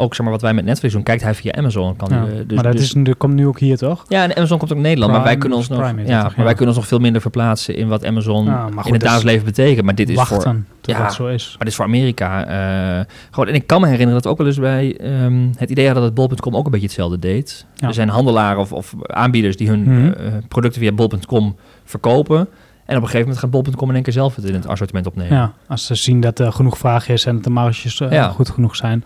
ook, 0.00 0.14
zeg 0.14 0.22
maar, 0.22 0.30
wat 0.34 0.42
wij 0.42 0.54
met 0.54 0.64
Netflix 0.64 0.94
doen, 0.94 1.02
kijkt 1.02 1.22
hij 1.22 1.34
via 1.34 1.52
Amazon. 1.52 1.96
Kan 1.96 2.08
Ja, 2.10 2.24
die, 2.24 2.30
uh, 2.32 2.36
dus, 2.46 2.54
maar 2.54 2.62
dat 2.64 2.72
dus, 2.72 2.82
is, 2.82 2.94
nu- 2.94 3.14
komt 3.14 3.34
nu 3.34 3.46
ook 3.46 3.58
hier, 3.58 3.76
toch? 3.76 4.04
ja, 4.08 4.22
en 4.24 4.36
Amazon 4.36 4.58
komt 4.58 4.70
ook 4.70 4.76
in 4.76 4.82
Nederland. 4.82 5.12
maar 5.12 5.22
wij 5.22 5.36
kunnen 5.36 5.58
ons 5.58 5.68
nog, 5.68 5.78
ja, 6.06 6.22
maar 6.22 6.44
wij 6.44 6.54
kunnen 6.54 6.66
ons 6.68 6.76
nog 6.76 6.86
veel 6.86 6.98
minder 6.98 7.20
verplaatsen 7.20 7.76
in 7.76 7.88
wat 7.88 8.04
Amazon 8.04 8.44
Ja, 8.44 8.66
in 8.68 8.76
het 8.76 8.86
is 8.86 8.98
dagelijks 8.98 9.22
leven 9.24 9.44
betekent. 9.44 9.84
Maar 9.84 9.94
dit 9.94 10.08
is 10.08 10.14
voor 10.14 10.28
Wachten 10.28 10.66
tot 10.80 10.94
Ja. 10.96 11.10
zo 11.10 11.26
is. 11.26 11.48
maar 11.48 11.58
dit 11.58 11.68
is 11.68 11.74
voor 11.74 11.84
Amerika. 11.84 12.44
eh 12.46 13.04
gewoon, 13.30 13.48
en 13.48 13.54
ik 13.54 13.66
kan 13.66 13.80
me 13.80 13.86
herinneren 13.86 14.14
dat 14.14 14.24
we 14.24 14.30
ook 14.30 14.38
wel 14.38 14.46
eens 14.46 14.58
bij 14.58 14.96
ehm, 14.96 15.48
het 15.56 15.70
idee 15.70 15.84
hadden 15.86 16.02
dat 16.04 16.14
bol.com 16.14 16.56
ook 16.56 16.64
een 16.64 16.70
beetje 16.70 16.86
hetzelfde 16.86 17.18
deed. 17.18 17.66
Er 17.78 17.94
zijn 17.94 18.08
handelaren 18.08 18.60
of, 18.60 18.72
of 18.72 18.94
aanbieders 19.06 19.56
die 19.56 19.68
hun 19.68 19.80
Mhm. 19.82 20.06
eh, 20.12 20.32
producten 20.48 20.80
via 20.80 20.92
bol.com 20.92 21.56
verkopen. 21.84 22.38
En 22.86 22.96
op 22.96 23.02
een 23.02 23.08
gegeven 23.08 23.20
moment 23.20 23.38
gaat 23.38 23.50
bol.com 23.50 23.88
in 23.88 23.94
één 23.94 24.02
keer 24.02 24.12
zelf 24.12 24.36
het 24.36 24.44
in 24.44 24.54
het 24.54 24.66
assortiment 24.66 25.06
opnemen. 25.06 25.36
Ja, 25.36 25.52
als 25.68 25.86
ze 25.86 25.94
zien 25.94 26.20
dat 26.20 26.38
er 26.38 26.52
genoeg 26.52 26.78
vraag 26.78 27.08
is 27.08 27.24
en 27.26 27.34
dat 27.34 27.44
de 27.44 27.50
marges 27.50 28.00
eh, 28.00 28.10
Ja. 28.12 28.28
goed 28.28 28.48
genoeg 28.50 28.76
zijn. 28.76 29.04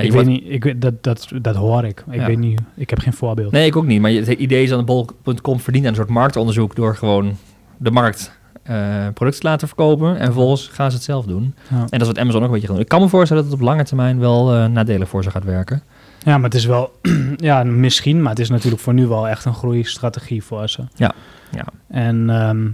Ja, 0.00 0.04
ik 0.06 0.12
weet 0.12 0.24
wordt- 0.26 0.42
niet, 0.42 0.52
ik 0.52 0.64
weet, 0.64 0.80
dat, 0.82 1.02
dat, 1.02 1.28
dat 1.42 1.56
hoor 1.56 1.84
ik. 1.84 2.04
Ik 2.10 2.20
Ja. 2.20 2.26
weet 2.26 2.38
niet, 2.38 2.60
ik 2.74 2.90
heb 2.90 2.98
geen 2.98 3.12
voorbeeld. 3.12 3.52
Nee, 3.52 3.66
ik 3.66 3.76
ook 3.76 3.86
niet. 3.86 4.00
Maar 4.00 4.10
het 4.10 4.28
idee 4.28 4.62
is 4.62 4.68
dat 4.70 4.84
bol.com 4.84 5.60
verdient 5.60 5.84
aan 5.84 5.90
een 5.90 5.96
soort 5.96 6.08
marktonderzoek 6.08 6.74
door 6.76 6.96
gewoon 6.96 7.36
de 7.76 7.90
markt 7.90 8.36
eh, 8.62 8.74
producten 9.14 9.40
te 9.42 9.48
laten 9.48 9.66
verkopen. 9.68 10.16
En 10.18 10.24
vervolgens 10.24 10.66
gaan 10.68 10.90
ze 10.90 10.96
het 10.96 11.04
zelf 11.04 11.24
doen. 11.26 11.54
Ja. 11.70 11.76
En 11.78 11.86
dat 11.90 12.00
is 12.00 12.06
wat 12.06 12.18
Amazon 12.18 12.40
ook 12.40 12.46
een 12.46 12.52
beetje 12.52 12.66
gaat 12.66 12.74
doen. 12.76 12.84
Ik 12.84 12.90
kan 12.90 13.00
me 13.00 13.08
voorstellen 13.08 13.42
dat 13.42 13.52
het 13.52 13.60
op 13.60 13.66
lange 13.68 13.84
termijn 13.84 14.18
wel 14.18 14.54
eh, 14.54 14.66
nadelig 14.66 15.08
voor 15.08 15.22
ze 15.22 15.30
gaat 15.30 15.44
werken. 15.44 15.82
Ja, 16.24 16.34
maar 16.36 16.44
het 16.44 16.54
is 16.54 16.64
wel, 16.64 16.98
ja, 17.36 17.64
misschien, 17.64 18.20
maar 18.22 18.30
het 18.30 18.38
is 18.40 18.48
natuurlijk 18.48 18.82
voor 18.82 18.94
nu 18.94 19.06
wel 19.06 19.28
echt 19.28 19.44
een 19.44 19.54
groeistrategie 19.54 20.44
voor 20.44 20.68
ze. 20.68 20.82
Ja, 20.94 21.12
ja. 21.50 21.64
En 21.88 22.30
ehm, 22.30 22.66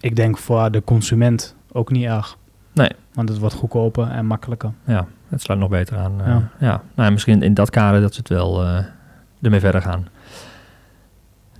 ik 0.00 0.16
denk 0.16 0.38
voor 0.38 0.70
de 0.70 0.82
consument 0.84 1.54
ook 1.72 1.90
niet 1.90 2.04
erg. 2.04 2.36
Nee. 2.72 2.90
Want 3.14 3.28
het 3.28 3.38
wordt 3.38 3.54
goedkoper 3.54 4.08
en 4.10 4.26
makkelijker. 4.26 4.72
Ja, 4.86 5.06
het 5.34 5.42
sluit 5.42 5.60
nog 5.60 5.68
beter 5.68 5.96
aan. 5.96 6.20
eh, 6.20 6.26
ja. 6.26 6.42
Ja. 6.58 6.82
Nou, 6.94 7.12
misschien 7.12 7.42
in 7.42 7.54
dat 7.54 7.70
kader 7.70 8.00
dat 8.00 8.14
ze 8.14 8.18
het 8.18 8.28
wel 8.28 8.62
eh, 8.62 8.78
ermee 9.42 9.60
verder 9.60 9.82
gaan. 9.82 10.06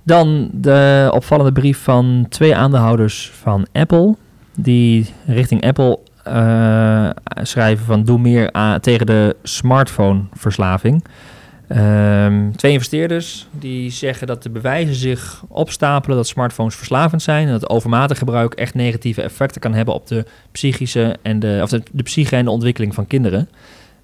Dan 0.03 0.49
de 0.51 1.09
opvallende 1.13 1.51
brief 1.51 1.83
van 1.83 2.25
twee 2.29 2.55
aandeelhouders 2.55 3.31
van 3.31 3.65
Apple. 3.71 4.15
Die 4.55 5.13
richting 5.25 5.65
Apple 5.65 5.99
eh, 6.23 7.09
schrijven 7.41 7.85
van 7.85 8.03
doe 8.03 8.19
meer 8.19 8.51
aan, 8.51 8.79
tegen 8.79 9.05
de 9.05 9.35
smartphone-verslaving. 9.43 11.03
Ehm, 11.67 12.51
twee 12.51 12.71
investeerders 12.71 13.47
die 13.51 13.91
zeggen 13.91 14.27
dat 14.27 14.43
de 14.43 14.49
bewijzen 14.49 14.95
zich 14.95 15.43
opstapelen 15.47 16.17
dat 16.17 16.27
smartphones 16.27 16.75
verslavend 16.75 17.21
zijn 17.21 17.45
en 17.45 17.51
dat 17.51 17.69
overmatig 17.69 18.17
gebruik 18.17 18.53
echt 18.53 18.73
negatieve 18.73 19.21
effecten 19.21 19.61
kan 19.61 19.73
hebben 19.73 19.93
op 19.93 20.07
de 20.07 20.25
psychische 20.51 21.15
en 21.21 21.39
de, 21.39 21.59
of 21.61 21.69
de, 21.69 21.83
de 21.91 22.03
psyche 22.03 22.35
en 22.35 22.45
de 22.45 22.51
ontwikkeling 22.51 22.93
van 22.93 23.07
kinderen. 23.07 23.49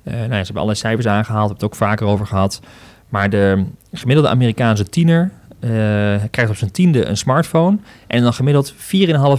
Eh, 0.04 0.14
nou 0.14 0.24
ja, 0.24 0.30
ze 0.30 0.36
hebben 0.36 0.56
allerlei 0.56 0.76
cijfers 0.76 1.08
aangehaald, 1.08 1.50
hebben 1.50 1.66
het 1.66 1.66
ook 1.66 1.88
vaker 1.88 2.08
over 2.08 2.26
gehad. 2.28 2.62
Maar 3.10 3.30
de 3.30 3.66
gemiddelde 3.94 4.30
Amerikaanse 4.30 4.90
tiener 4.90 5.32
eh, 5.60 5.70
krijgt 6.32 6.50
op 6.50 6.58
zijn 6.58 6.72
tiende 6.72 7.06
een 7.06 7.18
smartphone 7.18 7.78
en 8.08 8.24
dan 8.24 8.34
gemiddeld 8.34 8.74
4,5 8.74 8.78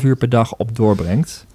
uur 0.02 0.16
per 0.16 0.28
dag 0.28 0.54
op 0.56 0.76
doorbrengt. 0.76 1.46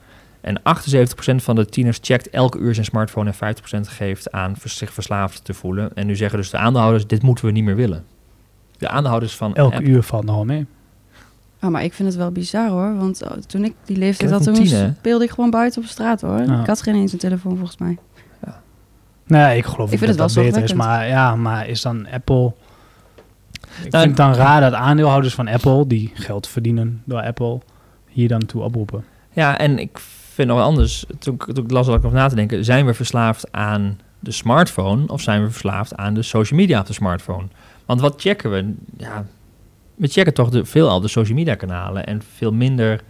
En 0.48 0.60
78% 0.60 1.36
van 1.36 1.56
de 1.56 1.66
tieners 1.66 2.00
checkt 2.02 2.30
elke 2.30 2.58
uur 2.58 2.74
zijn 2.74 2.86
smartphone 2.86 3.34
en 3.40 3.56
50% 3.56 3.80
geeft 3.82 4.32
aan 4.32 4.56
zich 4.64 4.94
verslaafd 4.94 5.44
te 5.44 5.54
voelen. 5.54 5.92
En 5.96 6.08
nu 6.08 6.16
zeggen 6.16 6.38
dus 6.38 6.50
de 6.50 6.58
aandeelhouders, 6.58 7.08
dit 7.08 7.22
moeten 7.22 7.46
we 7.46 7.52
niet 7.52 7.64
meer 7.64 7.76
willen. 7.76 8.06
De 8.78 8.88
aandeelhouders 8.90 9.36
van 9.36 9.56
Elke 9.56 9.76
Apple- 9.76 9.90
uur 9.90 10.04
valt 10.04 10.26
nogal 10.26 10.46
mee. 10.46 10.66
Oh, 11.62 11.70
maar 11.70 11.84
ik 11.84 11.94
vind 11.94 12.08
het 12.08 12.18
wel 12.18 12.32
bizar 12.32 12.70
hoor. 12.70 12.98
Want 12.98 13.24
oh, 13.24 13.32
toen 13.32 13.64
ik 13.64 13.74
die 13.86 13.98
leeftijd 13.98 14.32
had, 14.32 14.44
toen 14.44 14.54
tien, 14.54 14.96
speelde 15.00 15.24
ik 15.24 15.30
gewoon 15.30 15.50
buiten 15.50 15.82
op 15.82 15.88
straat 15.88 16.22
hoor. 16.22 16.40
Ja. 16.40 16.62
Ik 16.62 16.68
had 16.68 16.82
geen 16.82 16.96
eens 16.96 17.14
een 17.14 17.20
telefoon 17.20 17.58
volgens 17.58 17.78
mij. 17.78 17.98
Nee, 19.28 19.58
ik 19.58 19.66
geloof 19.66 19.92
Ik 19.92 19.98
vind 19.98 20.18
dat 20.18 20.20
het 20.20 20.36
dat 20.36 20.44
wel 20.44 20.44
beter 20.44 20.64
is. 20.64 20.74
Maar 20.74 21.08
ja, 21.08 21.36
maar 21.36 21.68
is 21.68 21.82
dan 21.82 22.08
Apple... 22.12 22.54
Ik 23.84 23.92
Nou, 23.92 24.04
vind 24.04 24.18
het 24.18 24.18
dan 24.18 24.34
raar 24.34 24.62
dat 24.62 24.74
aandeelhouders 24.74 25.34
van 25.34 25.48
Apple, 25.48 25.88
die 25.88 26.12
geld 26.14 26.48
verdienen 26.48 27.02
door 27.06 27.22
Apple, 27.22 27.60
hier 28.08 28.28
dan 28.28 28.46
toe 28.46 28.62
oproepen. 28.62 29.04
Ja, 29.32 29.58
en 29.58 29.80
ik 29.80 30.00
vind 30.38 30.50
nog 30.50 30.62
anders. 30.62 31.06
Toen, 31.20 31.38
toen 31.38 31.64
ik 31.64 31.72
las, 31.72 31.86
dat 31.86 31.96
ik 31.96 32.02
nog 32.02 32.12
na 32.12 32.28
te 32.28 32.36
denken. 32.36 32.66
Zijn 32.66 32.86
we 32.86 32.94
verslaafd 32.94 33.52
aan 33.52 34.00
de 34.20 34.32
smartphone 34.32 35.08
of 35.08 35.22
zijn 35.22 35.44
we 35.44 35.50
verslaafd 35.50 35.96
aan 35.96 36.14
de 36.14 36.22
social 36.22 36.60
media 36.60 36.80
op 36.80 36.86
de 36.86 36.94
smartphone? 36.94 37.48
Want 37.86 38.02
wat 38.02 38.22
checken 38.22 38.52
we? 38.52 38.74
Ja, 38.98 39.26
we 39.96 40.08
checken 40.08 40.34
toch 40.34 40.50
de, 40.50 40.66
veelal 40.66 41.02
de 41.02 41.08
social 41.08 41.38
media 41.38 41.56
kanalen 41.56 42.06
en 42.06 42.22
veel 42.36 42.54
minder... 42.54 43.02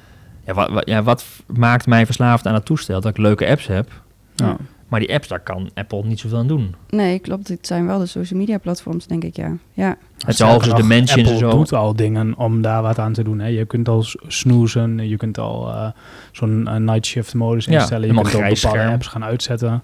Ja 0.46 0.54
wat, 0.54 0.70
wat, 0.70 0.88
ja, 0.88 1.04
wat 1.04 1.26
maakt 1.46 1.88
mij 1.88 2.06
verslaafd 2.06 2.46
aan 2.46 2.54
het 2.54 2.66
toestel? 2.66 3.02
Dat 3.02 3.12
ik 3.12 3.18
leuke 3.18 3.48
apps 3.48 3.68
heb. 3.68 3.90
Ja. 4.36 4.58
Maar 4.88 5.00
die 5.00 5.13
apps, 5.13 5.28
daar 5.28 5.39
kan 5.39 5.69
Apple 5.73 6.04
niet 6.04 6.19
zoveel 6.19 6.38
aan 6.38 6.47
doen. 6.47 6.76
Nee, 6.89 7.19
klopt. 7.19 7.47
Dit 7.47 7.67
zijn 7.67 7.86
wel 7.86 8.00
de 8.00 8.06
social 8.06 8.39
media 8.39 8.58
platforms, 8.58 9.08
denk 9.08 9.23
ik, 9.23 9.36
ja. 9.36 9.52
Ja, 9.73 9.97
Het 10.17 10.28
is 10.28 10.39
hoogstens 10.39 10.88
de 10.88 10.95
Apple 11.02 11.32
en 11.32 11.38
zo. 11.38 11.50
doet 11.50 11.73
al 11.73 11.95
dingen 11.95 12.38
om 12.38 12.62
daar 12.62 12.82
wat 12.82 13.00
aan 13.00 13.13
te 13.13 13.23
doen. 13.23 13.39
Hè. 13.39 13.47
Je 13.47 13.65
kunt 13.65 13.88
al 13.89 14.06
snoezen, 14.28 15.10
je 15.10 15.17
kunt 15.17 15.38
al 15.38 15.67
eh, 15.69 15.88
zo'n 16.32 16.67
eh, 16.67 16.76
night 16.76 17.06
shift 17.06 17.34
modus 17.34 17.65
Ja, 17.65 17.71
instellen. 17.80 18.08
je 18.08 18.13
kunt 18.13 18.26
ook 18.28 18.32
bepaalde 18.34 18.56
scherm. 18.56 18.91
apps 18.93 19.08
gaan 19.08 19.23
uitzetten. 19.23 19.82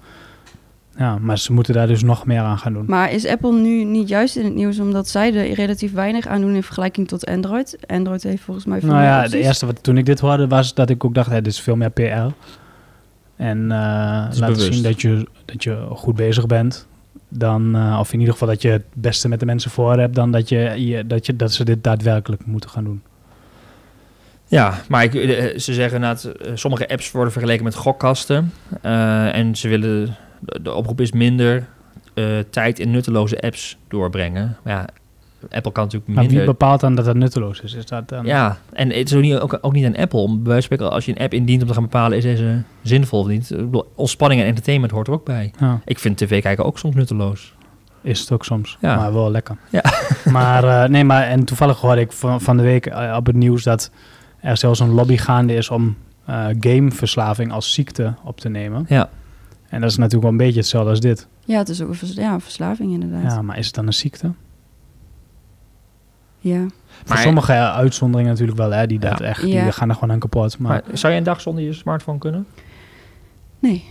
Ja, 0.98 1.18
maar 1.18 1.38
ze 1.39 1.54
moeten 1.54 1.74
daar 1.74 1.88
dus 1.88 2.04
nog 2.04 2.26
meer 2.26 2.39
aan 2.39 2.58
gaan 2.58 2.74
doen. 2.74 2.86
Maar 2.88 3.12
is 3.12 3.28
Apple 3.28 3.52
nu 3.54 3.84
niet 3.84 4.08
juist 4.08 4.36
in 4.36 4.44
het 4.46 4.56
nieuws 4.56 4.80
omdat 4.80 5.08
zij 5.08 5.34
er 5.36 5.54
relatief 5.54 5.94
weinig 5.94 6.28
aan 6.28 6.42
doen 6.42 6.56
in 6.56 6.63
vergelijking 6.63 7.08
tot 7.08 7.26
Android? 7.26 7.78
Android 7.88 8.24
heeft 8.24 8.44
volgens 8.44 8.66
mij 8.66 8.80
veel 8.80 8.89
Nou 8.89 9.02
meer 9.02 9.10
ja, 9.10 9.28
de 9.28 9.38
eerste 9.42 9.66
wat 9.66 9.84
toen 9.84 9.98
ik 9.98 10.06
dit 10.06 10.20
hoorde 10.20 10.48
was 10.48 10.74
dat 10.74 10.89
ik 10.89 11.04
ook 11.06 11.13
dacht, 11.13 11.30
hè, 11.30 11.42
dit 11.42 11.54
is 11.54 11.60
veel 11.62 11.76
meer 11.76 11.89
PR. 11.89 12.02
En 13.36 13.72
eh 13.72 13.78
laten 13.78 14.39
bewust. 14.39 14.74
zien 14.74 14.84
dat 14.84 15.02
je, 15.02 15.28
dat 15.46 15.63
je 15.63 15.88
goed 15.89 16.15
bezig 16.15 16.46
bent. 16.46 16.88
Dan, 17.30 17.76
eh, 17.76 17.98
of 18.00 18.13
in 18.13 18.19
ieder 18.19 18.34
geval 18.34 18.48
dat 18.48 18.62
je 18.62 18.69
het 18.69 18.86
beste 18.93 19.28
met 19.28 19.39
de 19.39 19.46
mensen 19.46 19.72
voor 19.72 19.98
hebt, 19.98 20.15
dan 20.15 20.32
dat, 20.32 20.50
je, 20.50 20.86
je, 20.86 21.08
dat, 21.08 21.26
je, 21.26 21.36
dat 21.36 21.54
ze 21.54 21.65
dit 21.65 21.84
daadwerkelijk 21.84 22.46
moeten 22.46 22.69
gaan 22.69 22.84
doen. 22.84 23.02
Ja, 24.46 24.82
maar 24.88 25.04
ik, 25.04 25.13
eh, 25.13 25.58
ze 25.58 25.74
zeggen 25.74 26.02
dat 26.02 26.32
sommige 26.54 26.89
apps 26.89 27.12
worden 27.12 27.32
vergeleken 27.32 27.63
met 27.63 27.76
gokkasten. 27.76 28.54
En 28.82 29.56
ze 29.56 29.67
willen, 29.67 30.15
de, 30.39 30.74
oproep 30.74 31.02
is 31.02 31.12
minder 31.12 31.67
tijd 32.50 32.80
in 32.80 32.91
nutteloze 32.91 33.41
apps 33.41 33.78
doorbrengen. 33.88 34.58
Maar 34.63 34.74
ja, 34.74 34.88
Apple 35.52 35.72
kan 35.72 35.84
natuurlijk 35.84 36.12
Maar 36.12 36.24
wie 36.24 36.28
minder... 36.36 36.46
bepaalt 36.54 36.80
dan 36.80 36.96
dat 36.96 37.06
dat 37.06 37.16
nutteloos 37.16 37.62
is? 37.62 37.74
Is 37.74 37.86
dat 37.86 38.10
dan... 38.10 38.26
ja, 38.26 38.58
en 38.74 38.90
het 38.90 39.10
is 39.10 39.16
ook 39.16 39.22
niet, 39.22 39.40
ook, 39.40 39.58
ook 39.62 39.74
niet 39.74 39.86
aan 39.86 39.96
Apple. 39.96 40.20
Om 40.20 40.44
bij 40.44 40.52
wijze 40.52 40.68
van 40.68 40.78
spreken, 40.78 40.92
als 40.96 41.06
je 41.06 41.12
een 41.12 41.24
app 41.24 41.34
indient 41.34 41.62
om 41.62 41.68
te 41.68 41.74
gaan 41.74 41.84
bepalen... 41.84 42.18
is 42.18 42.24
deze 42.24 42.62
zinvol 42.82 43.20
of 43.20 43.28
niet. 43.28 43.50
Ik 43.52 43.58
bedoel, 43.58 43.92
ontspanning 43.96 44.42
en 44.42 44.48
entertainment 44.48 44.92
hoort 44.92 45.08
er 45.08 45.14
ook 45.14 45.26
bij. 45.26 45.52
Ja, 45.60 45.80
Ik 45.86 46.00
vind 46.00 46.18
tv 46.18 46.42
kijken 46.42 46.66
ook 46.66 46.78
soms 46.80 46.96
nutteloos. 46.96 47.54
is 48.02 48.20
het 48.20 48.32
ook 48.32 48.46
soms. 48.46 48.78
Ja. 48.82 48.96
Maar 48.96 49.14
wel 49.14 49.32
lekker. 49.32 49.58
Ja. 49.70 49.84
maar 50.32 50.64
eh, 50.84 50.90
nee, 50.90 51.04
maar 51.04 51.24
en 51.24 51.44
toevallig 51.44 51.80
hoorde 51.80 52.02
ik 52.02 52.12
van, 52.12 52.42
van 52.42 52.58
de 52.58 52.64
week 52.64 52.86
eh, 52.86 53.16
op 53.18 53.26
het 53.26 53.36
nieuws 53.36 53.64
dat 53.64 53.92
er 54.40 54.58
zelfs 54.58 54.80
een 54.80 54.92
lobby 54.94 55.18
gaande 55.18 55.54
is 55.56 55.70
om 55.70 55.96
eh, 56.26 56.46
gameverslaving 56.60 57.52
als 57.52 57.74
ziekte 57.74 58.14
op 58.24 58.40
te 58.40 58.50
nemen. 58.50 58.86
Ja. 58.88 59.10
En 59.70 59.82
dat 59.82 59.90
is 59.90 59.96
natuurlijk 59.98 60.24
wel 60.24 60.32
een 60.32 60.38
beetje 60.38 60.60
hetzelfde 60.60 60.90
als 60.90 61.00
dit. 61.00 61.28
Ja, 61.46 61.58
het 61.58 61.70
is 61.70 61.82
ook 61.82 61.90
een 61.90 61.96
vers- 61.96 62.14
ja, 62.14 62.34
een 62.34 62.42
verslaving 62.42 62.92
inderdaad. 62.94 63.32
Ja, 63.32 63.42
maar 63.42 63.58
is 63.58 63.66
het 63.66 63.76
dan 63.76 63.88
een 63.88 63.94
ziekte? 63.94 64.32
Ja. 66.44 66.60
Voor 66.60 66.70
Maar- 67.08 67.18
sommige 67.18 67.54
eh, 67.54 67.76
uitzonderingen 67.76 68.32
natuurlijk 68.32 68.58
wel, 68.58 68.72
hè, 68.72 68.88
die, 68.88 69.00
dat 69.00 69.20
Ja. 69.20 69.26
echt, 69.26 69.42
Ja. 69.42 69.64
die 69.64 69.72
gaan 69.72 69.90
er 69.90 69.96
gewoon 69.96 70.12
aan 70.12 70.20
kapot. 70.20 70.58
Maar, 70.58 70.84
Maar 70.88 70.98
zou 70.98 71.14
je 71.14 71.20
een 71.20 71.26
dag 71.26 71.42
zonder 71.42 71.64
je 71.64 71.74
smartphone 71.74 72.18
kunnen? 72.18 72.48
Nee. 73.60 73.84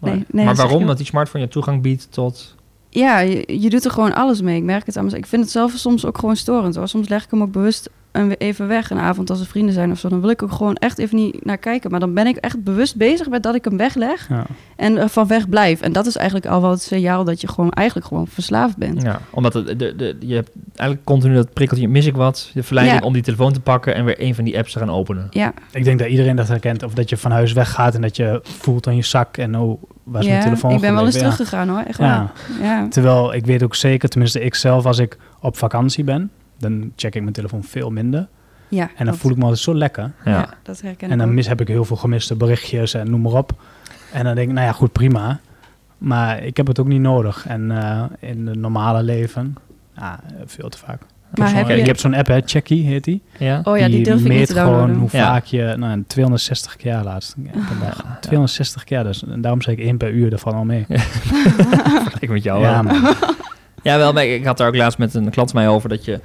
Nee, 0.00 0.24
nee, 0.30 0.44
maar 0.44 0.54
waarom? 0.54 0.86
Dat 0.86 0.96
die 0.96 1.06
smartphone 1.06 1.44
je 1.44 1.50
toegang 1.50 1.82
biedt 1.82 2.12
tot... 2.12 2.54
Ja, 2.90 3.18
je, 3.18 3.60
je 3.60 3.70
doet 3.70 3.84
er 3.84 3.90
gewoon 3.90 4.14
alles 4.14 4.40
mee. 4.40 4.56
Ik 4.56 4.62
merk 4.62 4.86
het 4.86 4.94
mezelf. 4.94 5.12
Ik 5.22 5.26
vind 5.26 5.42
het 5.42 5.50
zelf 5.50 5.72
soms 5.72 6.04
ook 6.06 6.18
gewoon 6.18 6.36
storend 6.36 6.74
hoor. 6.76 6.88
Soms 6.88 7.08
leg 7.08 7.24
ik 7.24 7.30
hem 7.30 7.42
ook 7.42 7.52
bewust 7.52 7.90
een, 8.18 8.32
even 8.38 8.68
weg 8.68 8.90
een 8.90 8.98
avond 8.98 9.30
als 9.30 9.40
er 9.40 9.46
vrienden 9.46 9.74
zijn 9.74 9.90
of 9.90 9.98
zo. 9.98 10.08
Dan 10.08 10.20
wil 10.20 10.30
ik 10.30 10.42
ook 10.42 10.52
gewoon 10.52 10.74
echt 10.74 10.98
even 10.98 11.16
niet 11.16 11.44
naar 11.44 11.58
kijken. 11.58 11.90
Maar 11.90 12.00
dan 12.00 12.14
ben 12.14 12.26
ik 12.26 12.36
echt 12.36 12.62
bewust 12.64 12.96
bezig 12.96 13.28
met 13.28 13.42
dat 13.42 13.54
ik 13.54 13.64
hem 13.64 13.76
wegleg 13.76 14.28
ja. 14.28 14.44
en 14.76 14.96
er 14.96 15.08
van 15.08 15.26
weg 15.26 15.48
blijf. 15.48 15.80
En 15.80 15.92
dat 15.92 16.06
is 16.06 16.16
eigenlijk 16.16 16.46
al 16.46 16.60
wel 16.60 16.70
het 16.70 16.82
signaal 16.82 17.24
dat 17.24 17.40
je 17.40 17.48
gewoon 17.48 17.70
eigenlijk 17.70 18.06
gewoon 18.06 18.26
verslaafd 18.26 18.76
bent. 18.76 19.02
Ja, 19.02 19.20
omdat 19.30 19.54
het, 19.54 19.66
de, 19.78 19.96
de, 19.96 20.16
je 20.20 20.34
hebt 20.34 20.50
eigenlijk 20.76 21.04
continu 21.04 21.34
dat 21.34 21.52
prikkeltje, 21.52 21.88
mis 21.88 22.06
ik 22.06 22.16
wat, 22.16 22.50
de 22.54 22.62
verleiding 22.62 23.00
Ja. 23.00 23.06
om 23.06 23.12
die 23.12 23.22
telefoon 23.22 23.52
te 23.52 23.60
pakken 23.60 23.94
en 23.94 24.04
weer 24.04 24.22
een 24.22 24.34
van 24.34 24.44
die 24.44 24.58
apps 24.58 24.72
te 24.72 24.78
gaan 24.78 24.90
openen. 24.90 25.26
Ja, 25.30 25.52
Ik 25.70 25.84
denk 25.84 25.98
dat 25.98 26.08
iedereen 26.08 26.36
dat 26.36 26.48
herkent. 26.48 26.82
Of 26.82 26.94
dat 26.94 27.08
je 27.08 27.16
van 27.16 27.30
huis 27.30 27.52
weggaat 27.52 27.94
en 27.94 28.00
dat 28.00 28.16
je 28.16 28.40
voelt 28.42 28.86
aan 28.86 28.96
je 28.96 29.04
zak 29.04 29.36
en 29.36 29.58
oh, 29.58 29.82
waar 30.02 30.20
is 30.20 30.26
ja 30.26 30.32
mijn 30.32 30.44
telefoon 30.44 30.70
ik 30.70 30.80
ben 30.80 30.94
wel 30.94 31.04
eens 31.04 31.18
teruggegaan 31.18 31.68
hoor. 31.68 31.82
Echt. 31.86 31.98
Ja. 31.98 32.32
Terwijl 32.90 33.34
ik 33.34 33.46
weet 33.46 33.62
ook 33.62 33.74
zeker, 33.74 34.08
tenminste 34.08 34.40
ik 34.40 34.54
zelf, 34.54 34.86
als 34.86 34.98
ik 34.98 35.16
op 35.40 35.56
vakantie 35.56 36.04
ben, 36.04 36.30
dan 36.58 36.92
check 36.96 37.14
ik 37.14 37.22
mijn 37.22 37.34
telefoon 37.34 37.64
veel 37.64 37.90
minder. 37.90 38.28
Ja, 38.68 38.82
En 38.82 38.88
dan 38.96 39.06
dat- 39.06 39.16
voel 39.16 39.30
ik 39.30 39.36
me 39.36 39.42
altijd 39.42 39.60
zo 39.60 39.74
lekker. 39.74 40.12
Ja. 40.24 40.30
Ja, 40.30 40.48
dat 40.62 40.80
herken 40.80 41.06
En 41.06 41.12
ik 41.12 41.18
dan 41.18 41.28
ook. 41.28 41.34
mis, 41.34 41.48
heb 41.48 41.60
ik 41.60 41.68
heel 41.68 41.84
veel 41.84 41.96
gemiste 41.96 42.34
berichtjes 42.36 42.94
en 42.94 43.10
noem 43.10 43.20
maar 43.20 43.32
op. 43.32 43.52
En 44.12 44.24
dan 44.24 44.34
denk 44.34 44.48
ik, 44.48 44.54
nou 44.54 44.66
ja, 44.66 44.72
goed, 44.72 44.92
prima. 44.92 45.40
Maar 45.98 46.42
ik 46.42 46.56
heb 46.56 46.66
het 46.66 46.78
ook 46.80 46.86
niet 46.86 47.00
nodig. 47.00 47.46
En 47.48 47.70
eh, 47.82 48.02
in 48.20 48.46
het 48.46 48.58
normale 48.58 49.02
leven, 49.02 49.56
ja, 49.96 50.20
veel 50.46 50.68
te 50.68 50.78
vaak. 50.78 51.00
Maar 51.34 51.54
heb 51.54 51.68
je- 51.68 51.76
ik 51.78 51.86
heb 51.86 51.98
zo'n 51.98 52.14
app, 52.14 52.26
hè, 52.26 52.40
Checky 52.44 52.82
heet 52.82 53.04
die. 53.04 53.22
Ja? 53.38 53.60
Oh 53.64 53.78
ja, 53.78 53.86
die 53.88 54.04
durf 54.04 54.20
ik 54.20 54.26
meet 54.28 54.38
niet 54.38 54.46
te 54.46 54.54
gewoon 54.54 54.94
hoe 54.94 55.08
Ja. 55.12 55.24
vaak 55.32 55.44
je, 55.44 55.74
nou, 55.78 56.04
260 56.06 56.76
keer 56.76 57.00
laatst 57.04 57.34
dag. 57.80 58.04
260 58.20 58.84
keer, 58.84 59.02
dus, 59.04 59.24
en 59.26 59.40
daarom 59.40 59.62
zeg 59.62 59.74
ik 59.74 59.80
één 59.84 59.96
per 59.96 60.10
uur, 60.10 60.38
valt 60.38 60.56
al 60.56 60.64
mee. 60.64 60.86
Ik 62.20 62.28
met 62.28 62.42
jou 62.42 62.60
Ja, 62.60 62.84
wel. 62.84 62.92
man. 63.00 63.14
Ja, 63.82 63.96
wel, 63.98 64.12
maar 64.12 64.24
ik 64.26 64.44
had 64.44 64.56
daar 64.58 64.68
ook 64.68 64.76
laatst 64.76 64.98
met 64.98 65.14
een 65.14 65.30
klant 65.30 65.50
van 65.50 65.60
mij 65.60 65.68
over 65.70 65.88
dat 65.88 66.04
je 66.04 66.20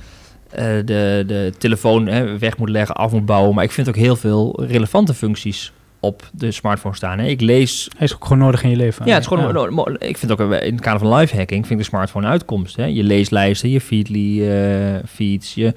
de, 0.85 1.23
de 1.27 1.51
telefoon 1.57 2.07
hè, 2.07 2.37
weg 2.37 2.57
moet 2.57 2.69
leggen, 2.69 2.95
af 2.95 3.11
moet 3.11 3.25
bouwen. 3.25 3.55
Maar 3.55 3.63
ik 3.63 3.71
vind 3.71 3.87
ook 3.89 3.95
heel 3.95 4.15
veel 4.15 4.63
relevante 4.67 5.13
functies 5.13 5.71
op 5.99 6.29
de 6.33 6.51
smartphone 6.51 6.95
staan. 6.95 7.19
Hè. 7.19 7.25
Ik 7.25 7.41
lees 7.41 7.89
Hij 7.97 8.07
is 8.07 8.13
ook 8.13 8.23
gewoon 8.23 8.37
nodig 8.37 8.63
in 8.63 8.69
je 8.69 8.75
leven. 8.75 9.05
Ja, 9.05 9.11
het 9.13 9.21
is 9.21 9.27
gewoon. 9.27 9.73
mo- 9.73 9.87
Ik 9.99 10.17
vind 10.17 10.31
ook 10.31 10.51
eh, 10.51 10.65
in 10.67 10.73
het 10.73 10.81
kader 10.81 10.99
van 10.99 11.13
lifehacking 11.15 11.59
vind 11.67 11.79
ik 11.79 11.85
de 11.85 11.91
smartphone 11.91 12.25
een 12.25 12.31
uitkomst. 12.31 12.75
Hè? 12.75 12.85
Je 12.85 13.03
leeslijsten, 13.03 13.69
je 13.69 13.81
feedly 13.81 14.49
eh, 14.49 14.95
feeds, 15.09 15.53
je. 15.53 15.73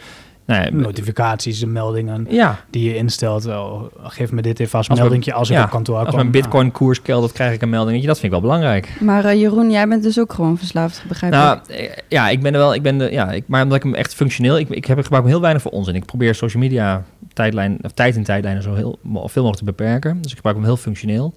Nou 0.46 0.62
ja, 0.62 0.70
Notificaties, 0.70 1.58
de 1.58 1.66
meldingen 1.66 2.26
ja, 2.30 2.58
die 2.70 2.88
je 2.88 2.96
instelt. 2.96 3.46
Oh, 3.46 3.82
geef 4.02 4.32
me 4.32 4.42
dit 4.42 4.60
even 4.60 4.78
als, 4.78 4.88
Als 4.88 4.98
meldingje 4.98 5.32
als 5.32 5.50
ik 5.50 5.56
ja, 5.56 5.64
op 5.64 5.70
kantoor 5.70 5.96
als 5.96 6.08
kom. 6.08 6.16
mijn 6.16 6.30
bitcoin 6.30 6.72
koers 6.72 7.02
keldert, 7.02 7.32
krijg 7.32 7.54
ik 7.54 7.62
een 7.62 7.68
meldingetje. 7.68 8.06
Dat 8.06 8.18
vind 8.18 8.32
ik 8.32 8.40
wel 8.40 8.48
belangrijk. 8.50 8.96
Maar 9.00 9.24
eh, 9.24 9.40
Jeroen, 9.40 9.70
jij 9.70 9.88
bent 9.88 10.02
dus 10.02 10.20
ook 10.20 10.32
gewoon 10.32 10.58
verslaafd, 10.58 11.04
begrijp 11.08 11.32
ik? 11.32 11.38
Nou, 11.38 11.58
eh, 11.68 11.90
ja, 12.08 12.28
ik 12.28 12.42
ben 12.42 12.52
er 12.52 12.58
wel. 12.58 12.74
Ik 12.74 12.82
ben 12.82 12.98
de, 12.98 13.10
ja, 13.10 13.30
ik, 13.30 13.44
maar 13.46 13.62
omdat 13.62 13.76
ik 13.76 13.82
hem 13.82 13.94
echt 13.94 14.14
functioneel. 14.14 14.58
Ik, 14.58 14.68
ik 14.68 14.84
heb 14.84 14.96
ik 14.96 15.02
gebruik 15.02 15.22
hem 15.22 15.32
heel 15.32 15.42
weinig 15.42 15.62
voor 15.62 15.70
onzin. 15.70 15.94
Ik 15.94 16.04
probeer 16.04 16.34
social 16.34 16.62
media 16.62 17.04
tijdlijn, 17.32 17.78
of 17.82 17.92
tijd 17.92 18.16
in 18.16 18.24
tijdlijnen 18.24 18.62
zo 18.62 18.74
heel 18.74 18.98
veel 19.02 19.22
mogelijk 19.22 19.56
te 19.56 19.64
beperken. 19.64 20.22
Dus 20.22 20.30
ik 20.30 20.36
gebruik 20.36 20.56
hem 20.56 20.66
heel 20.66 20.76
functioneel. 20.76 21.34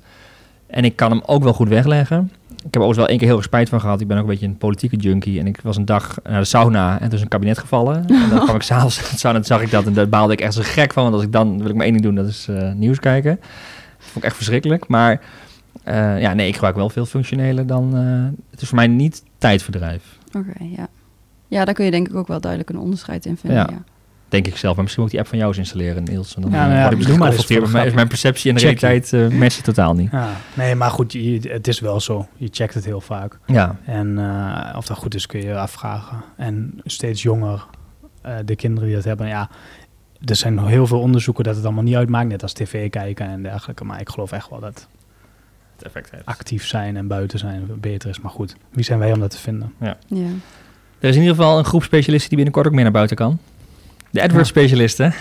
En 0.67 0.85
ik 0.85 0.95
kan 0.95 1.11
hem 1.11 1.21
ook 1.25 1.43
wel 1.43 1.53
goed 1.53 1.69
wegleggen. 1.69 2.31
Ik 2.65 2.73
heb 2.73 2.75
overigens 2.83 2.97
wel 2.97 3.07
één 3.07 3.17
keer 3.17 3.27
heel 3.27 3.35
erg 3.37 3.45
spijt 3.45 3.69
van 3.69 3.81
gehad. 3.81 4.01
Ik 4.01 4.07
ben 4.07 4.17
ook 4.17 4.23
een 4.23 4.29
beetje 4.29 4.45
een 4.45 4.57
politieke 4.57 4.95
junkie. 4.95 5.39
En 5.39 5.47
ik 5.47 5.59
was 5.63 5.77
een 5.77 5.85
dag 5.85 6.17
naar 6.23 6.39
de 6.39 6.45
sauna 6.45 6.93
en 6.99 7.05
toen 7.05 7.17
is 7.17 7.21
een 7.21 7.27
kabinet 7.27 7.57
gevallen. 7.57 7.95
En 8.07 8.29
dan 8.29 8.39
kwam 8.45 8.55
ik 8.55 8.61
s'avonds 8.61 8.99
uit 8.99 9.11
de 9.11 9.17
sauna 9.17 9.37
en 9.37 9.45
zag 9.45 9.61
ik 9.61 9.71
dat. 9.71 9.85
En 9.85 9.93
daar 9.93 10.09
baalde 10.09 10.33
ik 10.33 10.41
echt 10.41 10.53
zo 10.53 10.61
gek 10.63 10.93
van. 10.93 11.03
Want 11.03 11.15
als 11.15 11.23
ik 11.23 11.31
dan 11.31 11.57
wil 11.57 11.69
ik 11.69 11.75
maar 11.75 11.83
één 11.85 11.91
ding 11.93 12.05
doen, 12.05 12.15
dat 12.15 12.27
is 12.27 12.47
eh, 12.47 12.71
nieuws 12.73 12.99
kijken. 12.99 13.35
Dat 13.39 14.07
vond 14.07 14.15
ik 14.17 14.23
echt 14.23 14.35
verschrikkelijk. 14.35 14.87
Maar 14.87 15.21
eh, 15.83 16.21
ja, 16.21 16.33
nee, 16.33 16.47
ik 16.47 16.53
gebruik 16.53 16.75
wel 16.75 16.89
veel 16.89 17.05
functioneler 17.05 17.67
dan... 17.67 17.97
eh, 17.97 18.41
het 18.51 18.61
is 18.61 18.67
voor 18.67 18.77
mij 18.77 18.87
niet 18.87 19.23
tijdverdrijf. 19.37 20.03
Oké, 20.37 20.63
ja. 20.63 20.87
Ja, 21.47 21.65
daar 21.65 21.73
kun 21.73 21.85
je 21.85 21.91
denk 21.91 22.07
ik 22.07 22.15
ook 22.15 22.27
wel 22.27 22.39
duidelijk 22.41 22.69
een 22.71 22.79
onderscheid 22.79 23.25
in 23.25 23.37
vinden. 23.37 23.59
Ja. 23.59 23.67
Ja. 23.71 23.83
Denk 24.29 24.47
ik 24.47 24.57
zelf. 24.57 24.73
Maar 24.75 24.83
misschien 24.83 25.03
moet 25.03 25.13
ik 25.13 25.17
die 25.17 25.19
app 25.19 25.29
van 25.29 25.37
jou 25.37 25.49
eens 25.49 25.69
installeren, 25.69 26.03
Niels. 26.03 26.35
En 26.35 26.41
dan 26.41 26.51
Ja, 26.51 26.57
ja, 26.57 26.63
nou 26.63 26.73
ja, 26.79 26.83
word 26.83 26.91
ik 27.09 27.17
maar 27.17 27.31
eens 27.31 27.85
is 27.87 27.93
mijn 27.93 28.07
perceptie 28.07 28.49
en 28.51 28.55
de 28.57 28.61
Check 28.63 28.79
realiteit 28.79 29.31
uh, 29.31 29.39
matchen 29.39 29.63
totaal 29.63 29.93
niet. 29.93 30.11
Ja, 30.11 30.29
nee, 30.53 30.75
maar 30.75 30.89
goed, 30.91 31.13
je- 31.13 31.49
het 31.51 31.67
is 31.67 31.79
wel 31.79 31.99
zo. 31.99 32.27
Je 32.37 32.47
checkt 32.51 32.73
het 32.73 32.85
heel 32.85 33.01
vaak. 33.01 33.39
Ja, 33.45 33.75
En 33.85 34.17
eh, 34.19 34.77
of 34.77 34.85
dat 34.85 34.97
goed 34.97 35.15
is, 35.15 35.25
kun 35.25 35.39
je 35.39 35.45
je 35.45 35.57
afvragen. 35.57 36.17
En 36.37 36.79
steeds 36.83 37.21
jonger, 37.21 37.65
eh, 38.21 38.35
de 38.45 38.55
kinderen 38.55 38.85
die 38.87 38.95
dat 38.95 39.05
hebben, 39.05 39.27
ja, 39.27 39.49
er 40.25 40.35
zijn 40.35 40.53
nog 40.53 40.67
heel 40.67 40.87
veel 40.87 40.99
onderzoeken 40.99 41.43
dat 41.43 41.55
het 41.55 41.65
allemaal 41.65 41.83
niet 41.83 41.95
uitmaakt, 41.95 42.27
net 42.27 42.41
als 42.41 42.53
tv 42.53 42.89
kijken 42.89 43.25
en 43.27 43.43
dergelijke. 43.43 43.83
Maar 43.83 43.99
ik 43.99 44.09
geloof 44.09 44.31
echt 44.31 44.49
wel 44.49 44.59
dat 44.59 44.87
het 45.75 45.85
effect 45.85 46.11
heeft. 46.11 46.25
actief 46.25 46.65
zijn 46.65 46.97
en 46.97 47.07
buiten 47.07 47.39
zijn 47.39 47.67
beter 47.79 48.09
is. 48.09 48.19
Maar 48.19 48.31
goed, 48.31 48.55
wie 48.71 48.83
zijn 48.83 48.99
wij 48.99 49.11
om 49.11 49.19
dat 49.19 49.29
te 49.31 49.37
vinden? 49.37 49.73
Ja. 49.79 49.97
Er 50.99 51.09
is 51.09 51.15
in 51.15 51.21
ieder 51.21 51.35
geval 51.35 51.57
een 51.57 51.65
groep 51.65 51.83
specialisten 51.83 52.27
die 52.27 52.35
binnenkort 52.37 52.67
ook 52.67 52.73
meer 52.73 52.83
naar 52.83 52.91
buiten 52.91 53.15
kan. 53.15 53.39
De 54.11 54.21
AdWords-specialisten. 54.23 55.13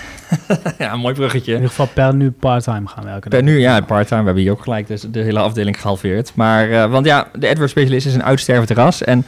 ja, 0.79 0.93
een 0.93 0.99
mooi 1.07 1.15
In 1.15 1.21
bruggetje. 1.21 1.53
ieder 1.53 1.69
geval 1.69 1.87
per 1.95 2.15
nu 2.15 2.31
part-time 2.31 2.87
gaan 2.89 3.05
werken. 3.05 3.31
Per 3.31 3.43
nu, 3.43 3.59
ja, 3.59 3.81
part-time. 3.81 4.21
We 4.21 4.27
hebben 4.27 4.43
hier 4.43 4.53
ook 4.53 4.63
gelijk 4.63 4.87
dus 4.87 5.01
de 5.11 5.21
hele 5.21 5.39
afdeling 5.39 5.81
gehalveerd. 5.81 6.33
Maar, 6.35 6.71
eh, 6.71 6.91
want 6.91 7.07
ja, 7.07 7.29
de 7.39 7.49
AdWords-specialist 7.49 8.07
is 8.07 8.15
een 8.15 8.25
uitstervend 8.25 8.71
ras. 8.71 9.05
En 9.05 9.25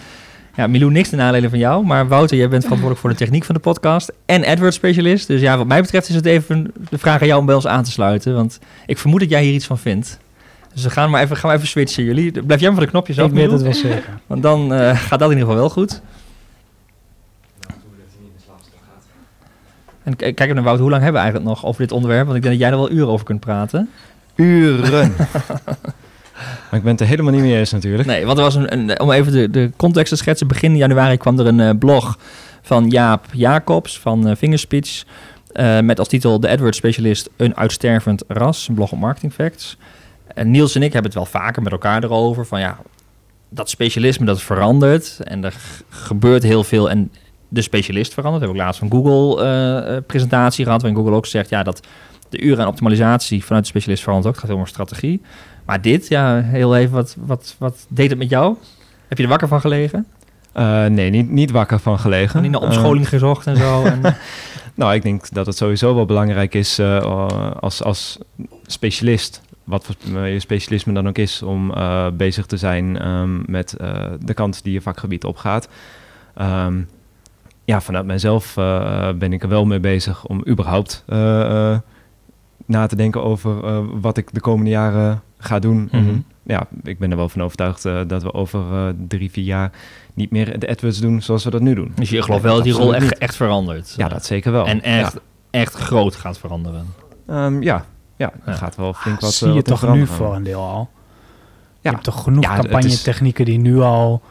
ja, 0.57 0.66
Milou, 0.66 0.90
niks 0.90 1.09
ten 1.09 1.18
nadele 1.18 1.49
van 1.49 1.59
jou. 1.59 1.87
Maar 1.87 2.09
Wouter, 2.09 2.37
jij 2.37 2.49
bent 2.49 2.62
verantwoordelijk 2.62 3.01
voor 3.01 3.11
de 3.11 3.25
techniek 3.25 3.44
van 3.44 3.55
de 3.55 3.61
podcast. 3.61 4.12
En 4.27 4.44
AdWords-specialist. 4.44 5.27
Dus 5.27 5.40
ja, 5.40 5.57
wat 5.57 5.66
mij 5.66 5.81
betreft 5.81 6.09
is 6.09 6.14
het 6.14 6.27
even 6.27 6.73
de 6.90 6.99
vraag 6.99 7.20
aan 7.20 7.27
jou 7.27 7.40
om 7.40 7.46
bij 7.46 7.55
ons 7.55 7.66
aan 7.66 7.83
te 7.85 7.90
sluiten. 7.90 8.35
Want 8.35 8.59
ik 8.87 8.99
vermoed 8.99 9.20
dat 9.20 9.31
jij 9.31 9.42
hier 9.42 9.55
iets 9.55 9.66
van 9.66 9.79
vindt. 9.79 10.18
Dus 10.75 10.83
we 10.83 10.90
gaan 10.90 11.11
maar 11.11 11.23
even, 11.23 11.37
gaan 11.37 11.51
we 11.51 11.57
even 11.57 11.68
switchen. 11.68 12.05
Jullie, 12.05 12.33
blijf 12.33 12.61
jij 12.61 12.68
maar 12.70 12.79
van 12.79 12.85
de 12.85 12.90
knopjes 12.90 13.18
af, 13.18 13.27
Ik 13.27 13.33
weet 13.33 13.51
het 13.51 13.62
wel 13.62 13.75
zeker. 13.75 14.18
Want 14.27 14.42
dan 14.42 14.75
eh, 14.75 14.96
gaat 14.96 15.18
dat 15.18 15.31
in 15.31 15.37
ieder 15.37 15.38
geval 15.38 15.55
wel 15.55 15.70
goed. 15.70 16.01
En 20.16 20.35
kijk 20.35 20.55
naar 20.55 20.62
Wout, 20.62 20.79
hoe 20.79 20.90
lang 20.90 21.03
hebben 21.03 21.23
we 21.23 21.27
eigenlijk 21.29 21.55
nog 21.55 21.66
over 21.66 21.81
dit 21.81 21.92
onderwerp? 21.92 22.25
Want 22.25 22.37
ik 22.37 22.42
denk 22.42 22.55
dat 22.55 22.62
jij 22.62 22.73
er 22.73 22.83
wel 22.83 22.90
uren 22.90 23.09
over 23.09 23.27
kunt 23.27 23.40
praten. 23.40 23.90
Uren. 24.35 25.14
maar 26.68 26.79
ik 26.79 26.83
ben 26.83 26.90
het 26.92 27.01
er 27.01 27.07
helemaal 27.07 27.33
niet 27.33 27.42
mee 27.42 27.59
eens 27.59 27.73
natuurlijk. 27.73 28.09
Nee, 28.09 28.27
want 28.27 28.38
er 28.38 28.44
was 28.44 28.55
een, 28.55 28.73
een 28.73 29.01
om 29.01 29.11
even 29.11 29.33
de, 29.33 29.51
de 29.51 29.70
context 29.77 30.09
te 30.09 30.16
schetsen. 30.16 30.46
Begin 30.46 30.77
januari 30.77 31.16
kwam 31.16 31.38
er 31.38 31.46
een 31.46 31.61
eh, 31.61 31.70
blog 31.79 32.18
van 32.62 32.88
Jaap 32.88 33.27
Jacobs 33.33 33.99
van 33.99 34.29
eh, 34.29 34.37
Fingerspeech. 34.37 35.05
met 35.83 35.99
als 35.99 36.09
titel 36.09 36.40
De 36.40 36.49
AdWords 36.49 36.79
Specialist, 36.79 37.31
een 37.37 37.57
uitstervend 37.57 38.25
ras. 38.29 38.68
Een 38.68 38.75
blog 38.75 38.92
op 38.92 38.99
Marketing 38.99 39.33
Facts. 39.33 39.77
En 40.35 40.51
Niels 40.51 40.75
en 40.75 40.83
ik 40.83 40.92
hebben 40.92 41.11
het 41.11 41.20
wel 41.20 41.40
vaker 41.42 41.62
met 41.62 41.73
elkaar 41.73 42.05
erover. 42.05 42.46
Van 42.46 42.61
ja, 42.61 42.79
dat 43.49 43.70
specialisme 43.70 44.27
dat 44.27 44.42
verandert. 44.42 45.20
En 45.25 45.44
er 45.44 45.55
gebeurt 45.88 46.42
heel 46.42 46.64
veel. 46.64 46.90
En 46.90 47.12
de 47.51 47.63
specialist 47.63 48.15
verandert. 48.15 48.43
We 48.43 48.47
hebben 48.47 48.63
ook 48.63 48.69
laatst 48.69 48.83
een 48.83 48.91
Google 48.91 49.45
eh, 49.45 49.97
eh, 49.97 50.05
presentatie 50.07 50.65
gehad. 50.65 50.83
Waarin 50.83 51.01
Google 51.01 51.17
ook 51.17 51.27
zegt 51.27 51.49
ja, 51.49 51.63
dat 51.63 51.87
de 52.29 52.43
uren 52.43 52.59
en 52.59 52.67
optimalisatie 52.67 53.45
vanuit 53.45 53.63
de 53.65 53.71
specialist 53.71 54.03
verandert 54.03 54.29
ook. 54.29 54.35
Het 54.35 54.43
gaat 54.45 54.53
heel 54.55 54.65
om 54.65 54.71
strategie. 54.71 55.23
Maar 55.65 55.83
dit, 55.83 56.09
ja, 56.09 56.41
heel 56.41 56.77
even, 56.77 56.95
wat, 56.95 57.17
wat, 57.19 57.57
wat 57.59 57.87
deed 57.89 58.11
het 58.11 58.19
met 58.19 58.31
jou? 58.31 58.57
Heb 59.09 59.19
je 59.19 59.25
er 59.25 59.31
wakker 59.31 59.49
van 59.49 59.61
gelegen? 59.61 60.07
Eh, 60.53 60.85
nee, 60.85 61.11
niet, 61.11 61.31
niet 61.31 61.51
wakker 61.51 61.79
van 61.79 61.99
gelegen. 61.99 62.43
Niet 62.43 62.51
naar 62.51 62.61
omscholing 62.61 63.09
gezocht 63.09 63.47
en 63.47 63.57
zo? 63.57 63.85
En, 63.85 64.01
nou, 64.75 64.95
ik 64.95 65.03
denk 65.03 65.31
dat 65.31 65.47
het 65.47 65.57
sowieso 65.57 65.95
wel 65.95 66.07
belangrijk 66.07 66.55
is 66.55 66.81
als, 67.61 67.83
als 67.83 68.19
specialist, 68.67 69.43
wat 69.65 69.85
voor 69.85 70.27
je 70.27 70.41
specialisme 70.41 70.93
dan 70.93 71.09
ook 71.09 71.19
is, 71.19 71.43
om 71.43 71.75
bezig 72.17 72.47
te 72.47 72.57
zijn 72.57 72.99
ehm, 72.99 73.51
met 73.51 73.75
de 74.21 74.35
kant 74.35 74.63
die 74.63 74.73
je 74.73 74.81
vakgebied 74.81 75.25
opgaat. 75.25 75.69
Ehm, 76.35 76.81
ja, 77.70 77.80
vanuit 77.80 78.06
mijzelf 78.06 78.56
eh, 78.56 79.09
ben 79.18 79.33
ik 79.33 79.42
er 79.42 79.48
wel 79.48 79.64
mee 79.64 79.80
bezig 79.80 80.24
om 80.24 80.42
überhaupt 80.48 81.04
eh, 81.06 81.70
eh, 81.72 81.78
na 82.66 82.87
te 82.87 82.96
denken 82.96 83.22
over 83.22 83.64
eh, 83.64 83.78
wat 84.00 84.16
ik 84.16 84.28
de 84.35 84.40
komende 84.40 84.70
jaren 84.70 85.22
ga 85.38 85.59
doen. 85.59 85.88
Mhm. 85.92 86.18
ja, 86.42 86.66
ik 86.83 86.98
ben 86.98 87.11
er 87.11 87.16
wel 87.16 87.28
van 87.28 87.42
overtuigd 87.42 87.85
eh, 87.85 88.00
dat 88.06 88.22
we 88.22 88.35
over 88.35 88.61
eh, 88.72 88.87
drie, 89.09 89.30
vier 89.30 89.44
jaar 89.44 89.70
niet 90.14 90.30
meer 90.30 90.59
de 90.59 90.68
AdWords 90.68 90.98
doen 91.00 91.22
zoals 91.22 91.44
we 91.44 91.50
dat 91.50 91.61
nu 91.61 91.74
doen. 91.74 91.92
dus 91.94 92.11
je 92.11 92.22
gelooft 92.22 92.42
wel 92.42 92.54
dat 92.54 92.64
die 92.64 92.72
rol 92.72 92.94
echt, 92.94 93.18
echt 93.18 93.37
verandert? 93.37 93.94
Ja, 93.96 94.09
dat 94.09 94.24
zeker 94.24 94.52
wel. 94.52 94.66
En 94.66 94.83
echt, 94.83 95.12
Ja, 95.12 95.20
echt 95.50 95.74
groot 95.74 96.16
gaat 96.16 96.38
veranderen? 96.38 96.87
Ehm, 97.26 97.62
ja. 97.62 97.85
ja 98.16 98.33
Ja. 98.46 98.52
gaat 98.52 98.76
wel 98.76 98.92
flink 98.94 99.20
wat 99.20 99.33
zie 99.33 99.48
je 99.48 99.54
wat 99.54 99.64
toch 99.64 99.94
nu 99.94 100.06
voor 100.06 100.35
een 100.35 100.42
deel 100.42 100.61
al. 100.62 100.88
Ja. 100.90 100.98
Je 101.80 101.88
hebt 101.90 102.04
toch 102.04 102.22
genoeg 102.22 102.44
campagnetechnieken 102.44 103.44
die 103.44 103.59
nu 103.59 103.80
al... 103.80 104.22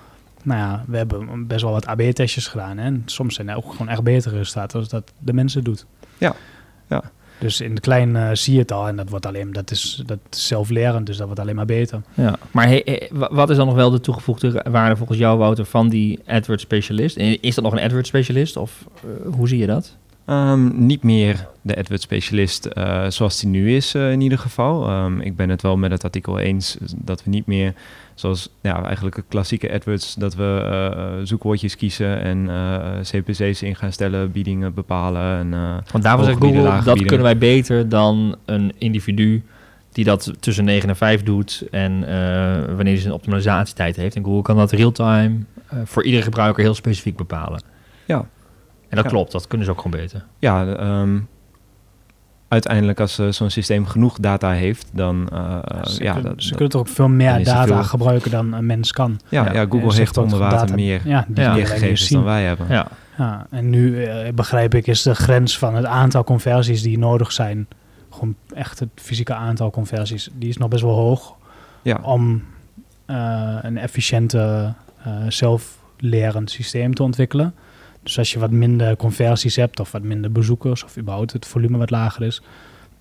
Nou 0.43 0.59
ja, 0.59 0.83
we 0.87 0.97
hebben 0.97 1.47
best 1.47 1.61
wel 1.61 1.71
wat 1.71 1.85
AB-testjes 1.85 2.47
gedaan. 2.47 2.77
Hè? 2.77 2.83
En 2.83 3.01
soms 3.05 3.35
zijn 3.35 3.49
er 3.49 3.55
ook 3.55 3.71
gewoon 3.71 3.89
echt 3.89 4.03
betere 4.03 4.37
resultaten 4.37 4.79
als 4.79 4.89
dat 4.89 5.11
de 5.19 5.33
mensen 5.33 5.63
doet. 5.63 5.85
Ja, 6.17 6.35
ja. 6.87 7.03
Dus 7.39 7.61
in 7.61 7.75
de 7.75 7.81
klein 7.81 8.15
eh, 8.15 8.29
zie 8.33 8.53
je 8.53 8.59
het 8.59 8.71
al. 8.71 8.87
En 8.87 8.95
dat 8.95 9.09
wordt 9.09 9.25
alleen, 9.25 9.51
dat 9.53 9.71
is, 9.71 10.03
dat 10.05 10.19
is 10.31 10.47
zelflerend, 10.47 11.05
dus 11.05 11.17
dat 11.17 11.25
wordt 11.25 11.41
alleen 11.41 11.55
maar 11.55 11.65
beter. 11.65 12.01
Ja. 12.13 12.35
Maar 12.51 12.67
he- 12.67 12.81
he- 12.85 13.07
wa- 13.11 13.29
wat 13.31 13.49
is 13.49 13.57
dan 13.57 13.65
nog 13.65 13.75
wel 13.75 13.89
de 13.89 13.99
toegevoegde 13.99 14.65
waarde 14.69 14.95
volgens 14.95 15.17
jou, 15.17 15.37
Wouter, 15.37 15.65
van 15.65 15.89
die 15.89 16.19
AdWords 16.27 16.63
specialist? 16.63 17.17
Is 17.17 17.55
dat 17.55 17.63
nog 17.63 17.73
een 17.73 17.79
AdWords 17.79 18.07
specialist 18.09 18.57
of 18.57 18.85
eh, 18.95 19.33
hoe 19.33 19.47
zie 19.47 19.57
je 19.59 19.65
dat? 19.67 19.95
Ehm, 20.25 20.85
niet 20.85 21.03
meer 21.03 21.47
de 21.61 21.77
AdWords 21.77 22.03
specialist 22.03 22.65
eh, 22.65 23.05
zoals 23.09 23.39
die 23.39 23.49
nu 23.49 23.75
is 23.75 23.95
in 23.95 24.21
ieder 24.21 24.37
geval. 24.39 24.87
Ehm, 24.87 25.19
ik 25.19 25.35
ben 25.35 25.49
het 25.49 25.61
wel 25.61 25.77
met 25.77 25.91
het 25.91 26.03
artikel 26.03 26.39
eens 26.39 26.77
dat 26.95 27.23
we 27.23 27.29
niet 27.29 27.45
meer 27.45 27.73
zoals 28.19 28.49
ja, 28.61 28.83
eigenlijk 28.83 29.15
de 29.15 29.23
klassieke 29.27 29.73
AdWords, 29.73 30.15
dat 30.15 30.35
we 30.35 30.61
eh, 30.71 31.25
zoekwoordjes 31.25 31.75
kiezen 31.75 32.21
en 32.21 32.49
eh, 32.49 32.99
CPC's 33.01 33.61
in 33.61 33.75
gaan 33.75 33.91
stellen, 33.91 34.31
biedingen 34.31 34.73
bepalen. 34.73 35.37
En, 35.39 35.49
Want 35.91 36.03
daarvoor 36.03 36.25
zegt 36.25 36.37
Google, 36.41 36.81
dat 36.83 36.99
kunnen 37.05 37.21
wij 37.23 37.37
beter 37.37 37.89
dan 37.89 38.35
een 38.45 38.73
individu 38.77 39.43
die 39.91 40.05
dat 40.05 40.33
tussen 40.39 40.63
9 40.65 40.89
en 40.89 40.95
5 40.95 41.23
doet 41.23 41.67
en 41.71 41.99
wanneer 42.75 42.93
hij 42.93 42.97
zijn 42.97 43.13
optimalisatietijd 43.13 43.95
heeft. 43.95 44.15
En 44.15 44.23
Google 44.23 44.41
kan 44.41 44.55
dat 44.57 44.71
real-time 44.71 45.35
voor 45.83 46.03
iedere 46.03 46.23
gebruiker 46.23 46.63
heel 46.63 46.73
specifiek 46.73 47.17
bepalen. 47.17 47.61
Ja. 48.05 48.17
En 48.89 48.95
dat 48.95 49.03
Ja. 49.03 49.09
klopt, 49.09 49.31
dat 49.31 49.47
kunnen 49.47 49.65
ze 49.65 49.71
ook 49.71 49.81
gewoon 49.81 49.99
beter. 50.01 50.25
ja, 50.39 50.75
ehm, 50.75 51.19
uiteindelijk 52.49 52.99
als 52.99 53.19
eh, 53.19 53.27
zo'n 53.29 53.49
systeem 53.49 53.85
genoeg 53.85 54.17
data 54.19 54.51
heeft, 54.51 54.89
dan 54.93 55.27
ze 55.83 56.03
ja, 56.03 56.13
kunnen, 56.13 56.31
dat, 56.31 56.43
ze 56.43 56.47
dat- 56.47 56.57
kunnen 56.57 56.69
toch 56.69 56.81
ook 56.81 56.87
veel 56.87 57.07
meer 57.07 57.29
er 57.33 57.43
data 57.43 57.65
veel- 57.65 57.83
gebruiken 57.83 58.31
dan 58.31 58.53
een 58.53 58.65
mens 58.65 58.91
kan. 58.91 59.19
ja, 59.29 59.45
Ja. 59.45 59.53
ja, 59.53 59.65
Google 59.69 59.93
heeft 59.93 60.17
onder 60.17 60.39
water 60.39 60.57
data- 60.59 60.73
meer, 60.75 61.01
Ja, 61.05 61.25
meer 61.27 61.67
gegevens 61.67 62.09
dan 62.09 62.23
wij 62.23 62.43
hebben. 62.43 62.65
Ja, 62.69 62.87
Ja, 63.17 63.47
en 63.49 63.69
nu 63.69 64.03
eh, 64.03 64.33
begrijp 64.33 64.73
ik 64.75 64.87
is 64.87 65.01
de 65.01 65.15
grens 65.15 65.57
van 65.57 65.75
het 65.75 65.85
aantal 65.85 66.23
conversies 66.23 66.81
die 66.81 66.97
nodig 66.97 67.31
zijn, 67.31 67.67
gewoon 68.09 68.35
echt 68.53 68.79
het 68.79 68.89
fysieke 68.95 69.33
aantal 69.33 69.69
conversies, 69.71 70.29
die 70.33 70.49
is 70.49 70.57
nog 70.57 70.69
best 70.69 70.83
wel 70.83 70.95
hoog 70.95 71.35
Ja. 71.81 71.99
om 72.03 72.43
eh, 73.05 73.55
een 73.61 73.77
efficiënte 73.77 74.73
zelflerend 75.27 76.51
systeem 76.51 76.93
te 76.93 77.03
ontwikkelen. 77.03 77.53
Dus 78.03 78.17
als 78.17 78.33
je 78.33 78.39
wat 78.39 78.51
minder 78.51 78.95
conversies 78.95 79.55
hebt 79.55 79.79
of 79.79 79.91
wat 79.91 80.01
minder 80.03 80.31
bezoekers 80.31 80.83
of 80.83 80.97
überhaupt 80.97 81.33
het 81.33 81.45
volume 81.45 81.77
wat 81.77 81.89
lager 81.89 82.21
is, 82.25 82.41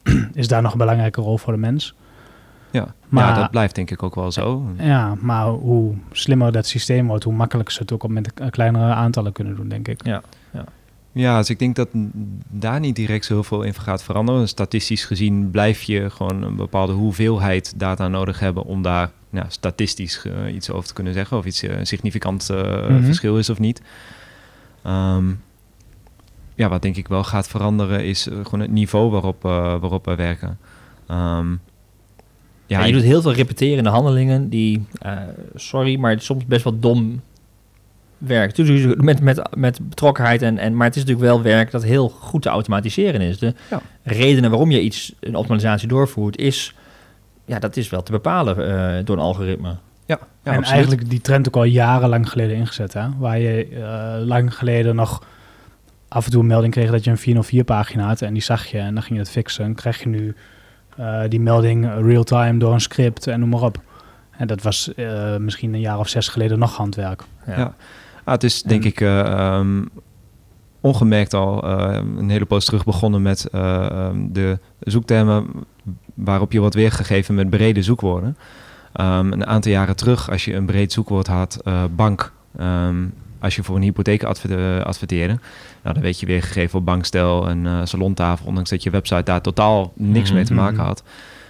is 0.34 0.48
daar 0.48 0.62
nog 0.62 0.72
een 0.72 0.78
belangrijke 0.78 1.20
rol 1.20 1.38
voor 1.38 1.52
de 1.52 1.58
mens. 1.58 1.94
Ja. 2.70 2.94
Maar- 3.08 3.28
ja, 3.28 3.40
dat 3.40 3.50
blijft 3.50 3.74
denk 3.74 3.90
ik 3.90 4.02
ook 4.02 4.14
wel 4.14 4.32
zo. 4.32 4.62
Ja, 4.78 5.14
maar 5.20 5.46
hoe 5.46 5.94
slimmer 6.12 6.52
dat 6.52 6.66
systeem 6.66 7.06
wordt, 7.06 7.24
hoe 7.24 7.32
makkelijker 7.34 7.74
ze 7.74 7.80
het 7.82 7.92
ook 7.92 8.02
op 8.02 8.10
met 8.10 8.32
kleinere 8.50 8.92
aantallen 8.92 9.32
kunnen 9.32 9.56
doen, 9.56 9.68
denk 9.68 9.88
ik. 9.88 10.04
ja. 10.04 10.22
Ja, 11.12 11.38
dus 11.38 11.50
ik 11.50 11.58
denk 11.58 11.76
dat 11.76 11.88
daar 12.48 12.80
niet 12.80 12.96
direct 12.96 13.24
zo 13.24 13.32
heel 13.34 13.42
veel 13.44 13.62
in 13.62 13.74
gaat 13.74 14.02
veranderen. 14.02 14.48
Statistisch 14.48 15.04
gezien 15.04 15.50
blijf 15.50 15.82
je 15.82 16.10
gewoon 16.10 16.42
een 16.42 16.56
bepaalde 16.56 16.92
hoeveelheid 16.92 17.72
data 17.76 18.08
nodig 18.08 18.40
hebben 18.40 18.64
om 18.64 18.82
daar 18.82 19.10
ja, 19.30 19.44
statistisch 19.48 20.22
eh, 20.24 20.54
iets 20.54 20.70
over 20.70 20.88
te 20.88 20.94
kunnen 20.94 21.12
zeggen. 21.12 21.36
Of 21.36 21.44
iets 21.44 21.62
eh, 21.62 21.78
een 21.78 21.86
significant 21.86 22.50
eh, 22.50 22.88
Mhm. 22.88 23.02
verschil 23.04 23.38
is 23.38 23.50
of 23.50 23.58
niet. 23.58 23.82
Ehm, 24.88 25.26
ja, 26.54 26.68
wat 26.68 26.82
denk 26.82 26.96
ik 26.96 27.08
wel 27.08 27.24
gaat 27.24 27.48
veranderen 27.48 28.04
is 28.04 28.28
eh, 28.28 28.34
gewoon 28.42 28.60
het 28.60 28.70
niveau 28.70 29.10
waarop, 29.10 29.44
eh, 29.44 29.50
waarop 29.80 30.04
we 30.04 30.14
werken. 30.14 30.58
Ehm, 31.06 31.50
Ja, 32.66 32.78
ja, 32.80 32.84
je 32.84 32.92
doet 32.92 33.02
heel 33.02 33.22
veel 33.22 33.32
repeterende 33.32 33.90
handelingen 33.90 34.48
die, 34.48 34.86
eh, 34.98 35.16
sorry, 35.54 35.98
maar 35.98 36.20
soms 36.20 36.44
best 36.46 36.64
wel 36.64 36.78
dom 36.78 37.20
werk. 38.18 38.56
Met, 38.96 39.20
met, 39.20 39.56
met 39.56 39.88
betrokkenheid, 39.88 40.42
en, 40.42 40.58
en, 40.58 40.76
maar 40.76 40.86
het 40.86 40.96
is 40.96 41.02
natuurlijk 41.04 41.30
wel 41.30 41.42
werk 41.42 41.70
dat 41.70 41.82
heel 41.82 42.08
goed 42.08 42.42
te 42.42 42.48
automatiseren 42.48 43.20
is. 43.20 43.38
De 43.38 43.54
Ja. 43.70 43.80
redenen 44.02 44.50
waarom 44.50 44.70
je 44.70 44.80
iets, 44.80 45.14
een 45.20 45.34
optimalisatie 45.36 45.88
doorvoert, 45.88 46.36
is, 46.36 46.74
ja, 47.44 47.58
dat 47.58 47.76
is 47.76 47.88
wel 47.88 48.02
te 48.02 48.12
bepalen 48.12 49.04
door 49.04 49.16
een 49.16 49.22
algoritme. 49.22 49.76
Ja, 50.08 50.18
ja, 50.18 50.26
en 50.42 50.58
absoluut. 50.58 50.70
eigenlijk 50.70 51.10
die 51.10 51.20
trend 51.20 51.46
ook 51.48 51.56
al 51.56 51.64
jarenlang 51.64 52.30
geleden 52.30 52.56
ingezet. 52.56 52.92
Hè? 52.92 53.08
Waar 53.18 53.38
je 53.38 53.68
eh, 53.68 54.26
lang 54.26 54.54
geleden 54.54 54.94
nog 54.96 55.22
af 56.08 56.24
en 56.24 56.30
toe 56.30 56.40
een 56.40 56.46
melding 56.46 56.72
kreeg 56.72 56.90
dat 56.90 57.04
je 57.04 57.10
een 57.10 57.18
404 57.18 57.64
pagina 57.64 58.06
had. 58.06 58.22
En 58.22 58.32
die 58.32 58.42
zag 58.42 58.66
je 58.66 58.78
en 58.78 58.94
dan 58.94 59.02
ging 59.02 59.18
je 59.18 59.24
dat 59.24 59.32
fixen. 59.32 59.64
En 59.64 59.74
krijg 59.74 60.02
je 60.02 60.08
nu 60.08 60.34
eh, 60.96 61.20
die 61.28 61.40
melding 61.40 61.88
real-time 62.00 62.58
door 62.58 62.72
een 62.72 62.80
script 62.80 63.26
en 63.26 63.40
noem 63.40 63.48
maar 63.48 63.62
op. 63.62 63.80
En 64.30 64.46
dat 64.46 64.62
was 64.62 64.94
eh, 64.94 65.36
misschien 65.36 65.74
een 65.74 65.80
jaar 65.80 65.98
of 65.98 66.08
zes 66.08 66.28
geleden 66.28 66.58
nog 66.58 66.76
handwerk. 66.76 67.22
Ja. 67.46 67.58
Ja. 67.58 67.74
Ah, 68.24 68.34
het 68.34 68.44
is 68.44 68.62
denk 68.62 68.82
En- 68.82 68.88
ik, 68.88 69.00
eh, 69.00 69.20
ehm, 69.20 69.84
ongemerkt 70.80 71.34
al 71.34 71.62
eh, 71.62 71.98
een 72.16 72.30
hele 72.30 72.44
poos 72.44 72.64
terug 72.64 72.84
begonnen 72.84 73.22
met 73.22 73.46
eh, 73.46 73.90
ehm, 73.90 74.16
de 74.32 74.58
zoektermen 74.80 75.46
waarop 76.14 76.52
je 76.52 76.60
wordt 76.60 76.74
weergegeven 76.74 77.34
met 77.34 77.50
brede 77.50 77.82
zoekwoorden. 77.82 78.36
Ehm, 78.98 79.32
een 79.32 79.46
aantal 79.46 79.72
jaren 79.72 79.96
terug, 79.96 80.30
als 80.30 80.44
je 80.44 80.54
een 80.54 80.66
breed 80.66 80.92
zoekwoord 80.92 81.26
had, 81.26 81.60
eh, 81.64 81.84
bank, 81.96 82.32
ehm, 82.58 82.96
als 83.40 83.56
je 83.56 83.62
voor 83.62 83.76
een 83.76 83.82
hypotheek 83.82 84.22
adver- 84.22 84.84
adverteerde, 84.84 85.38
nou, 85.82 85.94
dan 85.94 86.02
werd 86.02 86.20
je 86.20 86.26
weergegeven 86.26 86.78
op 86.78 86.84
bankstel 86.84 87.48
en 87.48 87.66
eh, 87.66 87.80
salontafel, 87.84 88.46
ondanks 88.46 88.70
dat 88.70 88.82
je 88.82 88.90
website 88.90 89.22
daar 89.22 89.40
totaal 89.42 89.92
niks 89.96 90.32
mee 90.32 90.44
te 90.44 90.54
maken 90.54 90.76
Mhm. 90.76 90.84
had. 90.86 91.02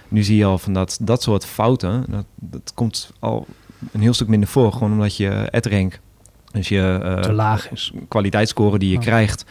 Nu 0.07 0.23
zie 0.23 0.37
je 0.37 0.45
al 0.45 0.57
van 0.57 0.73
dat, 0.73 0.97
dat 1.01 1.21
soort 1.23 1.45
fouten, 1.45 2.05
dat, 2.09 2.25
dat 2.35 2.71
komt 2.75 3.11
al 3.19 3.45
een 3.91 4.01
heel 4.01 4.13
stuk 4.13 4.27
minder 4.27 4.49
voor, 4.49 4.71
gewoon 4.73 4.91
omdat 4.91 5.17
je 5.17 5.47
AdRank, 5.51 5.99
dus 6.51 6.67
je 6.69 6.99
eh, 7.03 7.15
te 7.19 7.33
laag 7.33 7.71
is. 7.71 7.91
kwaliteitsscore 8.07 8.79
die 8.79 8.89
je 8.89 8.95
Oh. 8.97 9.01
krijgt 9.03 9.45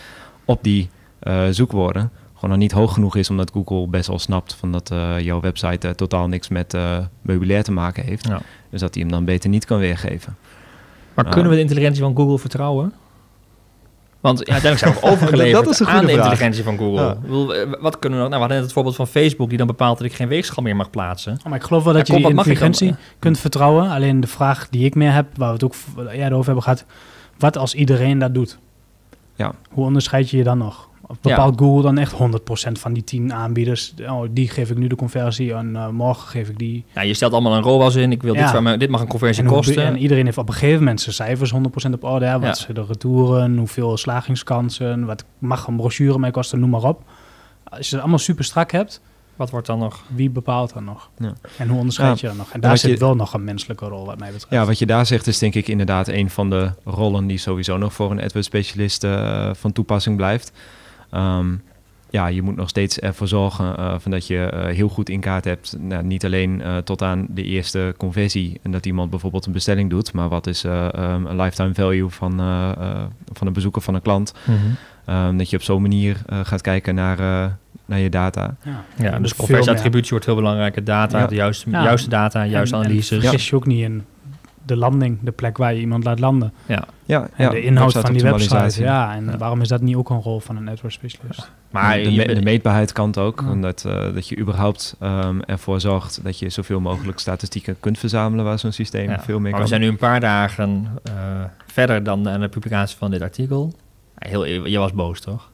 op 0.44 0.62
die 0.62 0.88
eh, 1.18 1.42
zoekwoorden 1.50 2.10
gewoon 2.38 2.50
nog 2.50 2.58
niet 2.58 2.72
hoog 2.72 2.92
genoeg 2.92 3.16
is, 3.16 3.30
omdat 3.30 3.50
Google 3.50 3.86
best 3.88 4.08
wel 4.08 4.18
snapt 4.18 4.54
van 4.54 4.72
dat 4.72 4.90
eh, 4.90 5.20
jouw 5.20 5.40
website 5.40 5.88
eh, 5.88 5.94
totaal 5.94 6.28
niks 6.28 6.48
met 6.48 6.74
eh 6.74 6.98
meubilair 7.22 7.62
te 7.62 7.72
maken 7.72 8.04
heeft. 8.04 8.26
Ja. 8.28 8.40
Dus 8.70 8.80
dat 8.80 8.94
hij 8.94 9.02
hem 9.02 9.12
dan 9.12 9.24
beter 9.24 9.50
niet 9.50 9.64
kan 9.64 9.78
weergeven. 9.78 10.36
Maar 11.14 11.28
kunnen 11.28 11.48
we 11.50 11.54
de 11.56 11.62
intelligentie 11.62 12.02
van 12.02 12.16
Google 12.16 12.38
vertrouwen? 12.38 12.92
Want 14.20 14.38
ja, 14.38 14.52
uiteindelijk 14.52 14.78
zijn 14.78 14.94
we 14.94 15.08
overgeleverd 15.12 15.64
Dat 15.64 15.72
is 15.72 15.80
een 15.80 15.86
aan 15.86 16.00
de 16.00 16.12
vraag. 16.12 16.16
intelligentie 16.16 16.64
van 16.64 16.76
Google. 16.78 17.00
Ja. 17.00 17.12
Ik 17.12 17.20
bedoel, 17.20 17.46
wat 17.80 17.98
kunnen 17.98 18.18
we 18.18 18.24
nog? 18.24 18.28
Nou, 18.28 18.28
we 18.28 18.36
hadden 18.36 18.56
net 18.56 18.62
het 18.62 18.72
voorbeeld 18.72 18.96
van 18.96 19.06
Facebook, 19.06 19.48
die 19.48 19.58
dan 19.58 19.66
bepaalt 19.66 19.98
dat 19.98 20.06
ik 20.06 20.12
geen 20.12 20.28
weegschaal 20.28 20.64
meer 20.64 20.76
mag 20.76 20.90
plaatsen. 20.90 21.32
Oh, 21.38 21.44
maar 21.44 21.58
ik 21.58 21.62
geloof 21.62 21.84
wel 21.84 21.92
dat 21.92 22.06
Ja, 22.06 22.14
je 22.14 22.20
kom, 22.22 22.30
die 22.30 22.38
intelligentie 22.38 22.94
kunt 23.18 23.38
vertrouwen. 23.38 23.90
Alleen 23.90 24.20
de 24.20 24.26
vraag 24.26 24.68
die 24.70 24.84
ik 24.84 24.94
meer 24.94 25.12
heb, 25.12 25.26
waar 25.36 25.48
we 25.48 25.54
het 25.54 25.64
ook 25.64 25.74
eerder 26.12 26.32
over 26.32 26.44
hebben 26.44 26.62
gehad, 26.62 26.84
wat 27.38 27.56
als 27.56 27.74
iedereen 27.74 28.18
dat 28.18 28.34
doet? 28.34 28.58
Ja. 29.34 29.52
Hoe 29.70 29.84
onderscheid 29.84 30.30
je 30.30 30.36
je 30.36 30.44
dan 30.44 30.58
nog? 30.58 30.88
Of 31.10 31.20
bepaalt 31.20 31.58
Google 31.60 31.82
dan 31.82 31.98
echt 31.98 32.12
100% 32.12 32.16
van 32.72 32.92
die 32.92 33.04
10 33.04 33.32
aanbieders? 33.32 33.94
Oh, 34.08 34.22
die 34.30 34.48
geef 34.48 34.70
ik 34.70 34.76
nu 34.78 34.86
de 34.86 34.94
conversie 34.96 35.54
en 35.54 35.76
eh, 35.76 35.88
morgen 35.88 36.28
geef 36.28 36.48
ik 36.48 36.58
die. 36.58 36.84
Nou, 36.94 37.06
je 37.06 37.14
stelt 37.14 37.32
allemaal 37.32 37.54
een 37.56 37.62
ROAS 37.62 37.94
in. 37.94 38.12
Ik 38.12 38.22
wil 38.22 38.32
dit, 38.34 38.42
Ja. 38.42 38.50
van 38.50 38.62
mijn- 38.62 38.78
dit 38.78 38.88
mag 38.90 39.00
een 39.00 39.06
conversie 39.08 39.42
En, 39.42 39.48
hoe- 39.48 39.58
kosten. 39.58 39.84
en 39.84 39.96
iedereen 39.98 40.24
heeft 40.24 40.38
op 40.38 40.48
een 40.48 40.54
gegeven 40.54 40.78
moment 40.78 41.00
zijn 41.00 41.14
cijfers 41.14 41.50
100% 41.50 41.94
op 41.94 42.04
orde. 42.04 42.24
Hè? 42.26 42.32
Wat 42.32 42.42
Ja. 42.42 42.54
zijn 42.64 42.74
de 42.74 42.84
retouren, 42.88 43.56
hoeveel 43.58 43.96
slagingskansen, 43.96 45.04
wat 45.04 45.24
mag 45.38 45.66
een 45.66 45.76
brochure 45.76 46.18
mee 46.18 46.30
kosten, 46.30 46.60
noem 46.60 46.70
maar 46.70 46.82
op. 46.84 47.02
Als 47.64 47.86
je 47.88 47.92
het 47.94 48.00
allemaal 48.00 48.18
super 48.18 48.44
strak 48.44 48.72
hebt, 48.72 49.00
Wat 49.36 49.50
wordt 49.50 49.66
dan 49.66 49.78
nog? 49.78 50.02
wie 50.06 50.30
bepaalt 50.30 50.72
dan 50.74 50.84
nog? 50.84 51.10
Ja. 51.18 51.32
En 51.58 51.68
hoe 51.68 51.78
onderscheid 51.78 52.20
Ja. 52.20 52.28
je 52.28 52.36
dan 52.36 52.36
nog? 52.36 52.52
En 52.52 52.60
daar 52.60 52.78
zit 52.78 52.90
je- 52.90 52.96
wel 52.96 53.14
nog 53.16 53.34
een 53.34 53.44
menselijke 53.44 53.86
rol 53.86 54.06
wat 54.06 54.18
mij 54.18 54.30
betreft. 54.32 54.52
Ja, 54.52 54.64
wat 54.64 54.78
je 54.78 54.86
daar 54.86 55.06
zegt 55.06 55.26
is 55.26 55.38
denk 55.38 55.54
ik 55.54 55.68
inderdaad 55.68 56.08
een 56.08 56.30
van 56.30 56.50
de 56.50 56.70
rollen 56.84 57.26
die 57.26 57.38
sowieso 57.38 57.76
nog 57.76 57.92
voor 57.92 58.10
een 58.10 58.20
AdWords 58.22 58.46
specialist 58.46 59.04
eh, 59.04 59.50
van 59.54 59.72
toepassing 59.72 60.16
blijft. 60.16 60.52
Ehm, 61.10 61.46
ja, 62.10 62.26
je 62.26 62.42
moet 62.42 62.56
nog 62.56 62.68
steeds 62.68 62.98
ervoor 62.98 63.28
zorgen 63.28 63.76
eh, 63.76 63.94
van 63.98 64.10
dat 64.10 64.26
je 64.26 64.38
eh, 64.38 64.74
heel 64.74 64.88
goed 64.88 65.08
in 65.08 65.20
kaart 65.20 65.44
hebt. 65.44 65.76
Nou, 65.80 66.04
niet 66.04 66.24
alleen 66.24 66.62
eh, 66.62 66.76
tot 66.76 67.02
aan 67.02 67.26
de 67.30 67.42
eerste 67.42 67.94
conversie 67.96 68.60
en 68.62 68.70
dat 68.70 68.86
iemand 68.86 69.10
bijvoorbeeld 69.10 69.46
een 69.46 69.52
bestelling 69.52 69.90
doet, 69.90 70.12
maar 70.12 70.28
wat 70.28 70.46
is 70.46 70.64
eh, 70.64 70.94
ehm, 70.94 71.26
een 71.26 71.36
lifetime 71.36 71.74
value 71.74 72.08
van, 72.08 72.40
eh, 72.40 72.70
eh, 72.70 73.02
van 73.32 73.46
een 73.46 73.52
bezoeker 73.52 73.82
van 73.82 73.94
een 73.94 74.02
klant. 74.02 74.34
Ehm, 75.04 75.36
dat 75.36 75.50
je 75.50 75.56
op 75.56 75.62
zo'n 75.62 75.82
manier 75.82 76.16
eh, 76.26 76.40
gaat 76.42 76.60
kijken 76.60 76.94
naar, 76.94 77.18
eh, 77.18 77.50
naar 77.84 77.98
je 77.98 78.08
data. 78.10 78.56
Ja, 78.64 78.84
Ja, 79.10 79.18
dus 79.18 79.34
conversieattributie 79.36 80.10
wordt 80.10 80.24
heel 80.26 80.34
belangrijk. 80.34 80.86
Data, 80.86 81.18
Ja. 81.18 81.26
de 81.26 81.34
juiste, 81.34 81.70
Ja. 81.70 81.82
juiste 81.82 82.08
data, 82.08 82.44
juiste 82.46 82.74
En- 82.76 82.80
en 82.82 82.86
analyses. 82.88 83.20
vergis 83.22 83.48
je 83.48 83.56
ook 83.56 83.66
niet 83.66 83.82
in 83.82 84.04
de 84.68 84.76
landing, 84.76 85.18
de 85.22 85.30
plek 85.30 85.56
waar 85.56 85.74
je 85.74 85.80
iemand 85.80 86.04
laat 86.04 86.18
landen. 86.18 86.52
ja. 86.66 86.84
Ja, 87.04 87.28
En 87.36 87.50
de 87.50 87.62
inhoud 87.62 87.92
van 87.92 88.12
die 88.12 88.22
website. 88.22 88.82
Ja, 88.82 89.14
en 89.14 89.24
Ja. 89.24 89.36
waarom 89.36 89.60
is 89.60 89.68
dat 89.68 89.80
niet 89.80 89.96
ook 89.96 90.10
een 90.10 90.20
rol 90.20 90.40
van 90.40 90.56
een 90.56 90.68
AdWords 90.68 90.94
specialist? 90.96 91.50
Maar 91.70 92.02
de, 92.02 92.10
me- 92.10 92.34
de 92.34 92.42
meetbaarheid 92.42 92.92
kan 92.92 93.06
het 93.06 93.18
ook. 93.18 93.40
Ja. 93.44 93.50
Omdat, 93.50 93.84
eh, 93.86 94.14
dat 94.14 94.28
je 94.28 94.38
überhaupt 94.38 94.96
ehm, 95.00 95.40
ervoor 95.40 95.80
zorgt 95.80 96.24
dat 96.24 96.38
je 96.38 96.48
zoveel 96.48 96.80
mogelijk 96.80 97.18
statistieken 97.18 97.76
kunt 97.80 97.98
verzamelen 97.98 98.44
waar 98.44 98.58
zo'n 98.58 98.72
systeem 98.72 99.10
Ja, 99.10 99.20
veel 99.20 99.38
meer 99.38 99.52
kan. 99.52 99.60
we 99.60 99.66
zijn 99.66 99.80
nu 99.80 99.86
een 99.88 99.96
paar 99.96 100.20
dagen 100.20 100.86
eh, 101.02 101.12
verder 101.66 102.02
dan 102.02 102.22
de, 102.24 102.38
de 102.38 102.48
publicatie 102.48 102.96
van 102.96 103.10
dit 103.10 103.22
artikel. 103.22 103.72
Ja, 104.18 104.28
Heel, 104.28 104.44
je 104.46 104.78
was 104.78 104.92
boos, 104.92 105.20
toch? 105.20 105.50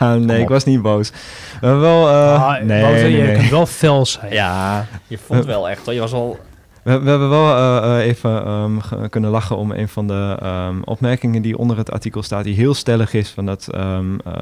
nee, 0.18 0.40
ik 0.40 0.48
was 0.48 0.64
niet 0.64 0.82
boos. 0.82 1.12
Wel, 1.60 2.08
eh, 2.08 2.42
Ah, 2.42 2.62
nee, 2.62 3.10
je 3.16 3.22
nee. 3.22 3.36
kunt 3.36 3.50
wel 3.50 3.66
fel 3.66 4.06
zijn. 4.06 4.32
Ja, 4.32 4.86
je 5.06 5.18
vond 5.18 5.44
wel 5.44 5.68
echt, 5.68 5.84
hoor. 5.84 5.94
Je 5.94 6.00
was 6.00 6.12
al... 6.12 6.38
We, 6.86 6.98
we 7.00 7.10
hebben 7.10 7.28
wel 7.28 7.56
eh, 7.56 7.98
eh, 8.00 8.06
even 8.06 8.44
ehm, 8.44 9.08
kunnen 9.08 9.30
lachen 9.30 9.56
om 9.56 9.70
een 9.70 9.88
van 9.88 10.06
de 10.06 10.36
ehm, 10.42 10.80
opmerkingen 10.84 11.42
die 11.42 11.58
onder 11.58 11.76
het 11.76 11.90
artikel 11.90 12.22
staat, 12.22 12.44
die 12.44 12.54
heel 12.54 12.74
stellig 12.74 13.14
is, 13.14 13.30
van 13.30 13.46
dat, 13.46 13.68
ehm, 13.68 14.18
eh, 14.24 14.32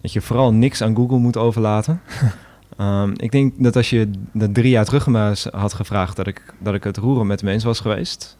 dat 0.00 0.12
je 0.12 0.20
vooral 0.20 0.52
niks 0.52 0.82
aan 0.82 0.96
Google 0.96 1.18
moet 1.18 1.36
overlaten. 1.36 2.00
Ik 3.16 3.30
denk 3.32 3.52
dat 3.56 3.76
als 3.76 3.90
je 3.90 4.10
dat 4.32 4.54
drie 4.54 4.70
jaar 4.70 4.84
terug 4.84 5.06
maar 5.06 5.42
had 5.50 5.72
gevraagd, 5.74 6.16
dat 6.16 6.26
ik, 6.26 6.54
dat 6.58 6.74
ik 6.74 6.84
het 6.84 6.96
roeren 6.96 7.26
met 7.26 7.38
de 7.38 7.44
mens 7.44 7.64
was 7.64 7.80
geweest. 7.80 8.38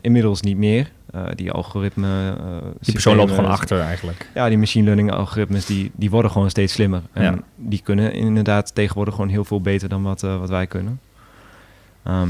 Inmiddels 0.00 0.40
niet 0.40 0.56
meer. 0.56 0.90
Die 1.34 1.52
algoritme. 1.52 2.34
Die 2.80 2.92
persoon 2.92 3.16
loopt 3.16 3.30
gewoon 3.30 3.50
achter 3.50 3.80
eigenlijk. 3.80 4.30
Ja, 4.34 4.48
die 4.48 4.58
machine 4.58 4.84
learning 4.84 5.12
algoritmes 5.12 5.66
die, 5.66 5.90
die 5.94 6.10
worden 6.10 6.30
gewoon 6.30 6.50
steeds 6.50 6.72
slimmer. 6.72 7.02
En 7.12 7.22
Ja. 7.22 7.38
die 7.56 7.80
kunnen 7.84 8.12
inderdaad 8.12 8.74
tegenwoordig 8.74 9.14
gewoon 9.14 9.30
heel 9.30 9.44
veel 9.44 9.60
beter 9.60 9.88
dan 9.88 10.02
wat, 10.02 10.20
wat 10.20 10.48
wij 10.48 10.66
kunnen. 10.66 11.00
Ehm, 12.02 12.28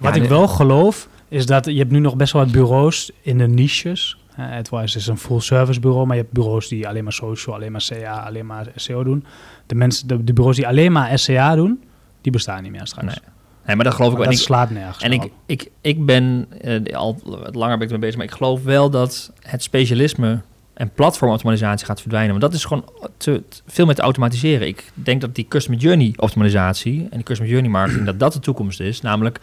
Wat 0.00 0.14
ja, 0.14 0.22
ik 0.22 0.28
wel 0.28 0.48
geloof, 0.48 1.08
is 1.28 1.46
dat 1.46 1.64
je 1.64 1.78
hebt 1.78 1.90
nu 1.90 1.98
nog 1.98 2.16
best 2.16 2.32
wel 2.32 2.42
wat 2.42 2.52
bureaus 2.52 3.10
in 3.22 3.38
de 3.38 3.46
niches. 3.48 4.16
Uh, 4.38 4.52
AdWise 4.56 4.98
is 4.98 5.06
een 5.06 5.18
full 5.18 5.40
service 5.40 5.80
bureau, 5.80 6.06
maar 6.06 6.16
je 6.16 6.22
hebt 6.22 6.34
bureaus 6.34 6.68
die 6.68 6.88
alleen 6.88 7.04
maar 7.04 7.12
social, 7.12 7.54
alleen 7.54 7.72
maar 7.72 7.84
CA, 7.88 8.22
alleen 8.26 8.46
maar 8.46 8.66
SEO 8.74 9.04
doen. 9.04 9.24
De, 9.66 9.74
mensen, 9.74 10.08
de, 10.08 10.24
de 10.24 10.32
bureaus 10.32 10.56
die 10.56 10.66
alleen 10.66 10.92
maar 10.92 11.18
SEA 11.18 11.54
doen, 11.54 11.82
die 12.20 12.32
bestaan 12.32 12.62
niet 12.62 12.72
meer 12.72 12.86
straks. 12.86 13.06
Nee. 13.06 13.32
Nee, 13.66 13.76
maar 13.76 13.84
dat 13.84 13.94
geloof 13.94 14.12
ik 14.12 14.18
wel. 14.18 14.26
dat 14.26 14.38
slaat 14.38 14.70
nergens 14.70 15.02
en 15.04 15.12
ik, 15.12 15.30
ik, 15.46 15.70
ik 15.80 16.06
ben 16.06 16.46
eh, 16.60 16.96
al 16.96 17.18
langer 17.52 17.78
ben 17.78 17.90
ik 17.90 18.00
bezig, 18.00 18.16
maar 18.16 18.24
ik 18.24 18.32
geloof 18.32 18.62
wel 18.62 18.90
dat 18.90 19.32
het 19.40 19.62
specialisme 19.62 20.40
en 20.74 20.90
platformoptimalisatie 20.94 21.86
gaat 21.86 22.00
verdwijnen. 22.00 22.30
Want 22.30 22.42
dat 22.42 22.52
is 22.54 22.64
gewoon 22.64 22.84
te, 23.16 23.42
te- 23.48 23.60
veel 23.66 23.86
meer 23.86 23.94
te 23.94 24.02
automatiseren. 24.02 24.66
Ik 24.66 24.90
denk 24.94 25.20
dat 25.20 25.34
die 25.34 25.46
customer 25.48 25.80
journey 25.80 26.12
optimalisatie 26.16 27.00
en 27.02 27.16
die 27.16 27.22
customer 27.22 27.52
journey 27.52 27.70
marketing, 27.72 28.06
dat 28.06 28.18
dat 28.18 28.32
de 28.32 28.38
toekomst 28.40 28.80
is. 28.80 29.00
Namelijk 29.00 29.40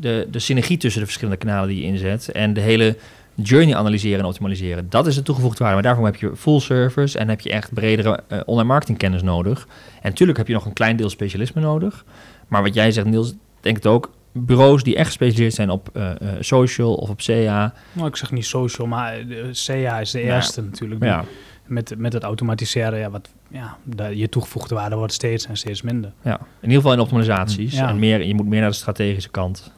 de, 0.00 0.28
de 0.30 0.38
synergie 0.38 0.76
tussen 0.76 1.00
de 1.00 1.06
verschillende 1.06 1.40
kanalen 1.40 1.68
die 1.68 1.78
je 1.78 1.84
inzet 1.84 2.32
en 2.32 2.52
de 2.52 2.60
hele 2.60 2.96
journey 3.34 3.74
analyseren 3.74 4.18
en 4.18 4.24
optimaliseren. 4.24 4.86
Dat 4.88 5.06
is 5.06 5.14
de 5.14 5.22
toegevoegde 5.22 5.58
waarde. 5.58 5.74
Maar 5.74 5.84
daarvoor 5.84 6.04
heb 6.04 6.16
je 6.16 6.36
full 6.36 6.60
service 6.60 7.18
en 7.18 7.28
heb 7.28 7.40
je 7.40 7.50
echt 7.50 7.74
bredere 7.74 8.20
eh, 8.28 8.40
online 8.44 8.68
marketing 8.68 8.98
kennis 8.98 9.22
nodig. 9.22 9.66
En 10.02 10.08
natuurlijk 10.10 10.38
heb 10.38 10.46
je 10.46 10.52
nog 10.52 10.64
een 10.66 10.72
klein 10.72 10.96
deel 10.96 11.10
specialisme 11.10 11.60
nodig. 11.60 12.04
Maar 12.48 12.62
wat 12.62 12.74
jij 12.74 12.92
zegt, 12.92 13.06
Niels, 13.06 13.34
denk 13.60 13.76
het 13.76 13.86
ook. 13.86 14.10
Bureaus 14.32 14.82
die 14.82 14.96
echt 14.96 15.06
gespecialiseerd 15.06 15.54
zijn 15.54 15.70
op 15.70 15.88
eh, 15.92 16.10
eh, 16.10 16.16
social 16.40 16.94
of 16.94 17.08
op 17.08 17.18
CA. 17.18 17.74
Nou, 17.92 18.08
ik 18.08 18.16
zeg 18.16 18.30
niet 18.32 18.46
social, 18.46 18.86
maar 18.86 19.18
CA 19.66 20.00
is 20.00 20.10
de 20.10 20.18
Nou 20.18 20.32
eerste 20.32 20.62
natuurlijk. 20.62 21.04
Ja, 21.04 21.24
Met, 21.66 21.94
met 21.98 22.12
het 22.12 22.22
automatiseren, 22.22 22.98
ja, 22.98 23.10
wat, 23.10 23.28
ja, 23.48 23.76
de, 23.84 24.16
je 24.16 24.28
toegevoegde 24.28 24.74
waarde 24.74 24.96
wordt 24.96 25.12
steeds 25.12 25.46
en 25.46 25.56
steeds 25.56 25.82
minder. 25.82 26.12
ja, 26.22 26.34
in 26.38 26.46
ieder 26.60 26.76
geval 26.76 26.92
in 26.92 27.00
optimalisaties. 27.00 27.74
Ja. 27.74 27.88
En 27.88 27.98
meer, 27.98 28.24
je 28.24 28.34
moet 28.34 28.46
meer 28.46 28.60
naar 28.60 28.70
de 28.70 28.76
strategische 28.76 29.30
kant. 29.30 29.72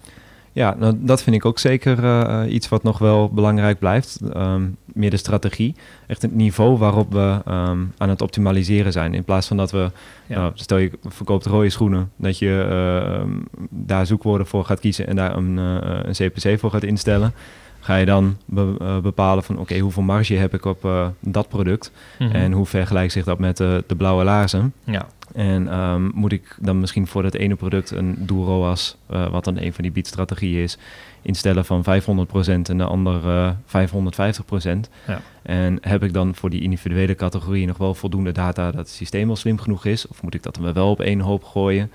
Ja, 0.55 0.75
nou, 0.79 0.95
dat 0.99 1.23
vind 1.23 1.37
ik 1.37 1.45
ook 1.45 1.59
zeker 1.59 2.05
eh, 2.05 2.53
iets 2.53 2.69
wat 2.69 2.83
nog 2.83 2.99
wel 2.99 3.31
belangrijk 3.31 3.79
blijft. 3.79 4.21
Ehm, 4.33 4.63
meer 4.87 5.11
de 5.11 5.17
strategie. 5.17 5.75
Echt 6.07 6.23
het 6.23 6.35
niveau 6.35 6.79
waarop 6.79 7.13
we 7.13 7.41
ehm, 7.47 7.79
aan 7.97 8.09
het 8.09 8.23
optimaliseren 8.23 8.93
zijn. 8.93 9.15
In 9.15 9.25
plaats 9.25 9.47
van 9.47 9.57
dat 9.57 9.71
we, 9.71 9.91
Ja. 10.27 10.39
nou, 10.39 10.53
stel 10.55 10.79
je 10.79 10.91
verkoopt 11.05 11.47
rode 11.47 11.71
schoenen, 11.71 12.11
dat 12.17 12.39
je 12.39 12.67
eh, 12.69 13.15
ehm, 13.15 13.31
daar 13.71 14.07
zoekwoorden 14.07 14.47
voor 14.47 14.65
gaat 14.65 14.81
kiezen 14.81 15.07
en 15.07 15.17
daar 15.17 15.37
een, 15.37 15.59
eh, 15.59 15.99
een 16.03 16.13
CPC 16.31 16.59
voor 16.61 16.71
gaat 16.71 16.83
instellen. 16.83 17.33
Ga 17.85 17.97
je 17.97 18.05
dan 18.07 18.37
be- 18.45 18.75
eh, 18.81 18.99
bepalen 18.99 19.45
van 19.45 19.59
oké, 19.59 19.79
hoeveel 19.79 20.03
marge 20.03 20.35
heb 20.35 20.55
ik 20.55 20.65
op 20.65 20.85
eh, 20.85 21.07
dat 21.21 21.49
product 21.49 21.93
Mhm. 22.19 22.31
en 22.35 22.53
hoe 22.53 22.67
vergelijkt 22.67 23.13
zich 23.13 23.25
dat 23.25 23.39
met 23.39 23.61
eh, 23.61 23.75
de 23.87 23.97
blauwe 23.97 24.25
laarzen. 24.25 24.73
ja. 24.85 25.07
En 25.35 25.69
ehm, 25.69 26.09
moet 26.15 26.33
ik 26.33 26.57
dan 26.61 26.81
misschien 26.81 27.07
voor 27.07 27.23
dat 27.23 27.35
ene 27.35 27.55
product 27.55 27.91
een 27.91 28.15
doel 28.19 28.45
ROAS, 28.47 28.97
eh, 29.07 29.29
wat 29.31 29.45
dan 29.45 29.57
een 29.59 29.73
van 29.73 29.83
die 29.83 29.93
biedstrategieën 29.93 30.63
is, 30.63 30.79
instellen 31.23 31.65
van 31.65 31.83
500% 31.85 32.69
en 32.69 32.79
de 32.79 32.85
ander 32.85 33.29
eh 33.29 33.51
550%. 33.65 34.89
Ja. 35.07 35.21
En 35.43 35.79
heb 35.81 36.03
ik 36.03 36.13
dan 36.13 36.35
voor 36.35 36.51
die 36.51 36.61
individuele 36.63 37.15
categorie 37.15 37.67
nog 37.67 37.77
wel 37.79 37.95
voldoende 37.95 38.33
data 38.33 38.65
dat 38.65 38.75
het 38.75 38.89
systeem 38.89 39.29
al 39.29 39.37
slim 39.37 39.59
genoeg 39.59 39.85
is? 39.85 40.09
Of 40.09 40.23
moet 40.23 40.35
ik 40.35 40.43
dat 40.43 40.55
dan 40.55 40.73
wel 40.73 40.91
op 40.91 41.01
één 41.01 41.21
hoop 41.21 41.45
gooien? 41.45 41.91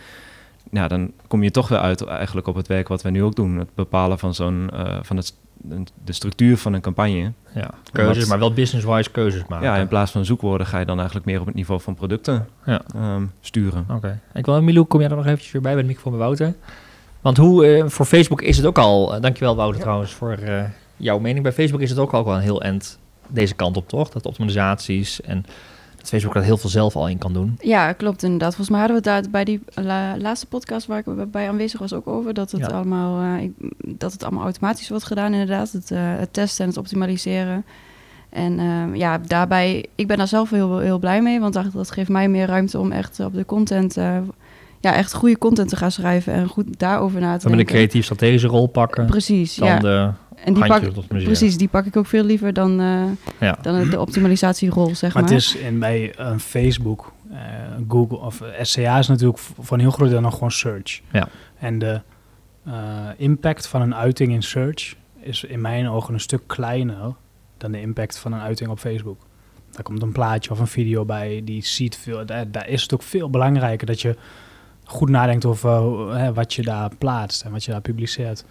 Nou, 0.70 0.88
dan 0.88 1.12
kom 1.28 1.44
je 1.44 1.52
toch 1.52 1.68
weer 1.68 1.80
uit 1.80 2.06
eigenlijk 2.06 2.48
op 2.48 2.56
het 2.56 2.68
werk 2.68 2.88
wat 2.88 3.02
we 3.02 3.10
nu 3.10 3.24
ook 3.24 3.36
doen. 3.36 3.58
Het 3.58 3.76
bepalen 3.76 4.20
van, 4.20 4.34
zo'n, 4.34 4.70
van 5.02 5.18
het, 5.18 5.34
de 6.04 6.14
structuur 6.14 6.58
van 6.58 6.74
een 6.74 6.82
campagne. 6.82 7.32
ja. 7.54 7.70
Keuzes, 7.92 8.18
Wat- 8.18 8.28
maar 8.28 8.40
wel 8.40 8.54
business-wise 8.54 9.12
keuzes 9.12 9.42
maken. 9.48 9.68
Ja, 9.68 9.76
in 9.78 9.88
plaats 9.88 10.12
van 10.12 10.26
zoekwoorden 10.26 10.68
ga 10.68 10.80
je 10.80 10.86
dan 10.86 10.96
eigenlijk 10.98 11.26
meer 11.26 11.40
op 11.40 11.46
het 11.46 11.56
niveau 11.56 11.82
van 11.82 11.96
producten 11.96 12.48
Ja. 12.66 12.82
ehm, 12.96 13.26
sturen. 13.42 13.86
Oké. 13.92 14.20
Ik 14.34 14.46
wil, 14.46 14.62
Milou, 14.62 14.86
kom 14.86 15.00
jij 15.00 15.10
er 15.10 15.16
nog 15.16 15.26
eventjes 15.26 15.52
weer 15.52 15.62
bij 15.62 15.74
bij 15.74 15.82
de 15.82 15.88
microfoon 15.88 16.12
bij 16.12 16.22
Wouter? 16.22 16.54
Want 17.22 17.38
hoe, 17.38 17.66
eh, 17.66 17.88
voor 17.88 18.06
Facebook 18.06 18.42
is 18.42 18.58
het 18.58 18.66
ook 18.66 18.78
al, 18.78 19.16
eh, 19.16 19.22
dankjewel 19.22 19.56
Wouter 19.56 19.82
trouwens 19.82 20.14
voor 20.14 20.32
eh, 20.32 20.64
jouw 20.98 21.20
mening. 21.20 21.44
Bij 21.44 21.54
Facebook 21.54 21.82
is 21.82 21.90
het 21.90 22.00
ook 22.00 22.12
al 22.14 22.26
wel 22.26 22.36
een 22.36 22.42
heel 22.42 22.62
end 22.62 23.00
deze 23.28 23.54
kant 23.56 23.78
op, 23.78 23.88
toch? 23.90 24.10
Dat 24.10 24.26
optimalisaties 24.26 25.22
en 25.22 25.46
dat 25.98 26.08
Facebook 26.08 26.34
dat 26.34 26.44
heel 26.44 26.58
veel 26.58 26.70
zelf 26.70 26.96
al 26.96 27.08
in 27.10 27.18
kan 27.18 27.34
doen. 27.34 27.58
Ja, 27.62 27.94
klopt 27.94 28.24
inderdaad. 28.24 28.56
Volgens 28.56 28.70
mij 28.70 28.80
hadden 28.80 29.04
we 29.04 29.10
het 29.10 29.24
daar 29.24 29.32
bij 29.32 29.44
die 29.44 29.62
la- 29.74 30.18
laatste 30.18 30.46
podcast 30.48 30.88
waar 30.88 30.98
ik 31.06 31.32
bij 31.32 31.50
aanwezig 31.50 31.80
was 31.80 31.94
ook 31.94 32.08
over. 32.08 32.34
Dat 32.34 32.52
het, 32.52 32.62
Ja. 32.62 32.68
allemaal, 32.68 33.22
eh, 33.38 33.50
dat 33.86 34.12
het 34.12 34.24
allemaal 34.24 34.44
automatisch 34.44 34.90
wordt 34.90 35.04
gedaan 35.06 35.32
inderdaad. 35.34 35.72
Het, 35.72 35.92
eh, 35.92 36.00
het 36.02 36.34
testen 36.34 36.64
en 36.64 36.70
het 36.70 36.80
optimaliseren. 36.80 37.66
En 38.30 38.60
eh, 38.60 38.96
ja, 38.96 39.18
daarbij, 39.18 39.86
ik 39.96 40.08
ben 40.08 40.18
daar 40.18 40.28
zelf 40.28 40.50
heel, 40.50 40.80
heel 40.80 41.00
blij 41.00 41.22
mee. 41.22 41.40
Want 41.40 41.54
dat, 41.54 41.66
dat 41.74 41.92
geeft 41.92 42.10
mij 42.10 42.30
meer 42.30 42.48
ruimte 42.48 42.80
om 42.80 42.92
echt 42.92 43.20
op 43.20 43.34
de 43.34 43.46
content, 43.46 43.98
eh, 43.98 44.18
ja, 44.80 44.94
echt 44.96 45.14
goede 45.14 45.38
content 45.38 45.70
te 45.70 45.76
gaan 45.76 45.92
schrijven. 45.92 46.34
En 46.34 46.48
goed 46.48 46.80
daarover 46.80 47.20
na 47.20 47.38
te 47.38 47.42
Dan 47.42 47.42
met 47.42 47.44
een 47.46 47.56
denken. 47.58 47.76
creatief 47.76 48.04
strategische 48.04 48.48
rol 48.48 48.68
pakken. 48.68 49.06
Precies, 49.06 49.56
Dan 49.56 49.68
ja. 49.68 49.80
de 49.80 50.10
En 50.44 50.54
die 50.54 50.66
pak, 50.68 50.84
precies, 51.08 51.58
die 51.58 51.68
pak 51.68 51.86
ik 51.86 51.98
ook 51.98 52.06
veel 52.06 52.24
liever 52.24 52.54
dan, 52.54 52.80
eh, 52.80 53.04
Ja. 53.40 53.58
dan 53.62 53.90
de 53.90 54.00
optimalisatierol, 54.00 54.96
zeg 54.96 55.14
Maar 55.14 55.24
maar. 55.24 55.32
het 55.32 55.42
is 55.42 55.56
in, 55.56 55.80
bij 55.80 56.14
een 56.20 56.40
Facebook, 56.40 57.14
eh, 57.32 57.38
Google 57.88 58.18
of 58.18 58.42
eh, 58.42 58.64
SCA 58.64 58.98
is 58.98 59.08
natuurlijk 59.08 59.38
v- 59.40 59.50
voor 59.60 59.78
een 59.78 59.84
heel 59.84 59.92
groot 59.92 60.10
deel 60.10 60.22
nog 60.22 60.34
gewoon 60.34 60.52
search. 60.52 61.02
Ja. 61.12 61.28
En 61.60 61.80
de 61.80 62.02
eh, 62.66 62.74
impact 63.18 63.68
van 63.68 63.82
een 63.82 63.96
uiting 63.96 64.32
in 64.32 64.44
search 64.44 64.96
is 65.20 65.44
in 65.44 65.62
mijn 65.62 65.90
ogen 65.90 66.14
een 66.14 66.20
stuk 66.20 66.42
kleiner 66.48 67.14
dan 67.58 67.72
de 67.72 67.82
impact 67.82 68.18
van 68.20 68.32
een 68.34 68.40
uiting 68.42 68.70
op 68.70 68.80
Facebook. 68.80 69.20
Daar 69.72 69.84
komt 69.84 70.02
een 70.02 70.12
plaatje 70.12 70.52
of 70.52 70.60
een 70.60 70.68
video 70.68 71.06
bij, 71.06 71.42
die 71.44 71.66
ziet 71.66 71.98
veel. 71.98 72.26
Daar, 72.26 72.52
daar 72.52 72.68
is 72.70 72.82
het 72.82 72.94
ook 72.94 73.04
veel 73.04 73.30
belangrijker 73.30 73.88
dat 73.88 74.02
je 74.02 74.16
goed 74.84 75.10
nadenkt 75.10 75.46
over 75.46 76.10
eh, 76.12 76.30
wat 76.30 76.54
je 76.54 76.62
daar 76.62 76.92
plaatst 76.98 77.42
en 77.44 77.52
wat 77.52 77.64
je 77.64 77.72
daar 77.72 77.82
publiceert. 77.82 78.46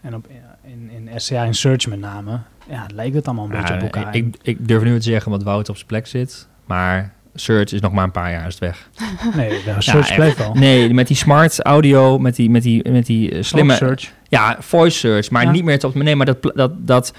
En 0.00 0.14
op, 0.14 0.26
in, 0.64 0.90
in 0.90 1.20
SCA 1.20 1.42
in 1.42 1.54
search 1.54 1.86
met 1.86 2.00
name, 2.00 2.40
ja, 2.68 2.86
lijkt 2.94 3.14
het 3.14 3.26
allemaal 3.26 3.44
een 3.44 3.50
beetje 3.50 3.74
op 3.74 3.80
elkaar. 3.80 4.14
ik, 4.14 4.36
ik 4.42 4.68
durf 4.68 4.82
nu 4.82 4.96
te 4.96 5.02
zeggen 5.02 5.30
wat 5.30 5.42
Wout 5.42 5.68
op 5.68 5.74
zijn 5.74 5.86
plek 5.88 6.06
zit. 6.06 6.48
Maar 6.66 7.12
search 7.34 7.72
is 7.72 7.80
nog 7.80 7.92
maar 7.92 8.04
een 8.04 8.10
paar 8.10 8.30
jaar 8.30 8.46
is 8.46 8.54
het 8.54 8.58
weg. 8.58 8.88
Nee, 9.36 9.48
de 9.64 9.74
search 9.78 10.14
blijft 10.14 10.38
wel. 10.38 10.54
Nee, 10.54 10.94
met 10.94 11.06
die 11.06 11.16
smart 11.16 11.62
audio, 11.62 12.18
met 12.18 12.36
die, 12.36 12.50
met 12.50 12.62
die, 12.62 12.90
met 12.90 13.06
die 13.06 13.30
eh, 13.30 13.42
slimme... 13.42 13.72
Ook 13.72 13.78
search. 13.78 14.12
Ja, 14.28 14.56
voice 14.60 14.98
search, 14.98 15.30
maar 15.30 15.42
Ja. 15.42 15.50
niet 15.50 15.64
meer 15.64 15.78
tot... 15.78 15.94
Nee, 15.94 16.16
maar 16.16 16.26
dat, 16.26 16.52
dat, 16.54 16.86
dat, 16.86 17.12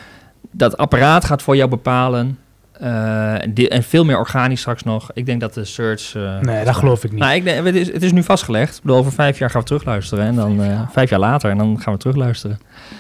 dat 0.52 0.78
apparaat 0.78 1.26
gaat 1.26 1.42
voor 1.42 1.56
jou 1.56 1.70
bepalen. 1.70 2.38
Eh, 2.80 3.74
en 3.74 3.84
veel 3.84 4.04
meer 4.06 4.18
organisch 4.18 4.60
straks 4.60 4.84
nog. 4.84 5.10
Ik 5.14 5.26
denk 5.26 5.42
dat 5.42 5.54
de 5.54 5.64
search... 5.66 6.16
eh, 6.16 6.40
Nee, 6.40 6.66
dat 6.66 6.76
geloof 6.76 7.04
ik 7.04 7.12
niet. 7.12 7.20
Nou, 7.20 7.34
ik 7.36 7.44
denk, 7.44 7.66
het, 7.66 7.76
is, 7.76 7.92
het 7.94 8.04
is 8.04 8.12
nu 8.12 8.24
vastgelegd. 8.24 8.76
Ik 8.76 8.82
bedoel, 8.82 8.98
over 8.98 9.12
vijf 9.12 9.38
jaar 9.40 9.50
gaan 9.50 9.62
we 9.62 9.68
terugluisteren. 9.68 10.26
En 10.26 10.36
dan 10.36 10.64
eh, 10.64 10.82
vijf 10.92 11.10
jaar 11.10 11.20
later 11.20 11.50
en 11.50 11.58
dan 11.58 11.80
gaan 11.82 11.94
we 11.94 12.00
terugluisteren. 12.00 12.60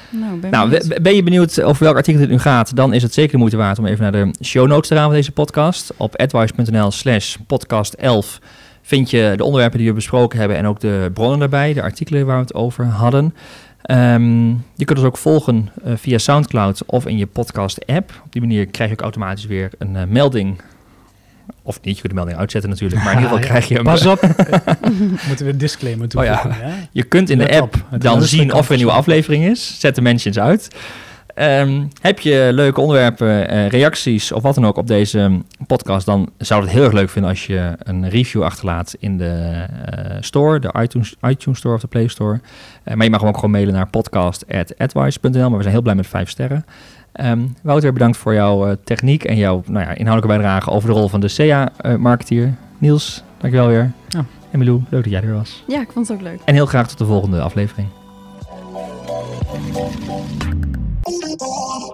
nou, 0.09 0.39
ben 0.39 0.51
Nou, 0.51 0.69
we- 0.69 0.99
ben 1.01 1.15
je 1.15 1.23
benieuwd 1.23 1.61
over 1.61 1.83
welk 1.83 1.95
artikel 1.95 2.21
dit 2.21 2.29
nu 2.29 2.39
gaat? 2.39 2.75
Dan 2.75 2.93
is 2.93 3.03
het 3.03 3.13
zeker 3.13 3.31
de 3.31 3.37
moeite 3.37 3.57
waard 3.57 3.79
om 3.79 3.85
even 3.85 4.01
naar 4.03 4.11
de 4.25 4.31
show 4.43 4.67
notes 4.67 4.87
te 4.87 4.95
gaan 4.95 5.03
van 5.05 5.13
deze 5.13 5.31
podcast. 5.31 5.93
Op 5.97 6.15
advice.nl 6.15 6.91
slash 6.91 7.35
podcast 7.47 7.93
11 7.93 8.39
vind 8.81 9.09
je 9.09 9.33
de 9.37 9.43
onderwerpen 9.43 9.77
die 9.79 9.87
we 9.87 9.93
besproken 9.93 10.39
hebben 10.39 10.57
en 10.57 10.65
ook 10.67 10.79
de 10.79 11.09
bronnen 11.13 11.39
daarbij, 11.39 11.73
de 11.73 11.81
artikelen 11.81 12.25
waar 12.25 12.35
we 12.35 12.41
het 12.41 12.53
over 12.53 12.85
hadden. 12.85 13.33
Ehm, 13.83 14.47
je 14.49 14.85
kunt 14.85 14.97
ons 14.97 15.07
ook 15.07 15.17
volgen 15.17 15.69
eh, 15.83 15.93
via 15.95 16.17
Soundcloud 16.17 16.85
of 16.85 17.07
in 17.07 17.17
je 17.17 17.25
podcast 17.25 17.85
app. 17.87 18.21
Op 18.25 18.31
die 18.31 18.41
manier 18.41 18.65
krijg 18.65 18.89
je 18.89 18.95
ook 18.95 19.01
automatisch 19.01 19.45
weer 19.45 19.69
een 19.77 19.95
eh, 19.95 20.03
melding. 20.07 20.61
Of 21.61 21.81
niet, 21.81 21.95
je 21.95 22.01
kunt 22.01 22.13
de 22.13 22.19
melding 22.19 22.37
uitzetten 22.37 22.69
natuurlijk, 22.69 23.03
maar 23.03 23.13
in 23.13 23.19
ieder 23.19 23.33
geval 23.33 23.47
krijg 23.51 23.67
je 23.67 23.75
hem. 23.75 23.83
Pas 23.83 24.05
op. 24.05 24.21
Moeten 25.27 25.45
we 25.45 25.51
een 25.51 25.57
disclaimer 25.57 26.07
Oh 26.17 26.23
ja. 26.23 26.33
toevoegen? 26.41 26.67
ja. 26.67 26.75
Je 26.91 27.03
kunt 27.03 27.29
in 27.29 27.37
de 27.37 27.59
app 27.61 27.75
op, 27.91 28.01
dan 28.01 28.21
zien 28.21 28.53
of 28.53 28.65
er 28.65 28.71
een 28.71 28.77
nieuwe 28.77 28.91
aflevering 28.93 29.45
is. 29.45 29.79
Zet 29.79 29.95
de 29.95 30.01
mentions 30.01 30.39
uit. 30.39 30.67
Ehm, 31.33 31.83
heb 32.01 32.19
je 32.19 32.49
leuke 32.51 32.81
onderwerpen, 32.81 33.47
eh, 33.47 33.67
reacties 33.67 34.31
of 34.31 34.41
wat 34.41 34.55
dan 34.55 34.65
ook 34.65 34.77
op 34.77 34.87
deze 34.87 35.41
podcast, 35.67 36.05
dan 36.05 36.29
zou 36.37 36.59
ik 36.61 36.65
het 36.65 36.75
heel 36.75 36.85
erg 36.85 36.93
leuk 36.93 37.09
vinden 37.09 37.31
als 37.31 37.45
je 37.45 37.75
een 37.77 38.09
review 38.09 38.43
achterlaat 38.43 38.95
in 38.99 39.17
de 39.17 39.65
eh, 39.85 40.17
store, 40.19 40.59
de 40.59 40.73
iTunes, 40.79 41.15
iTunes 41.21 41.59
Store 41.59 41.75
of 41.75 41.81
de 41.81 41.87
Play 41.87 42.07
Store. 42.07 42.39
Eh, 42.83 42.95
maar 42.95 43.03
je 43.03 43.11
mag 43.11 43.19
hem 43.19 43.29
ook 43.29 43.35
gewoon 43.35 43.51
mailen 43.51 43.73
naar 43.73 43.87
podcast.advice.nl, 43.89 45.49
maar 45.49 45.57
we 45.57 45.61
zijn 45.61 45.73
heel 45.73 45.81
blij 45.81 45.95
met 45.95 46.07
vijf 46.07 46.29
sterren. 46.29 46.65
Ehm, 47.11 47.39
Wouter, 47.61 47.93
bedankt 47.93 48.17
voor 48.17 48.33
jouw 48.33 48.67
eh, 48.67 48.75
techniek 48.83 49.23
en 49.23 49.37
jouw 49.37 49.63
nou 49.65 49.85
ja, 49.85 49.91
inhoudelijke 49.95 50.27
bijdrage 50.27 50.69
over 50.69 50.89
de 50.89 50.95
rol 50.95 51.07
van 51.07 51.19
de 51.19 51.33
CA-marketeer. 51.35 52.53
Niels, 52.77 53.23
dankjewel 53.37 53.67
weer. 53.67 53.91
Ja. 54.07 54.25
En 54.51 54.59
Milou, 54.59 54.81
leuk 54.89 55.03
dat 55.03 55.11
jij 55.11 55.21
er 55.21 55.33
was. 55.33 55.63
Ja, 55.67 55.81
ik 55.81 55.91
vond 55.91 56.07
het 56.07 56.17
ook 56.17 56.23
leuk. 56.23 56.39
En 56.45 56.53
heel 56.53 56.65
graag 56.65 56.87
tot 56.87 56.97
de 56.97 57.05
volgende 57.05 57.41
aflevering. 57.41 57.87
on 61.21 61.93